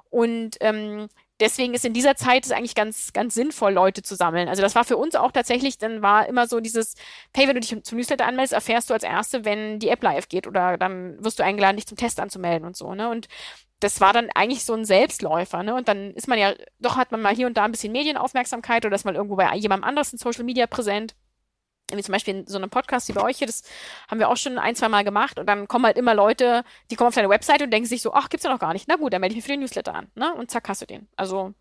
Und 0.09 0.57
ähm, 0.61 1.07
deswegen 1.39 1.73
ist 1.73 1.85
in 1.85 1.93
dieser 1.93 2.15
Zeit 2.15 2.45
es 2.45 2.51
eigentlich 2.51 2.75
ganz, 2.75 3.13
ganz 3.13 3.35
sinnvoll, 3.35 3.73
Leute 3.73 4.01
zu 4.01 4.15
sammeln. 4.15 4.47
Also 4.47 4.61
das 4.61 4.75
war 4.75 4.83
für 4.83 4.97
uns 4.97 5.15
auch 5.15 5.31
tatsächlich, 5.31 5.77
dann 5.77 6.01
war 6.01 6.27
immer 6.27 6.47
so 6.47 6.59
dieses, 6.59 6.95
hey, 7.35 7.47
wenn 7.47 7.55
du 7.55 7.61
dich 7.61 7.83
zum 7.83 7.97
Newsletter 7.97 8.25
anmeldest, 8.25 8.53
erfährst 8.53 8.89
du 8.89 8.93
als 8.93 9.03
Erste, 9.03 9.45
wenn 9.45 9.79
die 9.79 9.89
App 9.89 10.03
live 10.03 10.27
geht 10.27 10.47
oder 10.47 10.77
dann 10.77 11.23
wirst 11.23 11.39
du 11.39 11.43
eingeladen, 11.43 11.77
dich 11.77 11.87
zum 11.87 11.97
Test 11.97 12.19
anzumelden 12.19 12.65
und 12.65 12.75
so, 12.75 12.95
ne? 12.95 13.09
Und 13.09 13.27
das 13.81 14.01
war 14.01 14.11
dann 14.11 14.29
eigentlich 14.35 14.65
so 14.65 14.73
ein 14.73 14.83
Selbstläufer, 14.83 15.63
ne? 15.63 15.75
Und 15.75 15.87
dann 15.87 16.11
ist 16.13 16.27
man 16.27 16.39
ja, 16.39 16.53
doch 16.79 16.97
hat 16.97 17.11
man 17.11 17.21
mal 17.21 17.35
hier 17.35 17.47
und 17.47 17.55
da 17.55 17.65
ein 17.65 17.71
bisschen 17.71 17.93
Medienaufmerksamkeit 17.93 18.85
oder 18.85 18.95
ist 18.95 19.05
mal 19.05 19.15
irgendwo 19.15 19.35
bei 19.35 19.55
jemandem 19.55 19.87
anderes 19.87 20.11
in 20.11 20.19
Social 20.19 20.43
Media 20.43 20.67
präsent 20.67 21.15
wie 21.97 22.03
zum 22.03 22.13
Beispiel 22.13 22.35
in 22.35 22.47
so 22.47 22.57
einem 22.57 22.69
Podcast 22.69 23.07
wie 23.07 23.13
bei 23.13 23.21
euch 23.21 23.37
hier, 23.37 23.47
das 23.47 23.63
haben 24.09 24.19
wir 24.19 24.29
auch 24.29 24.37
schon 24.37 24.57
ein, 24.57 24.75
zwei 24.75 24.89
Mal 24.89 25.03
gemacht 25.03 25.39
und 25.39 25.47
dann 25.47 25.67
kommen 25.67 25.85
halt 25.85 25.97
immer 25.97 26.13
Leute, 26.13 26.63
die 26.91 26.95
kommen 26.95 27.09
auf 27.09 27.15
deine 27.15 27.29
Webseite 27.29 27.63
und 27.65 27.71
denken 27.71 27.87
sich 27.87 28.01
so, 28.01 28.13
ach, 28.13 28.29
gibt's 28.29 28.43
ja 28.43 28.51
noch 28.51 28.59
gar 28.59 28.73
nicht. 28.73 28.87
Na 28.87 28.95
gut, 28.95 29.13
dann 29.13 29.21
melde 29.21 29.33
ich 29.33 29.37
mich 29.37 29.45
für 29.45 29.51
den 29.51 29.61
Newsletter 29.61 29.95
an, 29.95 30.11
ne? 30.15 30.33
Und 30.33 30.51
zack, 30.51 30.67
hast 30.69 30.81
du 30.81 30.85
den. 30.85 31.07
Also, 31.15 31.53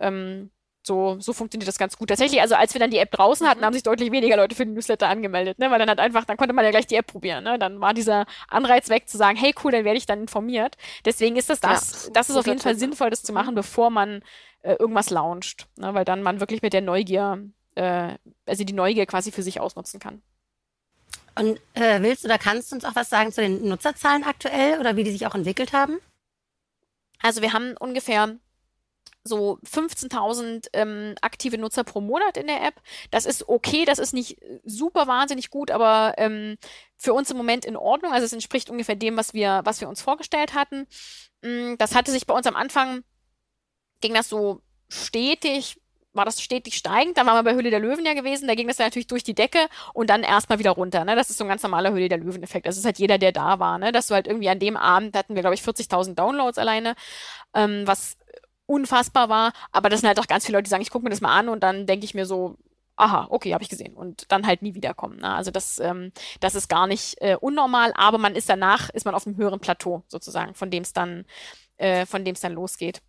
ähm, 0.00 0.50
so, 0.88 1.20
so 1.20 1.32
funktioniert 1.32 1.68
das 1.68 1.78
ganz 1.78 1.96
gut. 1.96 2.08
Tatsächlich, 2.08 2.40
also 2.40 2.54
als 2.54 2.74
wir 2.74 2.80
dann 2.80 2.90
die 2.90 2.98
App 2.98 3.10
draußen 3.10 3.46
hatten, 3.46 3.60
mhm. 3.60 3.66
haben 3.66 3.72
sich 3.74 3.82
deutlich 3.82 4.10
weniger 4.10 4.36
Leute 4.36 4.56
für 4.56 4.64
den 4.64 4.74
Newsletter 4.74 5.08
angemeldet, 5.08 5.58
ne? 5.58 5.70
Weil 5.70 5.78
dann 5.78 5.88
halt 5.88 6.00
einfach, 6.00 6.24
dann 6.24 6.36
konnte 6.36 6.54
man 6.54 6.64
ja 6.64 6.70
gleich 6.70 6.86
die 6.86 6.96
App 6.96 7.06
probieren, 7.06 7.44
ne? 7.44 7.58
Dann 7.58 7.80
war 7.80 7.94
dieser 7.94 8.26
Anreiz 8.48 8.88
weg 8.88 9.08
zu 9.08 9.16
sagen, 9.16 9.36
hey 9.36 9.54
cool, 9.62 9.70
dann 9.70 9.84
werde 9.84 9.98
ich 9.98 10.06
dann 10.06 10.22
informiert. 10.22 10.76
Deswegen 11.04 11.36
ist 11.36 11.50
das 11.50 11.60
das, 11.60 12.06
ja, 12.06 12.10
das 12.12 12.30
ist 12.30 12.36
auf 12.36 12.46
jeden 12.46 12.58
Fall 12.58 12.76
sinnvoll, 12.76 13.10
das 13.10 13.22
zu 13.22 13.32
machen, 13.32 13.52
mhm. 13.52 13.56
bevor 13.56 13.90
man 13.90 14.22
äh, 14.62 14.74
irgendwas 14.74 15.10
launcht, 15.10 15.68
ne? 15.76 15.94
Weil 15.94 16.04
dann 16.04 16.22
man 16.22 16.40
wirklich 16.40 16.62
mit 16.62 16.72
der 16.72 16.80
Neugier 16.80 17.38
äh, 17.78 18.18
also 18.46 18.64
die 18.64 18.72
Neugier 18.72 19.06
quasi 19.06 19.32
für 19.32 19.42
sich 19.42 19.60
ausnutzen 19.60 20.00
kann. 20.00 20.20
Und 21.34 21.60
äh, 21.74 22.02
willst 22.02 22.24
oder 22.24 22.36
kannst 22.36 22.72
du 22.72 22.76
uns 22.76 22.84
auch 22.84 22.96
was 22.96 23.08
sagen 23.08 23.30
zu 23.30 23.40
den 23.40 23.68
Nutzerzahlen 23.68 24.24
aktuell 24.24 24.80
oder 24.80 24.96
wie 24.96 25.04
die 25.04 25.12
sich 25.12 25.26
auch 25.26 25.36
entwickelt 25.36 25.72
haben? 25.72 25.98
Also 27.22 27.42
wir 27.42 27.52
haben 27.52 27.76
ungefähr 27.76 28.36
so 29.24 29.58
15.000 29.64 30.68
ähm, 30.72 31.14
aktive 31.20 31.58
Nutzer 31.58 31.84
pro 31.84 32.00
Monat 32.00 32.36
in 32.36 32.48
der 32.48 32.62
App. 32.64 32.74
Das 33.10 33.26
ist 33.26 33.48
okay, 33.48 33.84
das 33.84 33.98
ist 33.98 34.14
nicht 34.14 34.38
super 34.64 35.06
wahnsinnig 35.06 35.50
gut, 35.50 35.70
aber 35.70 36.14
ähm, 36.16 36.56
für 36.96 37.12
uns 37.12 37.30
im 37.30 37.36
Moment 37.36 37.64
in 37.64 37.76
Ordnung. 37.76 38.12
Also 38.12 38.24
es 38.24 38.32
entspricht 38.32 38.70
ungefähr 38.70 38.96
dem, 38.96 39.16
was 39.16 39.34
wir, 39.34 39.60
was 39.64 39.80
wir 39.80 39.88
uns 39.88 40.00
vorgestellt 40.00 40.54
hatten. 40.54 40.86
Mm, 41.42 41.74
das 41.78 41.94
hatte 41.94 42.10
sich 42.10 42.26
bei 42.26 42.34
uns 42.34 42.46
am 42.46 42.56
Anfang, 42.56 43.04
ging 44.00 44.14
das 44.14 44.28
so 44.28 44.62
stetig 44.88 45.80
war 46.12 46.24
das 46.24 46.40
stetig 46.42 46.76
steigend. 46.76 47.16
Dann 47.16 47.26
waren 47.26 47.36
wir 47.36 47.50
bei 47.50 47.54
Höhle 47.54 47.70
der 47.70 47.80
Löwen 47.80 48.04
ja 48.04 48.14
gewesen. 48.14 48.48
Da 48.48 48.54
ging 48.54 48.68
das 48.68 48.78
ja 48.78 48.86
natürlich 48.86 49.06
durch 49.06 49.24
die 49.24 49.34
Decke 49.34 49.58
und 49.94 50.10
dann 50.10 50.22
erstmal 50.22 50.58
wieder 50.58 50.72
runter. 50.72 51.04
Ne? 51.04 51.16
Das 51.16 51.30
ist 51.30 51.38
so 51.38 51.44
ein 51.44 51.48
ganz 51.48 51.62
normaler 51.62 51.92
Höhle 51.92 52.08
der 52.08 52.18
Löwen-Effekt. 52.18 52.66
Das 52.66 52.76
ist 52.76 52.84
halt 52.84 52.98
jeder, 52.98 53.18
der 53.18 53.32
da 53.32 53.58
war. 53.58 53.78
Ne? 53.78 53.92
Dass 53.92 54.08
du 54.08 54.14
halt 54.14 54.26
irgendwie 54.26 54.48
an 54.48 54.58
dem 54.58 54.76
Abend, 54.76 55.16
hatten 55.16 55.34
wir, 55.34 55.42
glaube 55.42 55.54
ich, 55.54 55.62
40.000 55.62 56.14
Downloads 56.14 56.58
alleine, 56.58 56.94
ähm, 57.54 57.86
was 57.86 58.16
unfassbar 58.66 59.28
war. 59.28 59.52
Aber 59.72 59.88
das 59.88 60.00
sind 60.00 60.08
halt 60.08 60.18
auch 60.18 60.26
ganz 60.26 60.44
viele 60.44 60.58
Leute, 60.58 60.64
die 60.64 60.70
sagen, 60.70 60.82
ich 60.82 60.90
gucke 60.90 61.04
mir 61.04 61.10
das 61.10 61.20
mal 61.20 61.36
an 61.36 61.48
und 61.48 61.62
dann 61.62 61.86
denke 61.86 62.04
ich 62.04 62.14
mir 62.14 62.26
so, 62.26 62.56
aha, 62.96 63.28
okay, 63.30 63.54
habe 63.54 63.62
ich 63.62 63.70
gesehen. 63.70 63.94
Und 63.94 64.30
dann 64.30 64.46
halt 64.46 64.62
nie 64.62 64.74
wiederkommen. 64.74 65.18
Ne? 65.18 65.32
Also 65.32 65.50
das, 65.50 65.78
ähm, 65.78 66.12
das 66.40 66.54
ist 66.54 66.68
gar 66.68 66.86
nicht 66.86 67.20
äh, 67.20 67.36
unnormal, 67.40 67.92
aber 67.94 68.18
man 68.18 68.34
ist 68.34 68.48
danach, 68.48 68.90
ist 68.90 69.04
man 69.04 69.14
auf 69.14 69.26
einem 69.26 69.36
höheren 69.36 69.60
Plateau 69.60 70.02
sozusagen, 70.08 70.54
von 70.54 70.70
dem 70.70 70.82
es 70.82 70.92
dann, 70.92 71.24
äh, 71.76 72.06
von 72.06 72.24
dem 72.24 72.34
es 72.34 72.40
dann 72.40 72.52
losgeht. 72.52 73.00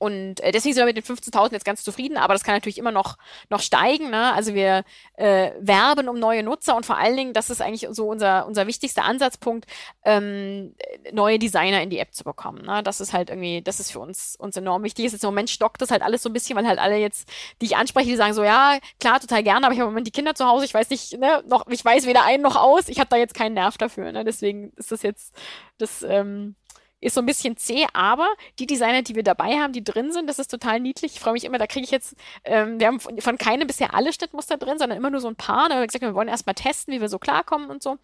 Und 0.00 0.40
äh, 0.40 0.50
deswegen 0.50 0.74
sind 0.74 0.80
wir 0.80 0.86
mit 0.86 0.96
den 0.96 1.04
15.000 1.04 1.52
jetzt 1.52 1.66
ganz 1.66 1.84
zufrieden, 1.84 2.16
aber 2.16 2.32
das 2.32 2.42
kann 2.42 2.54
natürlich 2.54 2.78
immer 2.78 2.90
noch, 2.90 3.18
noch 3.50 3.60
steigen. 3.60 4.08
Ne? 4.08 4.32
Also 4.32 4.54
wir 4.54 4.82
äh, 5.16 5.50
werben 5.60 6.08
um 6.08 6.18
neue 6.18 6.42
Nutzer 6.42 6.74
und 6.74 6.86
vor 6.86 6.96
allen 6.96 7.18
Dingen, 7.18 7.32
das 7.34 7.50
ist 7.50 7.60
eigentlich 7.60 7.86
so 7.90 8.08
unser, 8.08 8.46
unser 8.46 8.66
wichtigster 8.66 9.04
Ansatzpunkt, 9.04 9.66
ähm, 10.06 10.74
neue 11.12 11.38
Designer 11.38 11.82
in 11.82 11.90
die 11.90 11.98
App 11.98 12.14
zu 12.14 12.24
bekommen. 12.24 12.64
Ne? 12.64 12.82
Das 12.82 13.02
ist 13.02 13.12
halt 13.12 13.28
irgendwie, 13.28 13.60
das 13.60 13.78
ist 13.78 13.92
für 13.92 14.00
uns, 14.00 14.36
uns 14.36 14.56
enorm 14.56 14.84
wichtig. 14.84 15.04
Ist 15.04 15.12
jetzt 15.12 15.24
im 15.24 15.28
Moment 15.28 15.50
stockt 15.50 15.82
das 15.82 15.90
halt 15.90 16.00
alles 16.00 16.22
so 16.22 16.30
ein 16.30 16.32
bisschen, 16.32 16.56
weil 16.56 16.66
halt 16.66 16.78
alle 16.78 16.96
jetzt, 16.96 17.28
die 17.60 17.66
ich 17.66 17.76
anspreche, 17.76 18.08
die 18.08 18.16
sagen 18.16 18.32
so, 18.32 18.42
ja, 18.42 18.78
klar, 19.00 19.20
total 19.20 19.42
gerne, 19.42 19.66
aber 19.66 19.74
ich 19.74 19.80
habe 19.80 19.88
im 19.88 19.92
Moment 19.92 20.06
die 20.06 20.12
Kinder 20.12 20.34
zu 20.34 20.46
Hause, 20.46 20.64
ich 20.64 20.72
weiß 20.72 20.88
nicht, 20.88 21.18
ne, 21.18 21.44
noch, 21.46 21.66
ich 21.66 21.84
weiß 21.84 22.06
weder 22.06 22.24
ein 22.24 22.40
noch 22.40 22.56
aus, 22.56 22.88
ich 22.88 23.00
habe 23.00 23.10
da 23.10 23.16
jetzt 23.16 23.34
keinen 23.34 23.52
Nerv 23.52 23.76
dafür. 23.76 24.12
Ne? 24.12 24.24
Deswegen 24.24 24.72
ist 24.76 24.92
das 24.92 25.02
jetzt, 25.02 25.34
das, 25.76 26.02
ähm, 26.02 26.56
ist 27.00 27.14
so 27.14 27.20
ein 27.20 27.26
bisschen 27.26 27.56
zäh, 27.56 27.86
aber 27.92 28.28
die 28.58 28.66
Designer, 28.66 29.02
die 29.02 29.14
wir 29.14 29.22
dabei 29.22 29.58
haben, 29.58 29.72
die 29.72 29.82
drin 29.82 30.12
sind, 30.12 30.28
das 30.28 30.38
ist 30.38 30.50
total 30.50 30.80
niedlich. 30.80 31.14
Ich 31.14 31.20
freue 31.20 31.32
mich 31.32 31.44
immer, 31.44 31.58
da 31.58 31.66
kriege 31.66 31.84
ich 31.84 31.90
jetzt, 31.90 32.14
ähm, 32.44 32.78
wir 32.78 32.86
haben 32.86 33.00
von, 33.00 33.20
von 33.20 33.38
keinem 33.38 33.66
bisher 33.66 33.94
alle 33.94 34.12
Schnittmuster 34.12 34.56
drin, 34.56 34.78
sondern 34.78 34.98
immer 34.98 35.10
nur 35.10 35.20
so 35.20 35.28
ein 35.28 35.36
paar. 35.36 35.68
Da 35.68 35.74
haben 35.74 35.80
wir 35.82 35.86
gesagt, 35.86 36.02
wir 36.02 36.14
wollen 36.14 36.28
erstmal 36.28 36.54
testen, 36.54 36.92
wie 36.94 37.00
wir 37.00 37.08
so 37.08 37.18
klarkommen 37.18 37.70
und 37.70 37.82
so. 37.82 37.98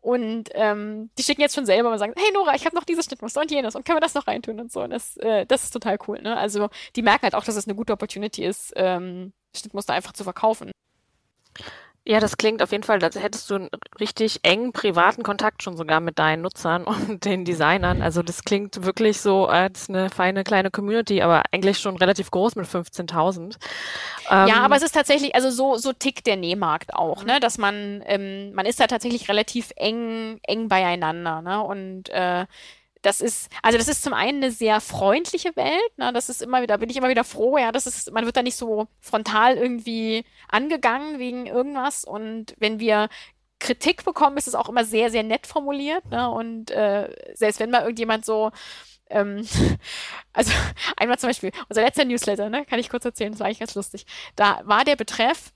Und 0.00 0.50
ähm, 0.54 1.10
die 1.18 1.22
schicken 1.22 1.42
jetzt 1.42 1.54
schon 1.54 1.66
selber 1.66 1.90
und 1.90 1.98
sagen, 1.98 2.14
hey 2.16 2.32
Nora, 2.32 2.54
ich 2.54 2.64
habe 2.64 2.74
noch 2.76 2.84
dieses 2.84 3.04
Schnittmuster 3.04 3.42
und 3.42 3.50
jenes 3.50 3.74
und 3.74 3.84
können 3.84 3.96
wir 3.96 4.00
das 4.00 4.14
noch 4.14 4.26
reintun 4.26 4.58
und 4.60 4.72
so. 4.72 4.82
Und 4.82 4.90
das, 4.90 5.16
äh, 5.18 5.44
das 5.46 5.64
ist 5.64 5.70
total 5.70 5.98
cool. 6.08 6.20
Ne? 6.22 6.36
Also 6.36 6.68
die 6.96 7.02
merken 7.02 7.24
halt 7.24 7.34
auch, 7.34 7.44
dass 7.44 7.56
es 7.56 7.66
eine 7.66 7.74
gute 7.74 7.92
Opportunity 7.92 8.44
ist, 8.44 8.72
ähm, 8.76 9.32
Schnittmuster 9.54 9.92
einfach 9.92 10.12
zu 10.12 10.24
verkaufen. 10.24 10.70
Ja, 12.10 12.18
das 12.18 12.36
klingt 12.36 12.60
auf 12.60 12.72
jeden 12.72 12.82
Fall, 12.82 13.00
als 13.04 13.14
hättest 13.14 13.48
du 13.50 13.54
einen 13.54 13.70
richtig 14.00 14.40
engen 14.42 14.72
privaten 14.72 15.22
Kontakt 15.22 15.62
schon 15.62 15.76
sogar 15.76 16.00
mit 16.00 16.18
deinen 16.18 16.42
Nutzern 16.42 16.82
und 17.08 17.24
den 17.24 17.44
Designern. 17.44 18.02
Also 18.02 18.24
das 18.24 18.42
klingt 18.42 18.84
wirklich 18.84 19.20
so 19.20 19.46
als 19.46 19.88
eine 19.88 20.10
feine 20.10 20.42
kleine 20.42 20.72
Community, 20.72 21.22
aber 21.22 21.44
eigentlich 21.52 21.78
schon 21.78 21.96
relativ 21.96 22.32
groß 22.32 22.56
mit 22.56 22.66
15.000. 22.66 23.54
Ähm, 24.28 24.48
ja, 24.48 24.56
aber 24.56 24.74
es 24.74 24.82
ist 24.82 24.96
tatsächlich, 24.96 25.36
also 25.36 25.50
so, 25.50 25.76
so 25.76 25.92
tickt 25.92 26.26
der 26.26 26.34
Nähmarkt 26.34 26.94
auch, 26.94 27.22
ne? 27.22 27.38
dass 27.38 27.58
man, 27.58 28.02
ähm, 28.06 28.54
man 28.54 28.66
ist 28.66 28.80
da 28.80 28.88
tatsächlich 28.88 29.28
relativ 29.28 29.70
eng, 29.76 30.40
eng 30.42 30.66
beieinander. 30.66 31.42
Ne? 31.42 31.62
Und 31.62 32.08
äh, 32.08 32.46
das 33.02 33.20
ist, 33.20 33.50
also 33.62 33.78
das 33.78 33.88
ist 33.88 34.02
zum 34.02 34.12
einen 34.12 34.42
eine 34.42 34.52
sehr 34.52 34.80
freundliche 34.80 35.54
Welt, 35.56 35.98
ne? 35.98 36.12
das 36.12 36.28
ist 36.28 36.42
immer 36.42 36.62
wieder, 36.62 36.78
bin 36.78 36.90
ich 36.90 36.96
immer 36.96 37.08
wieder 37.08 37.24
froh, 37.24 37.56
ja, 37.58 37.72
das 37.72 37.86
ist, 37.86 38.12
man 38.12 38.26
wird 38.26 38.36
da 38.36 38.42
nicht 38.42 38.56
so 38.56 38.88
frontal 39.00 39.56
irgendwie 39.56 40.24
angegangen 40.48 41.18
wegen 41.18 41.46
irgendwas 41.46 42.04
und 42.04 42.54
wenn 42.58 42.80
wir 42.80 43.08
Kritik 43.58 44.04
bekommen, 44.04 44.36
ist 44.36 44.48
es 44.48 44.54
auch 44.54 44.68
immer 44.68 44.84
sehr, 44.84 45.10
sehr 45.10 45.22
nett 45.22 45.46
formuliert, 45.46 46.04
ne? 46.10 46.30
und 46.30 46.70
äh, 46.70 47.14
selbst 47.34 47.60
wenn 47.60 47.70
mal 47.70 47.82
irgendjemand 47.82 48.24
so, 48.24 48.50
ähm, 49.08 49.46
also 50.32 50.52
einmal 50.96 51.18
zum 51.18 51.30
Beispiel, 51.30 51.52
unser 51.68 51.82
letzter 51.82 52.04
Newsletter, 52.04 52.50
ne, 52.50 52.64
kann 52.64 52.78
ich 52.78 52.88
kurz 52.90 53.04
erzählen, 53.04 53.32
das 53.32 53.40
war 53.40 53.46
eigentlich 53.46 53.60
ganz 53.60 53.74
lustig, 53.74 54.06
da 54.36 54.60
war 54.64 54.84
der 54.84 54.96
Betreff, 54.96 55.52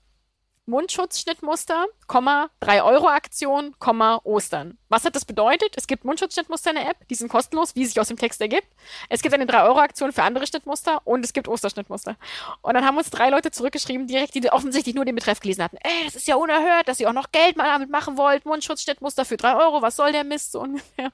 Mundschutzschnittmuster, 0.67 1.85
3 2.07 2.83
Euro 2.83 3.07
Aktion, 3.07 3.75
Ostern. 4.23 4.79
Was 4.89 5.05
hat 5.05 5.15
das 5.15 5.23
bedeutet? 5.23 5.75
Es 5.75 5.85
gibt 5.85 6.05
Mundschutzschnittmuster 6.05 6.71
in 6.71 6.77
der 6.77 6.89
App, 6.89 7.07
die 7.07 7.13
sind 7.13 7.27
kostenlos, 7.27 7.75
wie 7.75 7.85
sich 7.85 7.99
aus 7.99 8.07
dem 8.07 8.17
Text 8.17 8.41
ergibt. 8.41 8.67
Es 9.07 9.21
gibt 9.21 9.35
eine 9.35 9.45
3 9.45 9.63
Euro 9.63 9.79
Aktion 9.79 10.11
für 10.11 10.23
andere 10.23 10.47
Schnittmuster 10.47 11.01
und 11.05 11.23
es 11.23 11.33
gibt 11.33 11.47
Osterschnittmuster. 11.47 12.17
Und 12.63 12.73
dann 12.73 12.83
haben 12.83 12.97
uns 12.97 13.11
drei 13.11 13.29
Leute 13.29 13.51
zurückgeschrieben, 13.51 14.07
direkt, 14.07 14.33
die 14.33 14.49
offensichtlich 14.49 14.95
nur 14.95 15.05
den 15.05 15.13
Betreff 15.13 15.39
gelesen 15.39 15.63
hatten. 15.63 15.77
Ey, 15.83 16.05
das 16.05 16.15
ist 16.15 16.27
ja 16.27 16.35
unerhört, 16.35 16.87
dass 16.87 16.99
ihr 16.99 17.09
auch 17.09 17.13
noch 17.13 17.31
Geld 17.31 17.57
mal 17.57 17.65
damit 17.65 17.91
machen 17.91 18.17
wollt. 18.17 18.45
Mundschutzschnittmuster 18.45 19.23
für 19.23 19.37
3 19.37 19.55
Euro, 19.57 19.83
was 19.83 19.95
soll 19.95 20.13
der 20.13 20.23
Mist 20.23 20.51
so 20.51 20.61
ungefähr? 20.61 21.11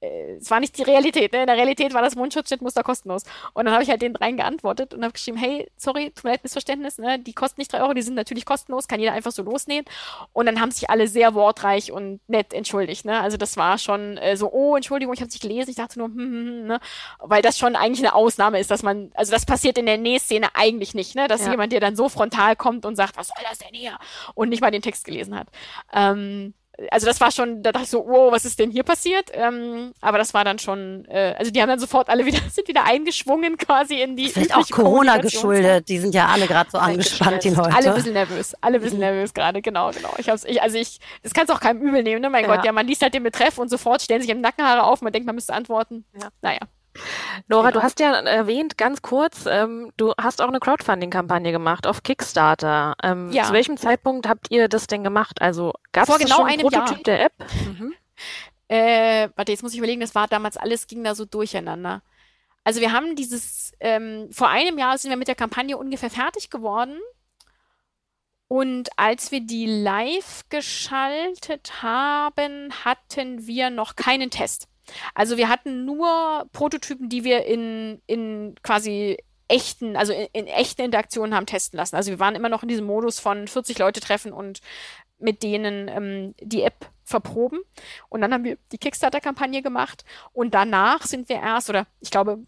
Äh, 0.00 0.36
es 0.36 0.50
war 0.50 0.60
nicht 0.60 0.76
die 0.78 0.82
Realität. 0.82 1.32
Ne? 1.32 1.42
In 1.42 1.46
der 1.46 1.56
Realität 1.56 1.94
war 1.94 2.02
das 2.02 2.16
Mundschutzschnittmuster 2.16 2.82
kostenlos. 2.82 3.22
Und 3.52 3.64
dann 3.64 3.74
habe 3.74 3.82
ich 3.82 3.90
halt 3.90 4.02
den 4.02 4.14
dreien 4.14 4.36
geantwortet 4.36 4.94
und 4.94 5.02
habe 5.02 5.12
geschrieben, 5.12 5.36
hey, 5.36 5.70
sorry, 5.76 6.10
tut 6.10 6.24
mir 6.24 6.30
leid, 6.30 6.42
Missverständnis, 6.42 6.98
ne? 6.98 7.18
die 7.18 7.32
kosten 7.32 7.60
nicht 7.60 7.72
drei 7.72 7.82
Euro, 7.82 7.94
die 7.94 8.02
sind 8.02 8.14
natürlich 8.14 8.44
kostenlos, 8.44 8.88
kann 8.88 9.00
jeder 9.00 9.12
einfach 9.12 9.32
so 9.32 9.42
losnehmen. 9.42 9.84
Und 10.32 10.46
dann 10.46 10.60
haben 10.60 10.70
sich 10.70 10.88
alle 10.90 11.08
sehr 11.08 11.34
wortreich 11.34 11.92
und 11.92 12.20
nett 12.28 12.52
entschuldigt. 12.52 13.04
Ne? 13.04 13.20
Also 13.20 13.36
das 13.36 13.56
war 13.56 13.78
schon 13.78 14.16
äh, 14.16 14.36
so, 14.36 14.50
oh, 14.52 14.76
Entschuldigung, 14.76 15.14
ich 15.14 15.20
habe 15.20 15.28
es 15.28 15.34
nicht 15.34 15.42
gelesen. 15.42 15.70
Ich 15.70 15.76
dachte 15.76 15.98
nur, 15.98 16.08
hm, 16.08 16.16
hm, 16.16 16.46
hm, 16.46 16.66
ne? 16.66 16.80
weil 17.18 17.42
das 17.42 17.58
schon 17.58 17.76
eigentlich 17.76 18.00
eine 18.00 18.14
Ausnahme 18.14 18.58
ist, 18.58 18.70
dass 18.70 18.82
man, 18.82 19.10
also 19.14 19.32
das 19.32 19.46
passiert 19.46 19.78
in 19.78 19.86
der 19.86 19.98
Nähszene 19.98 20.48
eigentlich 20.54 20.94
nicht, 20.94 21.14
ne? 21.14 21.28
dass 21.28 21.44
ja. 21.44 21.50
jemand 21.50 21.72
dir 21.72 21.80
dann 21.80 21.96
so 21.96 22.08
frontal 22.08 22.56
kommt 22.56 22.86
und 22.86 22.96
sagt, 22.96 23.16
was 23.16 23.28
soll 23.28 23.44
das 23.48 23.58
denn 23.58 23.74
hier? 23.74 23.98
Und 24.34 24.48
nicht 24.48 24.60
mal 24.60 24.70
den 24.70 24.82
Text 24.82 25.04
gelesen 25.04 25.36
hat. 25.36 25.48
Ähm, 25.92 26.54
also 26.90 27.06
das 27.06 27.20
war 27.20 27.30
schon, 27.30 27.62
da 27.62 27.72
dachte 27.72 27.84
ich 27.84 27.90
so, 27.90 28.04
wow, 28.06 28.32
was 28.32 28.44
ist 28.44 28.58
denn 28.58 28.70
hier 28.70 28.82
passiert? 28.82 29.30
Ähm, 29.32 29.92
aber 30.00 30.18
das 30.18 30.32
war 30.34 30.44
dann 30.44 30.58
schon, 30.58 31.04
äh, 31.06 31.34
also 31.38 31.50
die 31.50 31.60
haben 31.60 31.68
dann 31.68 31.78
sofort 31.78 32.08
alle 32.08 32.24
wieder, 32.24 32.38
sind 32.50 32.68
wieder 32.68 32.84
eingeschwungen 32.84 33.56
quasi 33.56 34.00
in 34.00 34.16
die. 34.16 34.28
Vielleicht 34.28 34.56
auch 34.56 34.68
Corona 34.70 35.18
geschuldet, 35.18 35.88
die 35.88 35.98
sind 35.98 36.14
ja 36.14 36.26
alle 36.26 36.46
gerade 36.46 36.70
so 36.70 36.78
angespannt, 36.78 37.44
die 37.44 37.50
Leute. 37.50 37.74
Alle 37.74 37.88
ein 37.88 37.94
bisschen 37.94 38.12
nervös, 38.14 38.54
alle 38.60 38.76
ein 38.76 38.82
bisschen 38.82 39.00
nervös 39.00 39.34
gerade, 39.34 39.60
genau, 39.60 39.90
genau. 39.90 40.14
Ich 40.18 40.28
hab's, 40.28 40.44
ich, 40.44 40.62
also 40.62 40.78
ich, 40.78 40.98
das 41.22 41.34
kannst 41.34 41.50
du 41.50 41.54
auch 41.54 41.60
keinem 41.60 41.82
übel 41.82 42.02
nehmen, 42.02 42.22
ne? 42.22 42.30
Mein 42.30 42.44
ja. 42.44 42.54
Gott, 42.54 42.64
ja, 42.64 42.72
man 42.72 42.86
liest 42.86 43.02
halt 43.02 43.14
den 43.14 43.22
Betreff 43.22 43.58
und 43.58 43.68
sofort 43.68 44.02
stellen 44.02 44.22
sich 44.22 44.30
im 44.30 44.40
Nackenhaare 44.40 44.84
auf, 44.84 45.02
man 45.02 45.12
denkt, 45.12 45.26
man 45.26 45.34
müsste 45.34 45.52
antworten. 45.52 46.04
Ja. 46.18 46.28
Naja. 46.40 46.60
Nora, 47.48 47.68
genau. 47.68 47.80
du 47.80 47.82
hast 47.82 48.00
ja 48.00 48.12
erwähnt, 48.12 48.76
ganz 48.76 49.02
kurz, 49.02 49.46
ähm, 49.46 49.92
du 49.96 50.12
hast 50.20 50.42
auch 50.42 50.48
eine 50.48 50.60
Crowdfunding-Kampagne 50.60 51.52
gemacht 51.52 51.86
auf 51.86 52.02
Kickstarter. 52.02 52.94
Ähm, 53.02 53.30
ja. 53.30 53.44
Zu 53.44 53.52
welchem 53.52 53.76
Zeitpunkt 53.76 54.28
habt 54.28 54.50
ihr 54.50 54.68
das 54.68 54.86
denn 54.86 55.04
gemacht? 55.04 55.40
Also 55.40 55.72
gab 55.92 56.08
es 56.08 56.18
genau 56.18 56.36
schon 56.36 56.46
einen 56.46 56.62
Prototyp 56.62 56.96
Jahr. 56.96 57.02
der 57.04 57.24
App? 57.24 57.32
Mhm. 57.66 57.94
Äh, 58.68 59.28
warte, 59.34 59.50
jetzt 59.50 59.62
muss 59.62 59.72
ich 59.72 59.78
überlegen, 59.78 60.00
das 60.00 60.14
war 60.14 60.28
damals 60.28 60.56
alles, 60.56 60.86
ging 60.86 61.02
da 61.02 61.14
so 61.14 61.24
durcheinander. 61.24 62.02
Also 62.62 62.80
wir 62.80 62.92
haben 62.92 63.16
dieses, 63.16 63.72
ähm, 63.80 64.28
vor 64.30 64.48
einem 64.48 64.78
Jahr 64.78 64.96
sind 64.98 65.10
wir 65.10 65.16
mit 65.16 65.28
der 65.28 65.34
Kampagne 65.34 65.76
ungefähr 65.76 66.10
fertig 66.10 66.50
geworden. 66.50 66.98
Und 68.46 68.90
als 68.96 69.30
wir 69.30 69.40
die 69.40 69.66
live 69.66 70.42
geschaltet 70.50 71.82
haben, 71.82 72.72
hatten 72.84 73.46
wir 73.46 73.70
noch 73.70 73.96
keinen 73.96 74.30
Test. 74.30 74.68
Also 75.14 75.36
wir 75.36 75.48
hatten 75.48 75.84
nur 75.84 76.46
Prototypen, 76.52 77.08
die 77.08 77.24
wir 77.24 77.44
in, 77.46 78.00
in 78.06 78.54
quasi 78.62 79.18
echten, 79.48 79.96
also 79.96 80.12
in, 80.12 80.28
in 80.32 80.46
echten 80.46 80.82
Interaktionen 80.82 81.34
haben 81.34 81.46
testen 81.46 81.76
lassen. 81.76 81.96
Also 81.96 82.10
wir 82.10 82.20
waren 82.20 82.34
immer 82.34 82.48
noch 82.48 82.62
in 82.62 82.68
diesem 82.68 82.86
Modus 82.86 83.18
von 83.18 83.48
40 83.48 83.78
Leute 83.78 84.00
treffen 84.00 84.32
und 84.32 84.60
mit 85.18 85.42
denen 85.42 85.88
ähm, 85.88 86.34
die 86.40 86.62
App 86.62 86.90
verproben. 87.04 87.60
Und 88.08 88.20
dann 88.20 88.32
haben 88.32 88.44
wir 88.44 88.56
die 88.72 88.78
Kickstarter-Kampagne 88.78 89.62
gemacht 89.62 90.04
und 90.32 90.54
danach 90.54 91.02
sind 91.02 91.28
wir 91.28 91.36
erst, 91.36 91.68
oder 91.68 91.86
ich 92.00 92.10
glaube, 92.10 92.38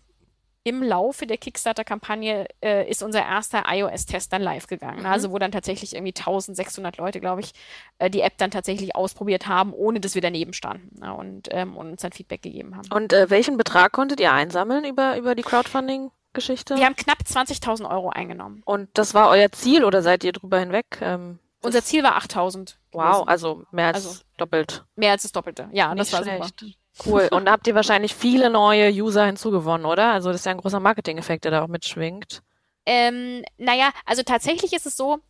im 0.64 0.82
Laufe 0.82 1.26
der 1.26 1.38
Kickstarter-Kampagne 1.38 2.46
äh, 2.62 2.88
ist 2.88 3.02
unser 3.02 3.22
erster 3.22 3.64
iOS-Test 3.68 4.32
dann 4.32 4.42
live 4.42 4.66
gegangen. 4.66 5.00
Mhm. 5.00 5.06
Also 5.06 5.32
wo 5.32 5.38
dann 5.38 5.50
tatsächlich 5.50 5.94
irgendwie 5.94 6.14
1600 6.16 6.98
Leute, 6.98 7.20
glaube 7.20 7.40
ich, 7.40 7.52
äh, 7.98 8.08
die 8.08 8.20
App 8.20 8.38
dann 8.38 8.50
tatsächlich 8.50 8.94
ausprobiert 8.94 9.48
haben, 9.48 9.72
ohne 9.72 9.98
dass 10.00 10.14
wir 10.14 10.22
daneben 10.22 10.52
standen 10.52 11.00
ne, 11.00 11.14
und, 11.14 11.48
ähm, 11.50 11.76
und 11.76 11.90
uns 11.90 12.02
dann 12.02 12.12
Feedback 12.12 12.42
gegeben 12.42 12.76
haben. 12.76 12.88
Und 12.94 13.12
äh, 13.12 13.28
welchen 13.28 13.56
Betrag 13.56 13.92
konntet 13.92 14.20
ihr 14.20 14.32
einsammeln 14.32 14.84
über, 14.84 15.16
über 15.16 15.34
die 15.34 15.42
Crowdfunding-Geschichte? 15.42 16.76
Wir 16.76 16.86
haben 16.86 16.96
knapp 16.96 17.18
20.000 17.18 17.90
Euro 17.90 18.10
eingenommen. 18.10 18.62
Und 18.64 18.88
das 18.94 19.14
war 19.14 19.30
euer 19.30 19.50
Ziel 19.50 19.84
oder 19.84 20.02
seid 20.02 20.22
ihr 20.22 20.32
drüber 20.32 20.60
hinweg? 20.60 20.98
Ähm, 21.00 21.40
unser 21.62 21.82
Ziel 21.82 22.02
war 22.02 22.16
8000. 22.16 22.78
Wow, 22.92 23.26
also 23.26 23.64
mehr 23.70 23.88
als 23.88 23.96
also, 23.96 24.20
doppelt. 24.36 24.84
Mehr 24.96 25.12
als 25.12 25.22
das 25.22 25.32
Doppelte. 25.32 25.68
Ja, 25.72 25.94
Nicht 25.94 26.00
das 26.00 26.12
war 26.12 26.22
schlecht. 26.22 26.60
super. 26.60 26.72
Cool. 27.06 27.28
Und 27.30 27.50
habt 27.50 27.66
ihr 27.66 27.74
wahrscheinlich 27.74 28.14
viele 28.14 28.50
neue 28.50 28.90
User 28.90 29.24
hinzugewonnen, 29.24 29.86
oder? 29.86 30.12
Also 30.12 30.30
das 30.30 30.42
ist 30.42 30.46
ja 30.46 30.52
ein 30.52 30.58
großer 30.58 30.80
Marketing-Effekt, 30.80 31.44
der 31.44 31.50
da 31.50 31.62
auch 31.62 31.68
mitschwingt. 31.68 32.42
Ähm, 32.84 33.44
naja, 33.58 33.90
also 34.04 34.22
tatsächlich 34.22 34.72
ist 34.72 34.86
es 34.86 34.96
so, 34.96 35.20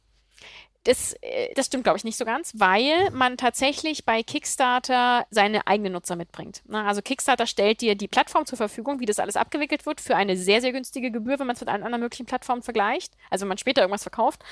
das, 0.84 1.14
äh, 1.20 1.52
das 1.54 1.66
stimmt, 1.66 1.84
glaube 1.84 1.98
ich, 1.98 2.04
nicht 2.04 2.16
so 2.16 2.24
ganz, 2.24 2.52
weil 2.56 3.10
man 3.12 3.36
tatsächlich 3.36 4.04
bei 4.04 4.22
Kickstarter 4.22 5.26
seine 5.30 5.66
eigenen 5.66 5.92
Nutzer 5.92 6.16
mitbringt. 6.16 6.62
Also 6.70 7.02
Kickstarter 7.02 7.46
stellt 7.46 7.80
dir 7.80 7.94
die 7.94 8.08
Plattform 8.08 8.46
zur 8.46 8.58
Verfügung, 8.58 8.98
wie 9.00 9.06
das 9.06 9.20
alles 9.20 9.36
abgewickelt 9.36 9.86
wird, 9.86 10.00
für 10.00 10.16
eine 10.16 10.36
sehr, 10.36 10.60
sehr 10.60 10.72
günstige 10.72 11.10
Gebühr, 11.10 11.38
wenn 11.38 11.46
man 11.46 11.54
es 11.54 11.60
mit 11.60 11.68
allen 11.68 11.84
anderen 11.84 12.02
möglichen 12.02 12.26
Plattformen 12.26 12.62
vergleicht. 12.62 13.14
Also 13.30 13.42
wenn 13.42 13.48
man 13.48 13.58
später 13.58 13.82
irgendwas 13.82 14.02
verkauft. 14.02 14.42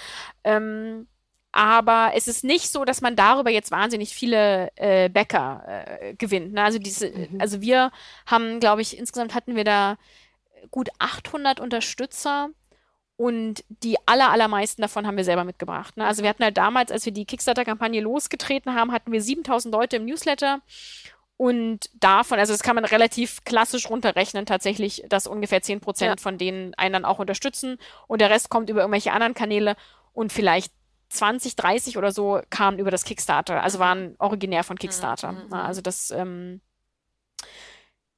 Ähm, 0.45 1.09
aber 1.53 2.13
es 2.15 2.29
ist 2.29 2.45
nicht 2.45 2.71
so, 2.71 2.85
dass 2.85 3.01
man 3.01 3.17
darüber 3.17 3.51
jetzt 3.51 3.71
wahnsinnig 3.71 4.15
viele 4.15 4.71
äh, 4.77 5.09
Bäcker 5.09 5.65
äh, 6.01 6.15
gewinnt. 6.15 6.53
Ne? 6.53 6.63
Also 6.63 6.79
diese, 6.79 7.11
mhm. 7.11 7.41
also 7.41 7.61
wir 7.61 7.91
haben, 8.27 8.61
glaube 8.61 8.83
ich, 8.83 8.97
insgesamt 8.97 9.35
hatten 9.35 9.57
wir 9.57 9.65
da 9.65 9.97
gut 10.71 10.91
800 10.99 11.59
Unterstützer 11.61 12.51
und 13.17 13.65
die 13.69 13.97
aller, 14.07 14.31
allermeisten 14.31 14.81
davon 14.83 15.07
haben 15.07 15.17
wir 15.17 15.25
selber 15.25 15.45
mitgebracht. 15.45 15.97
Ne? 15.97 16.07
Also 16.07 16.23
wir 16.23 16.31
hatten 16.31 16.45
halt 16.45 16.57
damals, 16.57 16.93
als 16.93 17.05
wir 17.05 17.13
die 17.13 17.27
Kickstarter-Kampagne 17.27 18.01
losgetreten 18.01 18.75
haben, 18.75 18.93
hatten 18.93 19.13
wir 19.13 19.21
7000 19.21 19.75
Leute 19.75 19.97
im 19.97 20.05
Newsletter 20.07 20.61
Und 21.37 21.89
davon, 21.95 22.39
also 22.39 22.53
das 22.53 22.63
kann 22.63 22.75
man 22.77 22.85
relativ 22.85 23.45
klassisch 23.45 23.89
runterrechnen, 23.89 24.45
tatsächlich, 24.45 25.05
dass 25.09 25.27
ungefähr 25.27 25.63
10 25.63 25.81
Prozent 25.81 26.21
Ja. 26.21 26.23
von 26.23 26.37
denen 26.37 26.75
einen 26.75 26.93
dann 26.93 27.05
auch 27.07 27.19
unterstützen 27.19 27.79
und 28.07 28.21
der 28.21 28.29
Rest 28.29 28.51
kommt 28.51 28.69
über 28.69 28.81
irgendwelche 28.81 29.13
anderen 29.13 29.33
Kanäle 29.33 29.75
und 30.13 30.35
vielleicht 30.35 30.73
20, 31.11 31.57
30 31.57 31.99
oder 31.99 32.13
so 32.13 32.41
kamen 32.51 32.79
über 32.79 32.91
das 32.91 33.05
Kickstarter, 33.05 33.63
also 33.63 33.79
waren 33.79 34.15
originär 34.19 34.65
von 34.65 34.79
Kickstarter. 34.79 35.33
Mhm. 35.33 35.49
Ja, 35.53 35.63
Also 35.63 35.81
das, 35.83 36.11
ähm, 36.11 36.61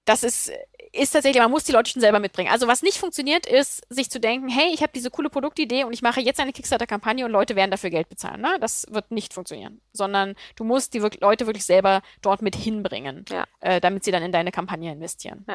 das 0.05 0.25
ist, 0.25 0.51
ist 0.93 1.13
tatsächlich, 1.13 1.41
man 1.41 1.51
muss 1.51 1.65
die 1.65 1.73
Leute 1.73 1.91
schon 1.91 2.01
selber 2.01 2.19
mitbringen. 2.19 2.51
Also 2.51 2.67
was 2.67 2.83
nicht 2.83 2.99
funktioniert, 2.99 3.47
ist, 3.47 3.83
sich 3.89 4.11
zu 4.11 4.19
denken, 4.21 4.49
hey, 4.49 4.73
ich 4.75 4.83
habe 4.83 4.93
diese 4.93 5.11
coole 5.11 5.31
Produktidee 5.31 5.85
und 5.85 5.93
ich 5.93 6.03
mache 6.03 6.21
jetzt 6.21 6.41
eine 6.41 6.53
Kickstarter-Kampagne 6.53 7.25
und 7.25 7.31
Leute 7.31 7.55
werden 7.57 7.71
dafür 7.71 7.91
Geld 7.91 8.09
bezahlen. 8.09 8.41
Ne? 8.41 8.57
Das 8.61 8.85
wird 8.91 9.11
nicht 9.13 9.33
funktionieren. 9.33 9.81
Sondern 9.93 10.35
du 10.57 10.65
musst 10.65 10.93
die 10.95 11.03
wirk 11.03 11.21
Leute 11.21 11.47
wirklich 11.47 11.65
selber 11.65 12.03
dort 12.21 12.43
mit 12.43 12.57
hinbringen, 12.57 13.25
Ja. 13.31 13.47
äh, 13.61 13.81
damit 13.81 14.03
sie 14.05 14.11
dann 14.11 14.23
in 14.25 14.33
deine 14.33 14.51
Kampagne 14.51 14.93
investieren. 14.93 15.47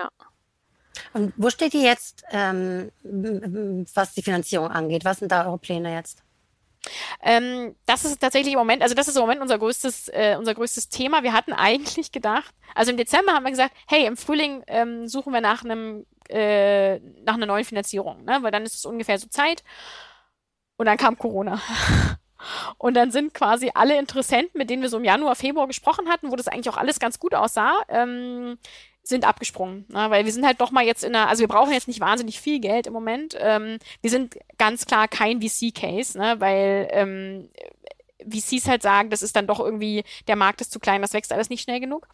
Und 1.13 1.33
wo 1.35 1.49
steht 1.49 1.73
ihr 1.73 1.81
jetzt, 1.83 2.23
ähm, 2.31 2.89
was 3.93 4.13
die 4.13 4.23
Finanzierung 4.23 4.69
angeht? 4.69 5.05
Was 5.05 5.19
sind 5.19 5.31
da 5.31 5.45
eure 5.45 5.59
Pläne 5.59 5.93
jetzt? 5.93 6.23
Ähm, 7.21 7.75
das 7.85 8.05
ist 8.05 8.19
tatsächlich 8.19 8.53
im 8.53 8.59
Moment, 8.59 8.81
also 8.81 8.95
das 8.95 9.07
ist 9.07 9.15
im 9.15 9.21
Moment 9.21 9.41
unser 9.41 9.57
größtes, 9.57 10.09
äh, 10.09 10.35
unser 10.37 10.53
größtes 10.53 10.89
Thema. 10.89 11.23
Wir 11.23 11.33
hatten 11.33 11.53
eigentlich 11.53 12.11
gedacht, 12.11 12.53
also 12.75 12.91
im 12.91 12.97
Dezember 12.97 13.33
haben 13.33 13.43
wir 13.43 13.51
gesagt, 13.51 13.75
hey, 13.87 14.05
im 14.05 14.17
Frühling 14.17 14.63
ähm, 14.67 15.07
suchen 15.07 15.33
wir 15.33 15.41
nach 15.41 15.63
einem, 15.63 16.05
äh, 16.29 16.99
nach 17.23 17.35
einer 17.35 17.45
neuen 17.45 17.65
Finanzierung, 17.65 18.23
ne? 18.25 18.39
Weil 18.41 18.51
dann 18.51 18.63
ist 18.63 18.75
es 18.75 18.85
ungefähr 18.85 19.17
so 19.17 19.27
Zeit. 19.27 19.63
Und 20.77 20.85
dann 20.85 20.97
kam 20.97 21.17
Corona. 21.17 21.59
Und 22.77 22.93
dann 22.93 23.11
sind 23.11 23.33
quasi 23.33 23.71
alle 23.73 23.97
Interessenten, 23.97 24.59
mit 24.59 24.69
denen 24.69 24.83
wir 24.83 24.89
so 24.89 24.97
im 24.97 25.03
Januar, 25.03 25.35
Februar 25.35 25.67
gesprochen 25.67 26.07
hatten, 26.07 26.31
wo 26.31 26.35
das 26.35 26.47
eigentlich 26.47 26.69
auch 26.69 26.77
alles 26.77 26.99
ganz 26.99 27.19
gut 27.19 27.33
aussah, 27.33 27.81
ähm, 27.89 28.59
sind 29.07 29.25
abgesprungen. 29.25 29.85
Ne? 29.89 30.09
Weil 30.09 30.25
wir 30.25 30.31
sind 30.31 30.45
halt 30.45 30.61
doch 30.61 30.71
mal 30.71 30.85
jetzt 30.85 31.03
in 31.03 31.15
einer, 31.15 31.29
also 31.29 31.41
wir 31.41 31.47
brauchen 31.47 31.73
jetzt 31.73 31.87
nicht 31.87 31.99
wahnsinnig 31.99 32.39
viel 32.39 32.59
Geld 32.59 32.87
im 32.87 32.93
Moment. 32.93 33.35
Ähm, 33.39 33.79
wir 34.01 34.09
sind 34.09 34.37
ganz 34.57 34.85
klar 34.85 35.07
kein 35.07 35.41
VC-Case, 35.41 36.17
ne? 36.17 36.35
weil 36.39 36.87
ähm, 36.91 37.49
VCs 38.29 38.67
halt 38.67 38.81
sagen, 38.81 39.09
das 39.09 39.21
ist 39.21 39.35
dann 39.35 39.47
doch 39.47 39.59
irgendwie, 39.59 40.03
der 40.27 40.35
Markt 40.35 40.61
ist 40.61 40.71
zu 40.71 40.79
klein, 40.79 41.01
das 41.01 41.13
wächst 41.13 41.31
alles 41.31 41.49
nicht 41.49 41.61
schnell 41.61 41.79
genug. 41.79 42.07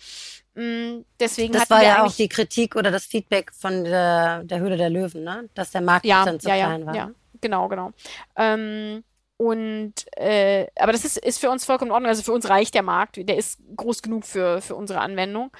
Mm, 0.56 1.02
deswegen 1.20 1.54
Das 1.54 1.70
war 1.70 1.84
ja 1.84 2.04
auch 2.04 2.14
die 2.14 2.30
Kritik 2.30 2.76
oder 2.76 2.92
das 2.92 3.06
Feedback 3.06 3.52
von 3.54 3.84
der, 3.84 4.44
der 4.44 4.60
Höhle 4.60 4.78
der 4.78 4.90
Löwen, 4.90 5.24
ne? 5.24 5.50
Dass 5.56 5.72
der 5.72 5.82
Markt 5.82 6.06
ja, 6.06 6.24
dann 6.26 6.40
zu 6.40 6.50
ja, 6.50 6.56
ja, 6.56 6.66
klein 6.68 6.86
war. 6.86 6.96
ja, 6.96 7.12
genau, 7.42 7.68
genau. 7.68 7.92
Ähm, 8.36 9.04
und 9.38 9.94
äh, 10.16 10.68
aber 10.76 10.92
das 10.92 11.06
ist, 11.06 11.18
ist 11.18 11.40
für 11.40 11.50
uns 11.50 11.66
vollkommen 11.66 11.90
in 11.90 11.94
Ordnung. 11.94 12.10
Also 12.10 12.22
für 12.22 12.34
uns 12.34 12.48
reicht 12.50 12.76
der 12.76 12.84
Markt, 12.84 13.18
der 13.18 13.36
ist 13.36 13.60
groß 13.76 14.02
genug 14.02 14.26
für, 14.26 14.62
für 14.62 14.76
unsere 14.76 15.00
Anwendung. 15.00 15.52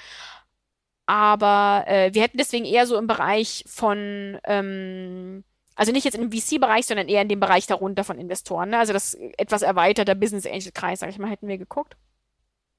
Aber 1.14 1.84
äh, 1.86 2.12
wir 2.12 2.24
hätten 2.24 2.40
deswegen 2.40 2.66
eher 2.66 2.88
so 2.88 2.98
im 2.98 3.06
Bereich 3.06 3.64
von, 3.68 4.40
ähm, 4.46 5.44
also 5.76 5.92
nicht 5.92 6.06
jetzt 6.06 6.16
im 6.16 6.32
VC-Bereich, 6.32 6.88
sondern 6.88 7.08
eher 7.08 7.22
in 7.22 7.30
dem 7.30 7.40
Bereich 7.40 7.68
darunter 7.68 8.04
von 8.04 8.18
Investoren. 8.18 8.72
Ne? 8.72 8.80
Also 8.80 8.94
das 8.94 9.14
etwas 9.38 9.62
erweiterte 9.62 10.16
Business 10.16 10.48
Angel-Kreis, 10.48 11.02
sag 11.02 11.12
ich 11.12 11.20
mal, 11.20 11.30
hätten 11.30 11.48
wir 11.48 11.60
geguckt. 11.60 11.98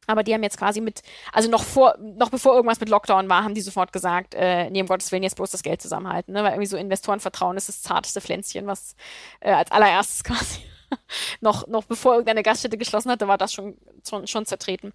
Aber 0.08 0.24
die 0.24 0.34
haben 0.34 0.42
jetzt 0.42 0.58
quasi 0.58 0.80
mit, 0.80 1.02
also 1.32 1.48
noch 1.48 1.62
vor, 1.62 1.96
noch 2.00 2.28
bevor 2.28 2.56
irgendwas 2.56 2.80
mit 2.80 2.88
Lockdown 2.88 3.28
war, 3.28 3.44
haben 3.44 3.54
die 3.54 3.60
sofort 3.60 3.92
gesagt, 3.92 4.34
äh, 4.34 4.68
nee, 4.68 4.80
um 4.80 4.88
Gottes 4.88 5.12
Willen, 5.12 5.22
jetzt 5.22 5.36
bloß 5.36 5.52
das 5.52 5.62
Geld 5.62 5.80
zusammenhalten, 5.80 6.32
ne? 6.32 6.42
Weil 6.42 6.54
irgendwie 6.54 6.66
so 6.66 6.76
Investorenvertrauen 6.76 7.56
ist 7.56 7.68
das 7.68 7.82
zarteste 7.82 8.20
Pflänzchen, 8.20 8.66
was 8.66 8.96
äh, 9.38 9.52
als 9.52 9.70
allererstes 9.70 10.24
quasi 10.24 10.60
noch, 11.40 11.66
noch 11.66 11.84
bevor 11.84 12.14
irgendeine 12.14 12.42
Gaststätte 12.42 12.78
geschlossen 12.78 13.10
hatte, 13.10 13.28
war 13.28 13.38
das 13.38 13.52
schon, 13.52 13.76
schon, 14.08 14.26
schon 14.26 14.46
zertreten. 14.46 14.92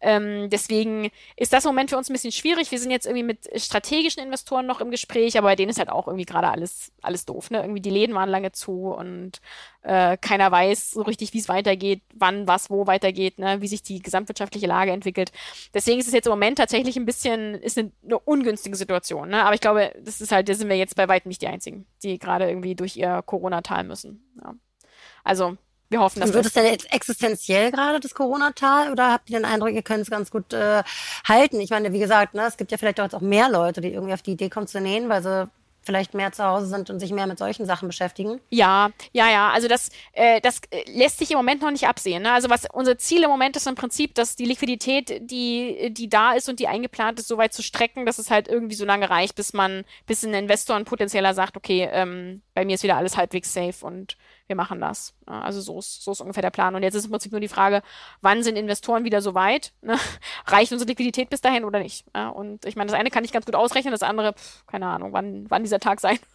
Ähm, 0.00 0.48
deswegen 0.50 1.10
ist 1.36 1.52
das 1.52 1.64
im 1.64 1.70
Moment 1.70 1.90
für 1.90 1.96
uns 1.96 2.08
ein 2.08 2.12
bisschen 2.12 2.32
schwierig. 2.32 2.70
Wir 2.70 2.78
sind 2.78 2.90
jetzt 2.90 3.06
irgendwie 3.06 3.24
mit 3.24 3.48
strategischen 3.60 4.22
Investoren 4.22 4.66
noch 4.66 4.80
im 4.80 4.90
Gespräch, 4.90 5.36
aber 5.38 5.48
bei 5.48 5.56
denen 5.56 5.70
ist 5.70 5.78
halt 5.78 5.90
auch 5.90 6.06
irgendwie 6.06 6.26
gerade 6.26 6.48
alles, 6.48 6.92
alles 7.02 7.24
doof. 7.24 7.50
Ne? 7.50 7.60
Irgendwie 7.60 7.80
die 7.80 7.90
Läden 7.90 8.14
waren 8.14 8.28
lange 8.28 8.52
zu 8.52 8.92
und 8.92 9.40
äh, 9.82 10.16
keiner 10.16 10.50
weiß 10.50 10.92
so 10.92 11.02
richtig, 11.02 11.34
wie 11.34 11.38
es 11.38 11.48
weitergeht, 11.48 12.02
wann, 12.14 12.48
was, 12.48 12.70
wo 12.70 12.86
weitergeht, 12.86 13.38
ne? 13.38 13.60
wie 13.60 13.68
sich 13.68 13.82
die 13.82 14.00
gesamtwirtschaftliche 14.00 14.66
Lage 14.66 14.92
entwickelt. 14.92 15.30
Deswegen 15.74 16.00
ist 16.00 16.06
es 16.06 16.14
jetzt 16.14 16.26
im 16.26 16.32
Moment 16.32 16.58
tatsächlich 16.58 16.96
ein 16.96 17.04
bisschen, 17.04 17.54
ist 17.54 17.78
eine, 17.78 17.92
eine 18.02 18.18
ungünstige 18.18 18.76
Situation. 18.76 19.28
Ne? 19.28 19.44
Aber 19.44 19.54
ich 19.54 19.60
glaube, 19.60 19.92
das 20.02 20.20
ist 20.20 20.32
halt, 20.32 20.48
da 20.48 20.54
sind 20.54 20.68
wir 20.68 20.76
jetzt 20.76 20.96
bei 20.96 21.08
weitem 21.08 21.28
nicht 21.28 21.42
die 21.42 21.48
Einzigen, 21.48 21.86
die 22.02 22.18
gerade 22.18 22.48
irgendwie 22.48 22.74
durch 22.74 22.96
ihr 22.96 23.22
Corona-Tal 23.22 23.84
müssen. 23.84 24.24
Ja. 24.42 24.54
Also 25.24 25.56
wir 25.90 26.00
hoffen, 26.00 26.20
dass 26.20 26.32
wird 26.32 26.44
wir 26.44 26.48
es 26.48 26.54
denn 26.54 26.66
jetzt 26.66 26.92
existenziell 26.92 27.70
gerade, 27.70 28.00
das 28.00 28.14
Corona-Tal, 28.14 28.90
oder 28.90 29.12
habt 29.12 29.30
ihr 29.30 29.38
den 29.38 29.44
Eindruck, 29.44 29.72
ihr 29.72 29.82
könnt 29.82 30.02
es 30.02 30.10
ganz 30.10 30.30
gut 30.30 30.52
äh, 30.52 30.82
halten? 31.28 31.60
Ich 31.60 31.70
meine, 31.70 31.92
wie 31.92 31.98
gesagt, 31.98 32.34
ne, 32.34 32.46
es 32.46 32.56
gibt 32.56 32.72
ja 32.72 32.78
vielleicht 32.78 33.00
auch 33.00 33.04
jetzt 33.04 33.14
auch 33.14 33.20
mehr 33.20 33.48
Leute, 33.48 33.80
die 33.80 33.92
irgendwie 33.92 34.14
auf 34.14 34.22
die 34.22 34.32
Idee 34.32 34.48
kommen 34.48 34.66
zu 34.66 34.80
nähen, 34.80 35.08
weil 35.08 35.22
sie 35.22 35.48
vielleicht 35.84 36.14
mehr 36.14 36.32
zu 36.32 36.44
Hause 36.44 36.66
sind 36.66 36.90
und 36.90 36.98
sich 36.98 37.12
mehr 37.12 37.26
mit 37.26 37.38
solchen 37.38 37.66
Sachen 37.66 37.88
beschäftigen. 37.88 38.40
Ja, 38.50 38.90
ja, 39.12 39.30
ja. 39.30 39.50
Also 39.50 39.68
das, 39.68 39.90
äh, 40.12 40.40
das 40.40 40.60
äh, 40.70 40.82
lässt 40.90 41.18
sich 41.18 41.30
im 41.30 41.36
Moment 41.36 41.62
noch 41.62 41.70
nicht 41.70 41.86
absehen. 41.86 42.22
Ne? 42.22 42.32
Also 42.32 42.50
was 42.50 42.66
unser 42.72 42.98
Ziel 42.98 43.22
im 43.22 43.30
Moment 43.30 43.56
ist 43.56 43.66
im 43.66 43.74
Prinzip, 43.74 44.14
dass 44.14 44.36
die 44.36 44.46
Liquidität, 44.46 45.30
die, 45.30 45.90
die 45.92 46.08
da 46.08 46.32
ist 46.32 46.48
und 46.48 46.58
die 46.58 46.68
eingeplant 46.68 47.20
ist, 47.20 47.28
so 47.28 47.36
weit 47.36 47.52
zu 47.52 47.62
strecken, 47.62 48.06
dass 48.06 48.18
es 48.18 48.30
halt 48.30 48.48
irgendwie 48.48 48.74
so 48.74 48.84
lange 48.84 49.10
reicht, 49.10 49.36
bis 49.36 49.52
man, 49.52 49.84
bis 50.06 50.24
ein 50.24 50.34
Investor, 50.34 50.76
ein 50.76 50.84
potenzieller 50.84 51.34
sagt, 51.34 51.56
okay, 51.56 51.88
ähm, 51.92 52.42
bei 52.54 52.64
mir 52.64 52.74
ist 52.74 52.82
wieder 52.82 52.96
alles 52.96 53.16
halbwegs 53.16 53.52
safe 53.52 53.84
und 53.84 54.16
wir 54.46 54.56
machen 54.56 54.80
das. 54.80 55.14
Ja, 55.26 55.40
Also 55.40 55.60
so 55.60 55.78
ist, 55.78 56.02
so 56.04 56.12
ist 56.12 56.20
ungefähr 56.20 56.42
der 56.42 56.50
Plan. 56.50 56.74
Und 56.74 56.82
jetzt 56.82 56.94
ist 56.94 57.06
im 57.06 57.10
Prinzip 57.10 57.32
nur 57.32 57.40
die 57.40 57.48
Frage, 57.48 57.82
wann 58.20 58.42
sind 58.42 58.56
Investoren 58.56 59.04
wieder 59.04 59.22
so 59.22 59.34
weit? 59.34 59.72
Ne? 59.82 59.98
Reicht 60.46 60.72
unsere 60.72 60.88
Liquidität 60.88 61.28
bis 61.30 61.40
dahin 61.42 61.64
oder 61.64 61.78
nicht? 61.78 62.06
Und 62.34 62.64
ich 62.64 62.74
meine, 62.74 62.90
das 62.90 62.98
eine 62.98 63.10
kann 63.10 63.24
ich 63.24 63.32
ganz 63.32 63.44
gut 63.44 63.54
ausrechnen, 63.54 63.92
das 63.92 64.02
andere, 64.02 64.32
pf, 64.32 64.64
keine 64.66 64.86
Ahnung, 64.86 65.12
wann, 65.12 65.44
wann 65.50 65.62
dieser 65.62 65.80
Tag 65.80 66.00
sein 66.00 66.18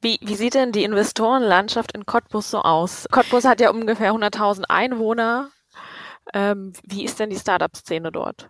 Wie, 0.00 0.18
wie 0.22 0.36
sieht 0.36 0.54
denn 0.54 0.70
die 0.72 0.84
Investorenlandschaft 0.84 1.92
in 1.92 2.06
Cottbus 2.06 2.50
so 2.50 2.62
aus? 2.62 3.06
Cottbus 3.10 3.44
hat 3.44 3.60
ja 3.60 3.70
ungefähr 3.70 4.12
100.000 4.12 4.64
Einwohner. 4.68 5.50
Ähm, 6.32 6.72
wie 6.84 7.04
ist 7.04 7.18
denn 7.18 7.30
die 7.30 7.38
Startup-Szene 7.38 8.12
dort? 8.12 8.48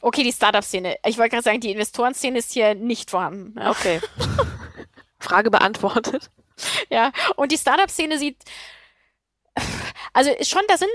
Okay, 0.00 0.22
die 0.22 0.32
Startup-Szene. 0.32 0.96
Ich 1.04 1.18
wollte 1.18 1.30
gerade 1.30 1.44
sagen, 1.44 1.60
die 1.60 1.70
Investorenszene 1.70 2.38
ist 2.38 2.52
hier 2.52 2.74
nicht 2.74 3.10
vorhanden. 3.10 3.58
Okay. 3.58 4.00
Frage 5.28 5.50
beantwortet. 5.50 6.30
Ja, 6.90 7.12
und 7.36 7.52
die 7.52 7.56
Startup-Szene 7.56 8.18
sieht, 8.18 8.36
also 10.12 10.32
ist 10.32 10.50
schon, 10.50 10.62
da 10.66 10.76
sind, 10.76 10.90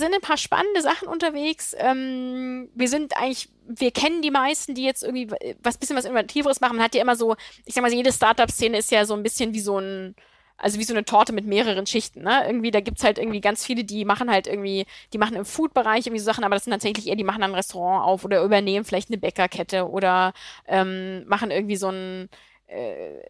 sind 0.00 0.12
ein 0.12 0.20
paar 0.20 0.36
spannende 0.36 0.82
Sachen 0.82 1.06
unterwegs. 1.06 1.76
Ähm, 1.78 2.68
wir 2.74 2.88
sind 2.88 3.16
eigentlich, 3.16 3.48
wir 3.68 3.92
kennen 3.92 4.22
die 4.22 4.32
meisten, 4.32 4.74
die 4.74 4.82
jetzt 4.84 5.04
irgendwie 5.04 5.30
was 5.62 5.78
bisschen 5.78 5.96
was 5.96 6.04
Innovativeres 6.04 6.60
machen. 6.60 6.76
Man 6.76 6.84
hat 6.84 6.96
ja 6.96 7.02
immer 7.02 7.14
so, 7.14 7.36
ich 7.64 7.74
sag 7.74 7.82
mal, 7.82 7.92
jede 7.92 8.12
Startup-Szene 8.12 8.78
ist 8.78 8.90
ja 8.90 9.04
so 9.04 9.14
ein 9.14 9.22
bisschen 9.22 9.54
wie 9.54 9.60
so 9.60 9.78
ein, 9.78 10.16
also 10.58 10.78
wie 10.78 10.84
so 10.84 10.94
eine 10.94 11.04
Torte 11.04 11.32
mit 11.32 11.46
mehreren 11.46 11.86
Schichten, 11.86 12.22
ne? 12.22 12.44
Irgendwie, 12.46 12.70
da 12.70 12.80
gibt's 12.80 13.04
halt 13.04 13.18
irgendwie 13.18 13.40
ganz 13.40 13.64
viele, 13.64 13.84
die 13.84 14.04
machen 14.04 14.30
halt 14.30 14.46
irgendwie, 14.46 14.86
die 15.12 15.18
machen 15.18 15.36
im 15.36 15.44
Food-Bereich 15.44 16.06
irgendwie 16.06 16.20
so 16.20 16.24
Sachen, 16.24 16.44
aber 16.44 16.56
das 16.56 16.64
sind 16.64 16.72
tatsächlich 16.72 17.06
eher, 17.08 17.16
die 17.16 17.24
machen 17.24 17.42
ein 17.42 17.54
Restaurant 17.54 18.04
auf 18.06 18.24
oder 18.24 18.42
übernehmen 18.42 18.84
vielleicht 18.84 19.10
eine 19.10 19.18
Bäckerkette 19.18 19.88
oder 19.88 20.32
ähm, 20.66 21.26
machen 21.28 21.50
irgendwie 21.50 21.76
so 21.76 21.88
ein 21.90 22.28
äh, 22.68 23.20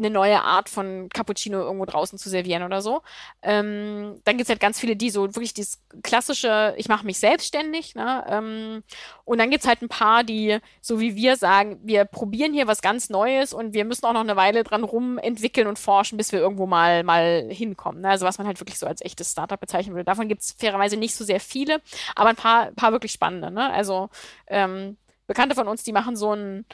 eine 0.00 0.10
neue 0.10 0.42
Art 0.42 0.68
von 0.68 1.08
Cappuccino 1.08 1.60
irgendwo 1.60 1.84
draußen 1.84 2.18
zu 2.18 2.28
servieren 2.28 2.62
oder 2.62 2.82
so. 2.82 3.02
Ähm, 3.42 4.20
dann 4.24 4.36
gibt's 4.36 4.50
halt 4.50 4.60
ganz 4.60 4.80
viele, 4.80 4.96
die 4.96 5.10
so 5.10 5.22
wirklich 5.34 5.54
dieses 5.54 5.82
klassische, 6.02 6.74
ich 6.76 6.88
mache 6.88 7.06
mich 7.06 7.18
selbstständig. 7.18 7.94
Ne? 7.94 8.24
Ähm, 8.28 8.82
und 9.24 9.38
dann 9.38 9.50
gibt's 9.50 9.66
halt 9.66 9.82
ein 9.82 9.88
paar, 9.88 10.24
die, 10.24 10.58
so 10.80 11.00
wie 11.00 11.14
wir 11.14 11.36
sagen, 11.36 11.78
wir 11.82 12.04
probieren 12.04 12.52
hier 12.52 12.66
was 12.66 12.82
ganz 12.82 13.10
Neues 13.10 13.52
und 13.52 13.74
wir 13.74 13.84
müssen 13.84 14.06
auch 14.06 14.12
noch 14.12 14.20
eine 14.20 14.36
Weile 14.36 14.64
dran 14.64 14.84
rumentwickeln 14.84 15.66
und 15.66 15.78
forschen, 15.78 16.16
bis 16.16 16.32
wir 16.32 16.40
irgendwo 16.40 16.66
mal, 16.66 17.04
mal 17.04 17.46
hinkommen. 17.50 18.02
Ne? 18.02 18.08
Also 18.08 18.26
was 18.26 18.38
man 18.38 18.46
halt 18.46 18.58
wirklich 18.60 18.78
so 18.78 18.86
als 18.86 19.02
echtes 19.02 19.32
Startup 19.32 19.60
bezeichnen 19.60 19.94
würde. 19.94 20.04
Davon 20.04 20.28
gibt's 20.28 20.56
fairerweise 20.58 20.96
nicht 20.96 21.14
so 21.14 21.24
sehr 21.24 21.40
viele, 21.40 21.80
aber 22.16 22.30
ein 22.30 22.36
paar, 22.36 22.72
paar 22.72 22.92
wirklich 22.92 23.12
spannende. 23.12 23.50
Ne? 23.50 23.70
Also 23.70 24.08
ähm, 24.46 24.96
Bekannte 25.26 25.54
von 25.54 25.68
uns, 25.68 25.84
die 25.84 25.92
machen 25.92 26.16
so 26.16 26.34
ein 26.34 26.66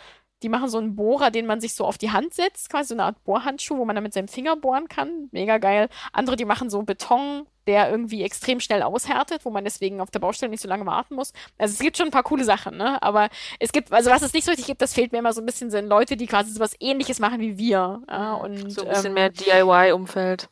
die 0.42 0.48
machen 0.50 0.68
so 0.68 0.78
einen 0.78 0.96
Bohrer, 0.96 1.30
den 1.30 1.46
man 1.46 1.60
sich 1.60 1.74
so 1.74 1.84
auf 1.84 1.96
die 1.98 2.10
Hand 2.10 2.34
setzt, 2.34 2.68
quasi 2.70 2.88
so 2.88 2.94
eine 2.94 3.04
Art 3.04 3.24
Bohrhandschuh, 3.24 3.78
wo 3.78 3.84
man 3.86 3.96
dann 3.96 4.02
mit 4.02 4.12
seinem 4.12 4.28
Finger 4.28 4.54
bohren 4.56 4.88
kann. 4.88 5.28
Mega 5.32 5.58
geil. 5.58 5.88
Andere, 6.12 6.36
die 6.36 6.44
machen 6.44 6.68
so 6.68 6.82
Beton, 6.82 7.46
der 7.66 7.90
irgendwie 7.90 8.22
extrem 8.22 8.60
schnell 8.60 8.82
aushärtet, 8.82 9.44
wo 9.44 9.50
man 9.50 9.64
deswegen 9.64 10.00
auf 10.00 10.10
der 10.10 10.18
Baustelle 10.20 10.50
nicht 10.50 10.60
so 10.60 10.68
lange 10.68 10.84
warten 10.86 11.14
muss. 11.14 11.32
Also 11.58 11.72
es 11.72 11.78
gibt 11.80 11.96
schon 11.96 12.08
ein 12.08 12.12
paar 12.12 12.22
coole 12.22 12.44
Sachen, 12.44 12.76
ne? 12.76 13.02
Aber 13.02 13.28
es 13.58 13.72
gibt, 13.72 13.90
also 13.92 14.10
was 14.10 14.22
es 14.22 14.34
nicht 14.34 14.44
so 14.44 14.50
richtig 14.50 14.66
gibt, 14.66 14.82
das 14.82 14.92
fehlt 14.94 15.10
mir 15.12 15.18
immer 15.18 15.32
so 15.32 15.40
ein 15.40 15.46
bisschen, 15.46 15.70
sind 15.70 15.88
Leute, 15.88 16.16
die 16.18 16.26
quasi 16.26 16.52
sowas 16.52 16.74
ähnliches 16.80 17.18
machen 17.18 17.40
wie 17.40 17.56
wir. 17.58 18.02
Ja? 18.08 18.34
Und, 18.34 18.70
So 18.72 18.82
ein 18.82 18.88
bisschen 18.88 19.06
ähm, 19.06 19.14
mehr 19.14 19.30
DIY-Umfeld. 19.30 20.48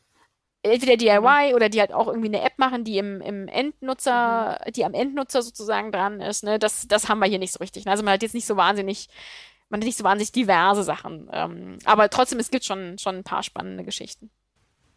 entweder 0.63 0.97
DIY 0.97 1.53
oder 1.53 1.69
die 1.69 1.79
halt 1.79 1.93
auch 1.93 2.07
irgendwie 2.07 2.27
eine 2.27 2.41
App 2.41 2.57
machen, 2.57 2.83
die 2.83 2.97
im, 2.97 3.21
im 3.21 3.47
Endnutzer, 3.47 4.59
Mhm. 4.65 4.71
die 4.73 4.83
am 4.83 4.93
Endnutzer 4.95 5.41
sozusagen 5.43 5.91
dran 5.91 6.21
ist, 6.21 6.43
ne? 6.43 6.57
Das, 6.59 6.87
das 6.87 7.07
haben 7.07 7.19
wir 7.19 7.27
hier 7.27 7.39
nicht 7.39 7.53
so 7.53 7.59
richtig. 7.59 7.85
Ne? 7.85 7.91
Also 7.91 8.03
man 8.03 8.13
hat 8.15 8.23
jetzt 8.23 8.33
nicht 8.33 8.47
so 8.47 8.57
wahnsinnig, 8.57 9.07
man 9.75 9.81
hat 9.81 9.85
nicht 9.87 9.97
so 9.97 10.03
wahnsinnig 10.05 10.31
diverse 10.31 10.83
Sachen. 10.83 11.29
Ähm, 11.33 11.77
aber 11.83 12.09
trotzdem, 12.09 12.39
es 12.39 12.49
gibt 12.49 12.63
schon, 12.63 12.97
schon 12.97 13.15
ein 13.17 13.23
paar 13.25 13.43
spannende 13.43 13.83
Geschichten. 13.83 14.29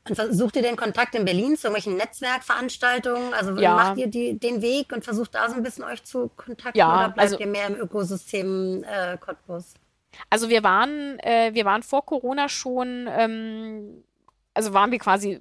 Und 0.09 0.15
versucht 0.15 0.55
ihr 0.57 0.63
den 0.63 0.77
Kontakt 0.77 1.15
in 1.17 1.25
Berlin 1.25 1.57
zu 1.57 1.67
irgendwelchen 1.67 1.97
Netzwerkveranstaltungen? 1.97 3.35
Also 3.35 3.57
Ja. 3.59 3.75
macht 3.75 3.99
ihr 3.99 4.07
die, 4.07 4.39
den 4.39 4.63
Weg 4.63 4.93
und 4.93 5.05
versucht 5.05 5.35
da 5.35 5.49
so 5.51 5.57
ein 5.57 5.63
bisschen 5.65 5.83
euch 5.85 6.03
zu 6.05 6.31
kontakten 6.37 6.79
Ja, 6.79 6.89
oder 6.95 7.05
bleibt 7.09 7.19
also- 7.19 7.39
ihr 7.41 7.47
mehr 7.49 7.67
im 7.67 7.75
Ökosystem 7.75 8.85
äh, 8.85 9.19
Cottbus? 9.19 9.75
Also 10.31 10.49
wir 10.49 10.63
waren, 10.63 11.19
äh, 11.19 11.51
wir 11.53 11.65
waren 11.65 11.83
vor 11.83 12.07
Corona 12.07 12.49
schon, 12.49 13.09
ähm, 13.11 14.05
also 14.55 14.73
waren 14.73 14.91
wir 14.93 14.99
quasi 14.99 15.41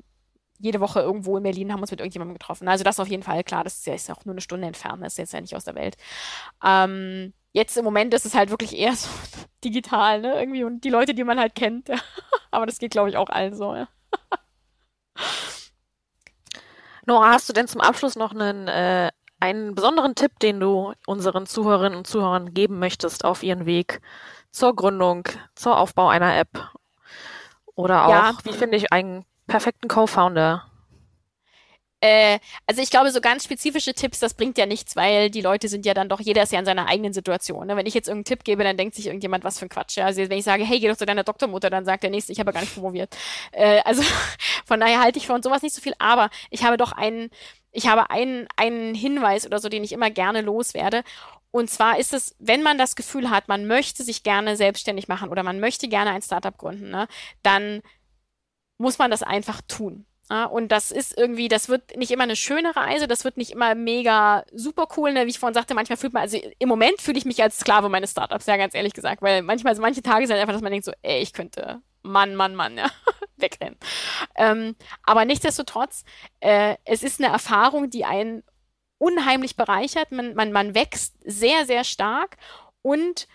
jede 0.60 0.80
Woche 0.80 1.00
irgendwo 1.02 1.38
in 1.38 1.44
Berlin, 1.44 1.72
haben 1.72 1.82
uns 1.82 1.92
mit 1.92 2.00
irgendjemandem 2.00 2.34
getroffen. 2.38 2.68
Also 2.68 2.84
das 2.84 3.00
auf 3.00 3.08
jeden 3.08 3.24
Fall, 3.24 3.44
klar, 3.44 3.64
das 3.64 3.76
ist 3.78 3.86
ja 3.86 3.94
ist 3.94 4.10
auch 4.12 4.26
nur 4.26 4.34
eine 4.34 4.42
Stunde 4.42 4.66
entfernt, 4.68 5.04
das 5.04 5.14
ist 5.14 5.18
jetzt 5.20 5.34
ja 5.34 5.42
nicht 5.42 5.56
aus 5.56 5.64
der 5.66 5.76
Welt. 5.76 5.96
Ähm, 6.66 7.34
jetzt 7.54 7.78
im 7.78 7.86
Moment 7.86 8.14
ist 8.14 8.26
es 8.26 8.36
halt 8.36 8.50
wirklich 8.50 8.78
eher 8.78 8.96
so 8.96 9.10
digital, 9.64 10.22
ne, 10.22 10.40
irgendwie 10.40 10.64
und 10.64 10.84
die 10.84 10.90
Leute, 10.90 11.14
die 11.14 11.24
man 11.24 11.40
halt 11.40 11.56
kennt. 11.56 11.90
Ja. 11.90 11.98
Aber 12.52 12.66
das 12.66 12.80
geht, 12.80 12.92
glaube 12.92 13.10
ich, 13.10 13.18
auch 13.18 13.30
allen 13.30 13.56
so, 13.56 13.76
ja. 13.76 13.88
Nora, 17.06 17.32
hast 17.32 17.48
du 17.48 17.54
denn 17.54 17.68
zum 17.68 17.82
Abschluss 17.82 18.16
noch 18.16 18.32
einen, 18.32 18.68
äh, 18.68 19.12
einen 19.40 19.76
besonderen 19.76 20.16
Tipp, 20.16 20.40
den 20.40 20.60
du 20.60 20.94
unseren 21.06 21.46
Zuhörerinnen 21.46 21.98
und 21.98 22.08
Zuhörern 22.08 22.54
geben 22.54 22.80
möchtest 22.80 23.24
auf 23.24 23.44
ihren 23.44 23.66
Weg 23.66 24.02
zur 24.52 24.76
Gründung, 24.76 25.24
zur 25.56 25.78
Aufbau 25.78 26.10
einer 26.10 26.38
App? 26.38 26.70
Oder 27.76 28.06
auch, 28.08 28.10
Ja. 28.12 28.38
wie 28.44 28.54
finde 28.54 28.78
ich 28.78 28.92
einen 28.92 29.24
perfekten 29.48 29.88
Co-Founder? 29.88 30.66
Äh, 32.00 32.40
also 32.68 32.82
ich 32.82 32.92
glaube, 32.92 33.10
so 33.12 33.22
ganz 33.22 33.44
spezifische 33.44 33.94
Tipps, 33.94 34.20
das 34.20 34.36
bringt 34.36 34.58
ja 34.58 34.68
nichts, 34.68 34.96
weil 34.96 35.32
die 35.32 35.42
Leute 35.42 35.68
sind 35.68 35.86
ja 35.86 35.96
dann 35.96 36.10
doch, 36.10 36.20
jeder 36.20 36.44
ist 36.44 36.52
ja 36.52 36.60
in 36.60 36.66
seiner 36.66 36.88
eigenen 36.88 37.12
Situation. 37.14 37.66
Ne? 37.68 37.76
Wenn 37.76 37.88
ich 37.88 37.96
jetzt 37.96 38.08
irgendeinen 38.08 38.26
Tipp 38.38 38.44
gebe, 38.44 38.64
dann 38.64 38.78
denkt 38.78 38.96
sich 38.96 39.08
irgendjemand, 39.08 39.44
was 39.44 39.58
für 39.58 39.66
ein 39.66 39.70
Quatsch. 39.70 39.98
Ja? 39.98 40.06
Also 40.06 40.22
wenn 40.30 40.38
ich 40.38 40.44
sage, 40.46 40.64
hey, 40.64 40.80
geh 40.80 40.88
doch 40.88 40.98
zu 40.98 41.08
deiner 41.08 41.24
Doktormutter, 41.24 41.70
dann 41.72 41.86
sagt 41.86 42.04
der 42.04 42.12
Nächste, 42.12 42.32
ich 42.32 42.40
habe 42.40 42.54
gar 42.54 42.62
nicht 42.62 42.74
promoviert. 42.74 43.16
Äh, 43.52 43.82
also 43.86 44.04
von 44.66 44.80
daher 44.80 45.02
halte 45.02 45.18
ich 45.20 45.28
von 45.28 45.42
sowas 45.42 45.62
nicht 45.62 45.74
so 45.74 45.82
viel, 45.82 45.94
aber 46.00 46.30
ich 46.50 46.64
habe 46.64 46.78
doch 46.78 46.92
einen, 46.92 47.30
ich 47.72 47.88
habe 47.88 48.10
einen, 48.10 48.48
einen 48.56 48.94
Hinweis 48.94 49.46
oder 49.46 49.60
so, 49.60 49.70
den 49.70 49.84
ich 49.84 49.94
immer 49.94 50.10
gerne 50.12 50.42
loswerde. 50.42 51.04
Und 51.52 51.70
zwar 51.70 51.98
ist 51.98 52.14
es, 52.14 52.36
wenn 52.40 52.62
man 52.62 52.78
das 52.78 52.96
Gefühl 52.96 53.30
hat, 53.30 53.48
man 53.48 53.68
möchte 53.68 54.04
sich 54.04 54.24
gerne 54.24 54.58
selbstständig 54.58 55.08
machen 55.08 55.30
oder 55.30 55.44
man 55.44 55.60
möchte 55.60 55.88
gerne 55.88 56.12
ein 56.12 56.22
Startup 56.22 56.56
gründen, 56.58 56.90
ne, 56.90 57.08
dann 57.42 57.82
muss 58.78 58.98
man 59.00 59.12
das 59.12 59.24
einfach 59.24 59.62
tun. 59.68 60.07
Ja, 60.30 60.46
und 60.46 60.74
das 60.74 60.92
ist 60.92 61.18
irgendwie, 61.18 61.48
das 61.48 61.70
wird 61.70 61.96
nicht 61.96 62.12
immer 62.12 62.24
eine 62.24 62.36
schöne 62.36 62.76
Reise, 62.76 63.08
das 63.08 63.24
wird 63.24 63.38
nicht 63.38 63.52
immer 63.52 63.76
mega 63.76 64.44
super 64.52 64.88
cool, 64.98 65.14
ne? 65.14 65.26
Wie 65.26 65.30
ich 65.30 65.40
vorhin 65.40 65.54
sagte, 65.54 65.74
manchmal 65.74 65.96
fühlt 65.96 66.12
man, 66.12 66.24
also 66.24 66.38
im 66.60 66.68
Moment 66.68 67.02
fühle 67.02 67.18
ich 67.18 67.24
mich 67.24 67.42
als 67.42 67.60
Sklave 67.60 67.88
meines 67.88 68.12
Startups, 68.12 68.46
ja, 68.46 68.58
ganz 68.58 68.76
ehrlich 68.76 68.94
gesagt, 68.94 69.22
weil 69.22 69.42
manchmal, 69.42 69.72
also 69.72 69.82
manche 69.82 70.02
Tage 70.02 70.28
sind 70.28 70.36
einfach, 70.36 70.52
dass 70.54 70.62
man 70.62 70.72
denkt 70.72 70.86
so, 70.86 70.92
ey, 71.02 71.22
ich 71.22 71.32
könnte, 71.32 71.82
Mann, 72.04 72.36
Mann, 72.36 72.56
Mann, 72.56 72.78
ja, 72.78 72.90
wegrennen. 73.38 73.78
Ähm, 74.36 74.76
aber 75.04 75.24
nichtsdestotrotz, 75.24 76.04
äh, 76.42 76.76
es 76.84 77.04
ist 77.04 77.22
eine 77.22 77.32
Erfahrung, 77.32 77.90
die 77.90 78.04
einen 78.04 78.44
unheimlich 78.98 79.56
bereichert, 79.56 80.12
man, 80.12 80.34
man, 80.36 80.52
man 80.52 80.76
wächst 80.76 81.16
sehr, 81.24 81.66
sehr 81.66 81.86
stark 81.86 82.36
und 82.82 83.28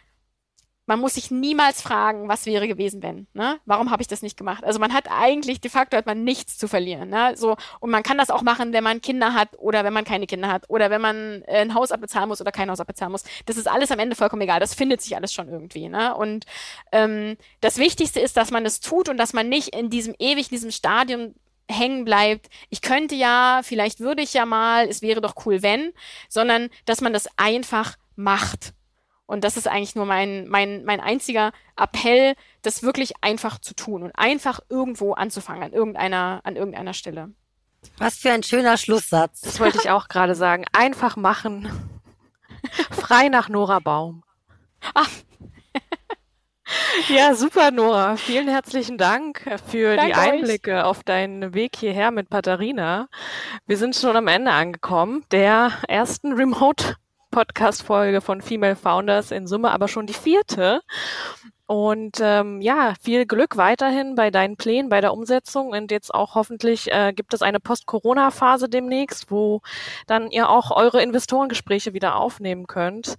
man 0.87 0.99
muss 0.99 1.15
sich 1.15 1.31
niemals 1.31 1.81
fragen, 1.81 2.29
was 2.29 2.45
wäre 2.45 2.67
gewesen, 2.67 3.03
wenn. 3.03 3.29
Ne? 3.35 3.61
Warum 3.67 3.91
habe 3.91 4.03
ich 4.03 4.09
das 4.09 4.23
nicht 4.23 4.37
gemacht? 4.37 4.65
Also 4.65 4.81
man 4.81 4.93
hat 4.93 5.09
eigentlich, 5.11 5.61
de 5.61 5.71
facto 5.71 5.97
hat 5.97 6.07
man 6.07 6.25
nichts 6.25 6.59
zu 6.59 6.67
verlieren. 6.67 7.09
Ne? 7.09 7.35
So, 7.37 7.57
und 7.79 7.91
man 7.91 8.03
kann 8.03 8.19
das 8.19 8.31
auch 8.31 8.43
machen, 8.43 8.73
wenn 8.73 8.83
man 8.83 9.01
Kinder 9.01 9.33
hat 9.33 9.51
oder 9.59 9.85
wenn 9.85 9.93
man 9.93 10.05
keine 10.05 10.27
Kinder 10.27 10.49
hat 10.49 10.69
oder 10.69 10.91
wenn 10.91 11.01
man 11.01 11.43
äh, 11.43 11.61
ein 11.61 11.75
Haus 11.75 11.93
abbezahlen 11.93 12.29
muss 12.29 12.41
oder 12.41 12.51
kein 12.51 12.69
Haus 12.69 12.81
abbezahlen 12.81 13.13
muss. 13.13 13.25
Das 13.47 13.57
ist 13.57 13.69
alles 13.69 13.93
am 13.93 14.01
Ende 14.01 14.17
vollkommen 14.17 14.43
egal. 14.43 14.59
Das 14.59 14.75
findet 14.75 15.01
sich 15.01 15.15
alles 15.15 15.33
schon 15.33 15.49
irgendwie. 15.49 15.89
Ne? 15.89 16.15
Und 16.17 16.47
ähm, 16.91 17.37
das 17.61 17.79
Wichtigste 17.79 18.21
ist, 18.21 18.37
dass 18.37 18.51
man 18.51 18.67
es 18.67 18.81
tut 18.81 19.09
und 19.09 19.19
dass 19.19 19.33
man 19.33 19.49
nicht 19.49 19.69
in 19.77 19.89
diesem 19.89 20.15
ewig, 20.19 20.51
in 20.51 20.57
diesem 20.57 20.73
Stadium 20.73 21.35
hängen 21.71 22.05
bleibt, 22.05 22.49
ich 22.71 22.83
könnte 22.83 23.15
ja, 23.15 23.61
vielleicht 23.63 24.01
würde 24.01 24.23
ich 24.23 24.35
ja 24.35 24.47
mal, 24.47 24.89
es 24.89 25.01
wäre 25.01 25.21
doch 25.21 25.35
cool, 25.47 25.63
wenn, 25.63 25.93
sondern 26.29 26.71
dass 26.87 27.01
man 27.01 27.13
das 27.13 27.29
einfach 27.37 27.97
macht. 28.17 28.75
Und 29.33 29.45
das 29.45 29.57
ist 29.57 29.67
eigentlich 29.67 29.95
nur 29.95 30.05
mein, 30.05 30.47
mein, 30.49 30.85
mein 30.85 31.01
einziger 31.01 31.53
Appell, 31.75 32.35
das 32.61 32.83
wirklich 32.83 33.15
einfach 33.23 33.59
zu 33.59 33.75
tun 33.75 34.03
und 34.03 34.13
einfach 34.15 34.61
irgendwo 34.69 35.15
anzufangen, 35.15 35.63
an 35.63 35.73
irgendeiner, 35.73 36.43
an 36.45 36.55
irgendeiner 36.55 36.93
Stelle. 36.93 37.31
Was 37.97 38.19
für 38.19 38.31
ein 38.31 38.43
schöner 38.43 38.77
Schlusssatz. 38.77 39.41
Das 39.41 39.59
wollte 39.59 39.79
ich 39.79 39.89
auch 39.89 40.09
gerade 40.09 40.35
sagen. 40.35 40.67
Einfach 40.75 41.17
machen. 41.17 41.67
Frei 42.91 43.31
nach 43.31 43.49
Nora 43.49 43.79
Baum. 43.79 44.23
Ah. 44.95 45.07
Ja, 47.09 47.35
super, 47.35 47.71
Nora. 47.71 48.17
Vielen 48.17 48.49
herzlichen 48.49 48.99
Dank 48.99 49.43
für 49.67 49.97
Danke 49.97 50.13
die 50.13 50.15
Einblicke 50.15 50.85
auf 50.85 51.03
deinen 51.03 51.55
Weg 51.55 51.77
hierher 51.77 52.11
mit 52.11 52.31
Katharina. 52.31 53.09
Wir 53.67 53.79
sind 53.79 53.97
schon 53.97 54.15
am 54.15 54.29
Ende 54.29 54.51
angekommen, 54.53 55.25
der 55.31 55.73
ersten 55.89 56.37
Remote-Podcast-Folge 57.33 58.21
von 58.21 58.43
Female 58.43 58.77
Founders, 58.77 59.31
in 59.31 59.47
Summe 59.47 59.71
aber 59.71 59.89
schon 59.89 60.07
die 60.07 60.13
vierte. 60.13 60.81
Und 61.67 62.19
ähm, 62.21 62.61
ja, 62.61 62.93
viel 63.01 63.25
Glück 63.25 63.57
weiterhin 63.57 64.15
bei 64.15 64.31
deinen 64.31 64.57
Plänen, 64.57 64.91
bei 64.91 65.01
der 65.01 65.15
Umsetzung. 65.15 65.69
Und 65.69 65.91
jetzt 65.91 66.13
auch 66.13 66.35
hoffentlich 66.35 66.93
äh, 66.93 67.15
gibt 67.15 67.33
es 67.33 67.41
eine 67.41 67.61
Post-Corona-Phase 67.61 68.69
demnächst, 68.69 69.31
wo 69.31 69.63
dann 70.07 70.31
ihr 70.31 70.51
auch 70.51 70.71
eure 70.71 71.03
Investorengespräche 71.03 71.95
wieder 71.95 72.17
aufnehmen 72.17 72.67
könnt. 72.67 73.17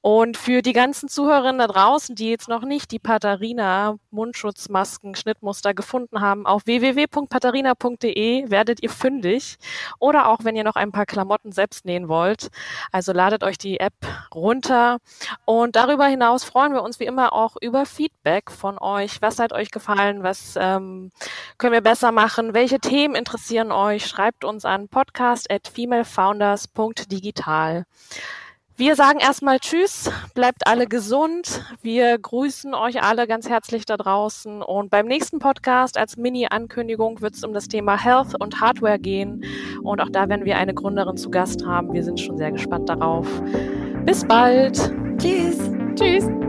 Und 0.00 0.36
für 0.36 0.62
die 0.62 0.72
ganzen 0.72 1.08
Zuhörerinnen 1.08 1.58
da 1.58 1.66
draußen, 1.66 2.14
die 2.14 2.30
jetzt 2.30 2.48
noch 2.48 2.62
nicht 2.62 2.92
die 2.92 3.00
Patharina 3.00 3.96
Mundschutzmasken 4.12 5.16
Schnittmuster 5.16 5.74
gefunden 5.74 6.20
haben, 6.20 6.46
auf 6.46 6.64
www.patharina.de 6.66 8.48
werdet 8.48 8.80
ihr 8.82 8.90
fündig. 8.90 9.56
Oder 9.98 10.28
auch 10.28 10.44
wenn 10.44 10.54
ihr 10.54 10.62
noch 10.62 10.76
ein 10.76 10.92
paar 10.92 11.06
Klamotten 11.06 11.50
selbst 11.50 11.84
nähen 11.84 12.08
wollt. 12.08 12.50
Also 12.92 13.12
ladet 13.12 13.42
euch 13.42 13.58
die 13.58 13.80
App 13.80 13.94
runter. 14.32 14.98
Und 15.44 15.74
darüber 15.74 16.06
hinaus 16.06 16.44
freuen 16.44 16.72
wir 16.72 16.84
uns 16.84 17.00
wie 17.00 17.06
immer 17.06 17.32
auch 17.32 17.56
über 17.60 17.84
Feedback 17.84 18.52
von 18.52 18.78
euch. 18.78 19.20
Was 19.22 19.40
hat 19.40 19.52
euch 19.52 19.72
gefallen? 19.72 20.22
Was 20.22 20.54
ähm, 20.56 21.10
können 21.58 21.72
wir 21.72 21.80
besser 21.80 22.12
machen? 22.12 22.54
Welche 22.54 22.78
Themen 22.78 23.16
interessieren 23.16 23.72
euch? 23.72 24.06
Schreibt 24.06 24.44
uns 24.44 24.64
an 24.64 24.88
podcast 24.88 25.50
at 25.50 25.66
femalefounders.digital. 25.66 27.86
Wir 28.78 28.94
sagen 28.94 29.20
erstmal 29.20 29.58
Tschüss, 29.58 30.10
bleibt 30.34 30.66
alle 30.66 30.86
gesund. 30.86 31.64
Wir 31.80 32.18
grüßen 32.18 32.74
euch 32.74 33.02
alle 33.02 33.26
ganz 33.26 33.48
herzlich 33.48 33.86
da 33.86 33.96
draußen. 33.96 34.60
Und 34.60 34.90
beim 34.90 35.06
nächsten 35.06 35.38
Podcast 35.38 35.96
als 35.96 36.18
Mini-Ankündigung 36.18 37.22
wird 37.22 37.36
es 37.36 37.42
um 37.42 37.54
das 37.54 37.68
Thema 37.68 37.96
Health 37.96 38.38
und 38.38 38.60
Hardware 38.60 38.98
gehen. 38.98 39.44
Und 39.82 40.02
auch 40.02 40.10
da 40.10 40.28
werden 40.28 40.44
wir 40.44 40.58
eine 40.58 40.74
Gründerin 40.74 41.16
zu 41.16 41.30
Gast 41.30 41.64
haben. 41.64 41.94
Wir 41.94 42.04
sind 42.04 42.20
schon 42.20 42.36
sehr 42.36 42.52
gespannt 42.52 42.90
darauf. 42.90 43.26
Bis 44.04 44.26
bald. 44.26 44.92
Tschüss. 45.16 45.58
Tschüss. 45.94 46.45